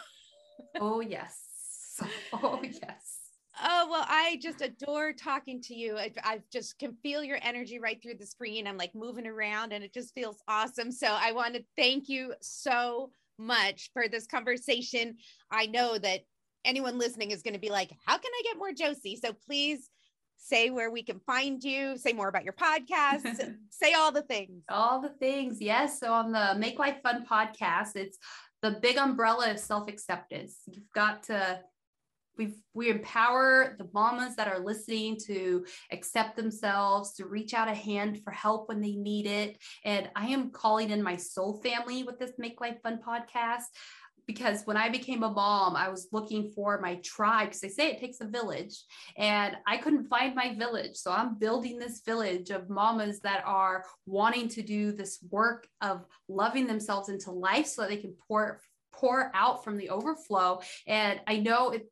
oh, 0.80 1.00
yes. 1.02 1.40
Oh, 2.34 2.60
yes. 2.64 3.20
Oh, 3.62 3.88
well, 3.88 4.06
I 4.08 4.40
just 4.42 4.62
adore 4.62 5.14
talking 5.14 5.62
to 5.62 5.76
you. 5.76 5.96
I, 5.96 6.12
I, 6.24 6.42
just 6.52 6.80
can 6.80 6.96
feel 7.04 7.24
your 7.24 7.38
energy 7.44 7.78
right 7.78 8.02
through 8.02 8.16
the 8.16 8.26
screen. 8.26 8.66
I'm 8.66 8.78
like 8.78 8.96
moving 8.96 9.28
around 9.28 9.74
and 9.74 9.84
it 9.84 9.94
just 9.94 10.16
feels 10.16 10.42
awesome. 10.48 10.92
So 10.92 11.08
I 11.08 11.34
want 11.34 11.54
to 11.54 11.64
thank 11.78 12.10
you 12.10 12.34
so 12.42 13.12
much 13.38 13.92
for 13.94 14.08
this 14.08 14.26
conversation. 14.26 15.18
I 15.52 15.68
know 15.68 16.00
that 16.00 16.22
anyone 16.66 16.98
listening 16.98 17.30
is 17.30 17.44
going 17.44 17.54
to 17.54 17.60
be 17.60 17.70
like, 17.70 17.92
how 18.06 18.18
can 18.18 18.32
I 18.34 18.42
get 18.44 18.58
more 18.58 18.74
Josie? 18.74 19.20
So 19.24 19.34
please 19.34 19.90
say 20.44 20.70
where 20.70 20.92
we 20.92 21.04
can 21.04 21.20
find 21.26 21.64
you, 21.64 21.98
say 21.98 22.12
more 22.12 22.28
about 22.28 22.44
your 22.44 22.54
podcast, 22.54 23.56
say 23.70 23.94
all 23.94 24.12
the 24.12 24.24
things. 24.24 24.64
All 24.70 25.02
the 25.02 25.10
things. 25.10 25.62
Yes. 25.62 26.00
So 26.00 26.12
on 26.12 26.32
the 26.32 26.56
Make 26.58 26.80
Life 26.80 26.98
Fun 27.02 27.26
podcast, 27.26 27.96
it's 27.96 28.18
the 28.62 28.72
big 28.72 28.98
umbrella 28.98 29.52
of 29.52 29.60
self 29.60 29.88
acceptance. 29.88 30.58
You've 30.68 30.92
got 30.94 31.24
to 31.24 31.60
we 32.38 32.56
we 32.74 32.90
empower 32.90 33.76
the 33.78 33.88
mamas 33.94 34.36
that 34.36 34.48
are 34.48 34.60
listening 34.60 35.18
to 35.28 35.66
accept 35.92 36.36
themselves 36.36 37.14
to 37.14 37.26
reach 37.26 37.54
out 37.54 37.68
a 37.68 37.74
hand 37.74 38.22
for 38.24 38.32
help 38.32 38.68
when 38.68 38.82
they 38.82 38.94
need 38.94 39.28
it 39.28 39.58
and 39.86 40.10
i 40.16 40.26
am 40.26 40.50
calling 40.50 40.90
in 40.90 41.04
my 41.04 41.16
soul 41.16 41.62
family 41.62 42.04
with 42.04 42.18
this 42.18 42.32
make 42.38 42.60
life 42.60 42.78
fun 42.82 43.00
podcast 43.06 43.66
because 44.28 44.64
when 44.64 44.78
I 44.78 44.90
became 44.90 45.24
a 45.24 45.30
mom, 45.30 45.76
I 45.76 45.90
was 45.90 46.08
looking 46.12 46.52
for 46.52 46.80
my 46.80 46.96
tribe 47.04 47.48
because 47.48 47.62
they 47.62 47.70
say 47.70 47.90
it 47.90 48.00
takes 48.00 48.22
a 48.22 48.26
village 48.26 48.84
and 49.18 49.56
I 49.68 49.78
couldn't 49.78 50.08
find 50.08 50.36
my 50.36 50.56
village. 50.56 50.96
So 50.96 51.12
I'm 51.12 51.38
building 51.38 51.78
this 51.78 52.02
village 52.06 52.50
of 52.50 52.70
mamas 52.70 53.20
that 53.22 53.44
are 53.46 53.84
wanting 54.06 54.48
to 54.50 54.62
do 54.62 54.92
this 54.92 55.20
work 55.30 55.68
of 55.82 56.06
loving 56.28 56.68
themselves 56.68 57.10
into 57.10 57.32
life 57.32 57.68
so 57.68 57.82
that 57.82 57.90
they 57.90 57.98
can 57.98 58.14
pour 58.28 58.62
pour 58.92 59.32
out 59.34 59.64
from 59.64 59.78
the 59.78 59.90
overflow. 59.90 60.62
And 60.88 61.20
I 61.28 61.38
know 61.38 61.72
it 61.72 61.90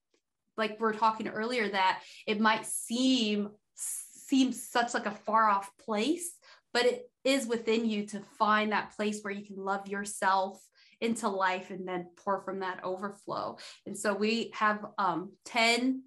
like 0.58 0.80
we 0.80 0.88
are 0.88 0.94
talking 0.94 1.28
earlier 1.28 1.70
that 1.70 2.02
it 2.28 2.40
might 2.40 2.66
seem 2.66 3.50
seem 3.76 4.54
such 4.54 4.94
like 4.94 5.08
a 5.08 5.12
far 5.12 5.50
off 5.50 5.70
place 5.78 6.38
but 6.74 6.86
it 6.86 7.10
is 7.24 7.46
within 7.48 7.90
you 7.90 8.06
to 8.06 8.20
find 8.40 8.72
that 8.72 8.96
place 8.96 9.22
where 9.22 9.34
you 9.34 9.46
can 9.46 9.58
love 9.58 9.88
yourself 9.88 10.62
into 11.02 11.28
life 11.28 11.72
and 11.72 11.88
then 11.88 12.08
pour 12.18 12.42
from 12.44 12.60
that 12.60 12.84
overflow 12.84 13.58
and 13.86 13.98
so 13.98 14.14
we 14.14 14.52
have 14.54 14.86
um 14.98 15.32
10 15.46 16.04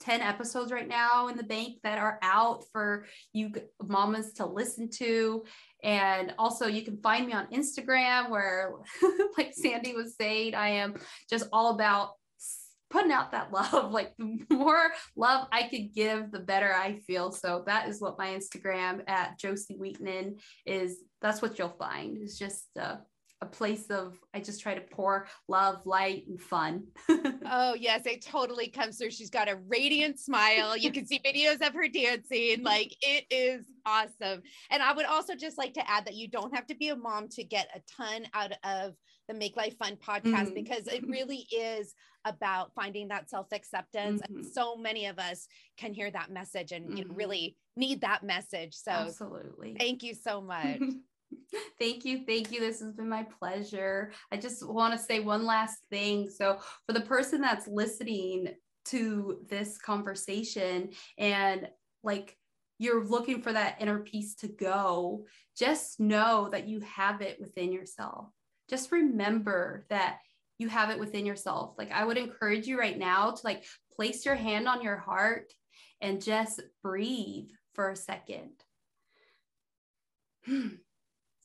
10 0.00 0.20
episodes 0.20 0.70
right 0.70 0.88
now 0.88 1.28
in 1.28 1.36
the 1.36 1.42
bank 1.42 1.78
that 1.82 1.98
are 1.98 2.18
out 2.22 2.64
for 2.72 3.06
you 3.32 3.50
mamas 3.82 4.34
to 4.34 4.44
listen 4.44 4.90
to 4.90 5.44
and 5.82 6.34
also 6.38 6.66
you 6.66 6.82
can 6.82 6.98
find 6.98 7.26
me 7.26 7.32
on 7.32 7.46
instagram 7.46 8.28
where 8.28 8.72
like 9.38 9.54
sandy 9.54 9.94
was 9.94 10.14
saying 10.16 10.54
i 10.54 10.68
am 10.68 10.94
just 11.30 11.48
all 11.52 11.74
about 11.74 12.10
putting 12.90 13.12
out 13.12 13.32
that 13.32 13.52
love. 13.52 13.92
Like 13.92 14.14
the 14.16 14.40
more 14.50 14.90
love 15.16 15.48
I 15.52 15.64
could 15.64 15.94
give, 15.94 16.30
the 16.30 16.40
better 16.40 16.72
I 16.72 16.98
feel. 17.06 17.32
So 17.32 17.64
that 17.66 17.88
is 17.88 18.00
what 18.00 18.18
my 18.18 18.28
Instagram 18.28 19.02
at 19.06 19.38
Josie 19.38 19.76
Wheatman 19.76 20.40
is. 20.64 20.98
That's 21.20 21.42
what 21.42 21.58
you'll 21.58 21.76
find. 21.78 22.18
It's 22.18 22.38
just 22.38 22.64
a, 22.76 22.98
a 23.42 23.46
place 23.46 23.86
of 23.90 24.18
I 24.34 24.40
just 24.40 24.62
try 24.62 24.74
to 24.74 24.80
pour 24.80 25.26
love, 25.48 25.84
light, 25.84 26.24
and 26.26 26.40
fun. 26.40 26.84
oh 27.08 27.74
yes, 27.78 28.06
it 28.06 28.24
totally 28.24 28.68
comes 28.68 28.96
through. 28.96 29.10
She's 29.10 29.30
got 29.30 29.48
a 29.48 29.58
radiant 29.68 30.18
smile. 30.18 30.76
You 30.76 30.90
can 30.90 31.06
see 31.06 31.18
videos 31.18 31.66
of 31.66 31.74
her 31.74 31.88
dancing. 31.88 32.62
Like 32.62 32.96
it 33.02 33.26
is 33.30 33.66
awesome. 33.84 34.42
And 34.70 34.82
I 34.82 34.92
would 34.92 35.06
also 35.06 35.34
just 35.34 35.58
like 35.58 35.74
to 35.74 35.90
add 35.90 36.06
that 36.06 36.14
you 36.14 36.28
don't 36.28 36.54
have 36.54 36.66
to 36.68 36.74
be 36.74 36.88
a 36.88 36.96
mom 36.96 37.28
to 37.30 37.44
get 37.44 37.68
a 37.74 37.80
ton 37.96 38.26
out 38.32 38.52
of 38.64 38.94
the 39.28 39.34
Make 39.34 39.56
Life 39.56 39.76
Fun 39.76 39.96
podcast 39.96 40.46
mm-hmm. 40.46 40.54
because 40.54 40.86
it 40.86 41.06
really 41.08 41.46
is 41.54 41.94
about 42.24 42.72
finding 42.74 43.08
that 43.08 43.28
self 43.28 43.48
acceptance. 43.52 44.22
Mm-hmm. 44.22 44.36
And 44.36 44.46
so 44.46 44.76
many 44.76 45.06
of 45.06 45.18
us 45.18 45.46
can 45.76 45.92
hear 45.92 46.10
that 46.10 46.30
message 46.30 46.72
and 46.72 46.86
mm-hmm. 46.86 46.96
you 46.96 47.04
know, 47.04 47.10
mm-hmm. 47.10 47.18
really 47.18 47.56
need 47.76 48.00
that 48.00 48.22
message. 48.22 48.74
So, 48.74 48.92
absolutely. 48.92 49.76
Thank 49.78 50.02
you 50.02 50.14
so 50.14 50.40
much. 50.42 50.80
thank 51.78 52.04
you. 52.04 52.24
Thank 52.26 52.52
you. 52.52 52.60
This 52.60 52.80
has 52.80 52.92
been 52.92 53.08
my 53.08 53.26
pleasure. 53.38 54.12
I 54.32 54.36
just 54.36 54.66
want 54.66 54.92
to 54.92 55.04
say 55.04 55.20
one 55.20 55.44
last 55.44 55.78
thing. 55.90 56.28
So, 56.30 56.58
for 56.86 56.92
the 56.92 57.00
person 57.00 57.40
that's 57.40 57.68
listening 57.68 58.54
to 58.86 59.38
this 59.48 59.78
conversation 59.78 60.90
and 61.18 61.68
like, 62.02 62.36
you're 62.78 63.04
looking 63.06 63.40
for 63.40 63.52
that 63.52 63.76
inner 63.80 64.00
peace 64.00 64.34
to 64.36 64.48
go, 64.48 65.24
just 65.56 65.98
know 65.98 66.50
that 66.52 66.68
you 66.68 66.80
have 66.80 67.22
it 67.22 67.40
within 67.40 67.72
yourself 67.72 68.28
just 68.68 68.92
remember 68.92 69.86
that 69.90 70.18
you 70.58 70.68
have 70.68 70.90
it 70.90 70.98
within 70.98 71.26
yourself. 71.26 71.74
Like 71.76 71.92
I 71.92 72.04
would 72.04 72.16
encourage 72.16 72.66
you 72.66 72.78
right 72.78 72.98
now 72.98 73.30
to 73.30 73.40
like 73.44 73.64
place 73.94 74.24
your 74.24 74.34
hand 74.34 74.68
on 74.68 74.82
your 74.82 74.96
heart 74.96 75.52
and 76.00 76.22
just 76.22 76.62
breathe 76.82 77.48
for 77.74 77.90
a 77.90 77.96
second. 77.96 78.52
Hmm. 80.44 80.68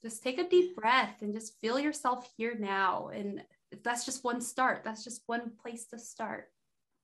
Just 0.01 0.23
take 0.23 0.39
a 0.39 0.49
deep 0.49 0.75
breath 0.75 1.21
and 1.21 1.33
just 1.33 1.59
feel 1.61 1.79
yourself 1.79 2.27
here 2.35 2.55
now. 2.59 3.09
And 3.13 3.43
that's 3.83 4.05
just 4.05 4.23
one 4.23 4.41
start. 4.41 4.83
That's 4.83 5.03
just 5.03 5.21
one 5.27 5.51
place 5.61 5.85
to 5.85 5.99
start. 5.99 6.49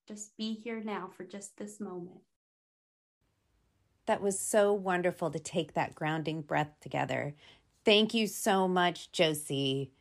Just 0.08 0.36
be 0.38 0.54
here 0.54 0.82
now 0.84 1.10
for 1.16 1.24
just 1.24 1.58
this 1.58 1.80
moment. 1.80 2.22
That 4.08 4.22
was 4.22 4.40
so 4.40 4.72
wonderful 4.74 5.30
to 5.32 5.40
take 5.40 5.74
that 5.74 5.94
grounding 5.94 6.42
breath 6.42 6.72
together. 6.80 7.36
Thank 7.84 8.14
you 8.14 8.26
so 8.28 8.68
much, 8.68 9.12
Josie. 9.12 9.92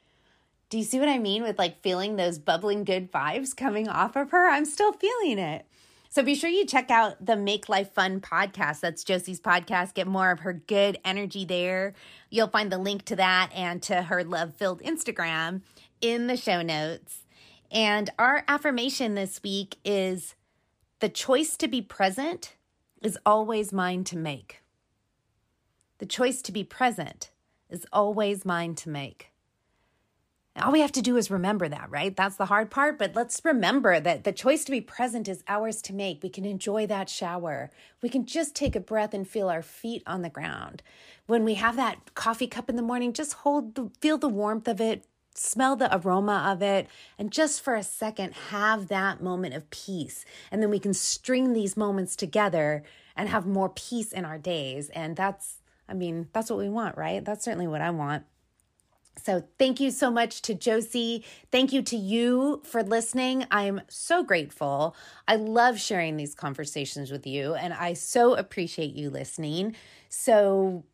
Do 0.70 0.78
you 0.78 0.84
see 0.84 0.99
what 0.99 1.09
I 1.09 1.18
mean 1.18 1.42
with 1.42 1.59
like 1.59 1.82
feeling 1.82 2.16
those 2.16 2.38
bubbling 2.38 2.84
good 2.84 3.12
vibes 3.12 3.57
coming 3.57 3.88
off 3.88 4.16
of 4.16 4.30
her? 4.30 4.49
I'm 4.49 4.64
still 4.64 4.92
feeling 4.92 5.38
it. 5.38 5.66
So 6.17 6.23
be 6.23 6.35
sure 6.35 6.49
you 6.49 6.64
check 6.64 6.91
out 6.91 7.27
the 7.27 7.37
Make 7.37 7.69
Life 7.69 7.93
Fun 7.93 8.23
podcast. 8.23 8.81
That's 8.81 9.05
Josie's 9.05 9.39
podcast. 9.39 9.93
Get 9.93 10.07
more 10.07 10.31
of 10.31 10.41
her 10.41 10.55
good 10.55 10.97
energy 11.05 11.45
there. 11.45 11.93
You'll 12.31 12.49
find 12.49 12.73
the 12.73 12.79
link 12.79 13.05
to 13.05 13.17
that 13.17 13.51
and 13.55 13.83
to 13.83 14.01
her 14.01 14.25
love 14.25 14.55
filled 14.55 14.81
Instagram 14.81 15.61
in 16.01 16.27
the 16.27 16.39
show 16.39 16.62
notes. 16.62 17.25
And 17.71 18.09
our 18.19 18.45
affirmation 18.49 19.14
this 19.14 19.43
week 19.43 19.77
is 19.85 20.35
the 21.01 21.11
choice 21.11 21.55
to 21.59 21.69
be 21.69 21.83
present 21.83 22.57
is 23.03 23.19
always 23.27 23.71
mine 23.71 24.03
to 24.05 24.17
make. 24.17 24.62
The 25.99 26.07
choice 26.07 26.41
to 26.41 26.51
be 26.51 26.64
present 26.64 27.31
is 27.69 27.87
always 27.93 28.47
mine 28.47 28.75
to 28.77 28.89
make. 28.89 29.33
All 30.59 30.73
we 30.73 30.81
have 30.81 30.93
to 30.93 31.03
do 31.03 31.19
is 31.19 31.31
remember 31.31 31.69
that, 31.69 31.91
right? 31.91 32.17
That's 32.17 32.37
the 32.37 32.47
hard 32.47 32.71
part, 32.71 32.99
but 32.99 33.15
let's 33.15 33.43
remember 33.45 34.01
that 34.01 34.25
the 34.25 34.33
choice 34.33 34.65
to 34.65 34.71
be 34.71 34.81
present 34.81 35.29
is 35.29 35.45
ours 35.49 35.83
to 35.83 35.93
make. 35.93 36.23
We 36.23 36.31
can 36.31 36.47
enjoy 36.47 36.87
that 36.87 37.11
shower. 37.11 37.71
We 38.01 38.09
can 38.09 38.25
just 38.25 38.55
take 38.55 38.75
a 38.75 38.81
breath 38.81 39.13
and 39.13 39.29
feel 39.29 39.51
our 39.51 39.61
feet 39.61 40.03
on 40.07 40.23
the 40.23 40.31
ground. 40.31 40.83
When 41.27 41.45
we 41.45 41.55
have 41.55 41.77
that 41.77 42.15
coffee 42.15 42.47
cup 42.47 42.71
in 42.71 42.77
the 42.77 42.83
morning, 42.83 43.13
just 43.13 43.35
hold 43.35 43.75
the 43.75 43.91
feel 44.01 44.17
the 44.17 44.29
warmth 44.29 44.67
of 44.67 44.81
it, 44.81 45.05
smell 45.35 45.77
the 45.77 45.95
aroma 45.95 46.51
of 46.51 46.63
it, 46.63 46.89
and 47.19 47.31
just 47.31 47.61
for 47.61 47.75
a 47.75 47.83
second 47.83 48.33
have 48.51 48.89
that 48.89 49.23
moment 49.23 49.55
of 49.55 49.69
peace. 49.69 50.25
And 50.51 50.63
then 50.63 50.71
we 50.71 50.79
can 50.79 50.95
string 50.95 51.53
these 51.53 51.77
moments 51.77 52.17
together 52.17 52.83
and 53.15 53.29
have 53.29 53.47
more 53.47 53.69
peace 53.69 54.11
in 54.11 54.25
our 54.25 54.39
days. 54.39 54.89
And 54.91 55.17
that's 55.17 55.59
I 55.87 55.93
mean, 55.93 56.29
that's 56.33 56.51
what 56.51 56.59
we 56.59 56.69
want, 56.71 56.97
right? 56.97 57.23
That's 57.23 57.45
certainly 57.45 57.67
what 57.67 57.83
I 57.83 57.91
want. 57.91 58.25
So, 59.19 59.43
thank 59.59 59.81
you 59.81 59.91
so 59.91 60.11
much 60.11 60.43
to 60.43 60.55
Josie. 60.55 61.25
Thank 61.51 61.73
you 61.73 61.83
to 61.83 61.97
you 61.97 62.62
for 62.64 62.83
listening. 62.83 63.47
I'm 63.51 63.81
so 63.89 64.23
grateful. 64.23 64.95
I 65.27 65.37
love 65.37 65.81
sharing 65.81 66.17
these 66.17 66.35
conversations 66.35 67.11
with 67.11 67.27
you, 67.27 67.55
and 67.55 67.73
I 67.73 67.95
so 67.95 68.35
appreciate 68.35 68.95
you 68.95 69.11
listening. 69.11 69.75
So, 70.09 70.85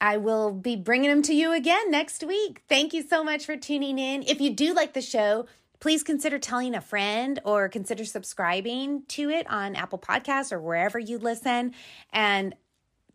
I 0.00 0.16
will 0.16 0.52
be 0.52 0.76
bringing 0.76 1.10
them 1.10 1.22
to 1.22 1.34
you 1.34 1.52
again 1.52 1.90
next 1.90 2.24
week. 2.24 2.62
Thank 2.68 2.94
you 2.94 3.02
so 3.02 3.22
much 3.22 3.44
for 3.44 3.56
tuning 3.56 3.98
in. 3.98 4.22
If 4.22 4.40
you 4.40 4.54
do 4.54 4.72
like 4.72 4.94
the 4.94 5.02
show, 5.02 5.46
please 5.78 6.02
consider 6.02 6.38
telling 6.38 6.74
a 6.74 6.80
friend 6.80 7.38
or 7.44 7.68
consider 7.68 8.04
subscribing 8.04 9.02
to 9.08 9.28
it 9.28 9.46
on 9.50 9.76
Apple 9.76 9.98
Podcasts 9.98 10.52
or 10.52 10.60
wherever 10.60 10.98
you 10.98 11.18
listen. 11.18 11.74
And 12.12 12.54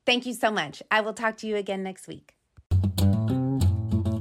thank 0.05 0.25
you 0.27 0.33
so 0.33 0.51
much. 0.51 0.83
I 0.91 1.01
will 1.01 1.13
talk 1.13 1.37
to 1.37 1.47
you 1.47 1.55
again 1.55 1.81
next 1.81 2.07
week. 2.07 2.34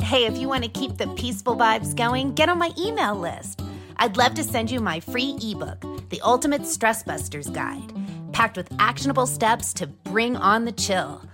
Hey, 0.04 0.26
if 0.26 0.36
you 0.36 0.48
want 0.48 0.62
to 0.64 0.68
keep 0.68 0.98
the 0.98 1.06
peaceful 1.14 1.56
vibes 1.56 1.96
going, 1.96 2.34
get 2.34 2.50
on 2.50 2.58
my 2.58 2.72
email 2.78 3.16
list. 3.16 3.62
I'd 3.96 4.18
love 4.18 4.34
to 4.34 4.44
send 4.44 4.70
you 4.70 4.78
my 4.78 5.00
free 5.00 5.38
ebook, 5.42 5.80
The 6.10 6.20
Ultimate 6.20 6.66
Stress 6.66 7.02
Busters 7.02 7.48
Guide, 7.48 7.90
packed 8.30 8.58
with 8.58 8.68
actionable 8.78 9.26
steps 9.26 9.72
to 9.74 9.86
bring 9.86 10.36
on 10.36 10.66
the 10.66 10.72
chill. 10.72 11.26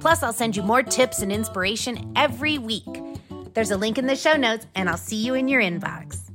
Plus, 0.00 0.24
I'll 0.24 0.32
send 0.32 0.56
you 0.56 0.64
more 0.64 0.82
tips 0.82 1.22
and 1.22 1.30
inspiration 1.30 2.12
every 2.16 2.58
week. 2.58 2.88
There's 3.54 3.70
a 3.70 3.76
link 3.76 3.98
in 3.98 4.06
the 4.06 4.16
show 4.16 4.34
notes, 4.34 4.66
and 4.74 4.88
I'll 4.88 4.96
see 4.96 5.24
you 5.24 5.34
in 5.34 5.46
your 5.46 5.62
inbox. 5.62 6.27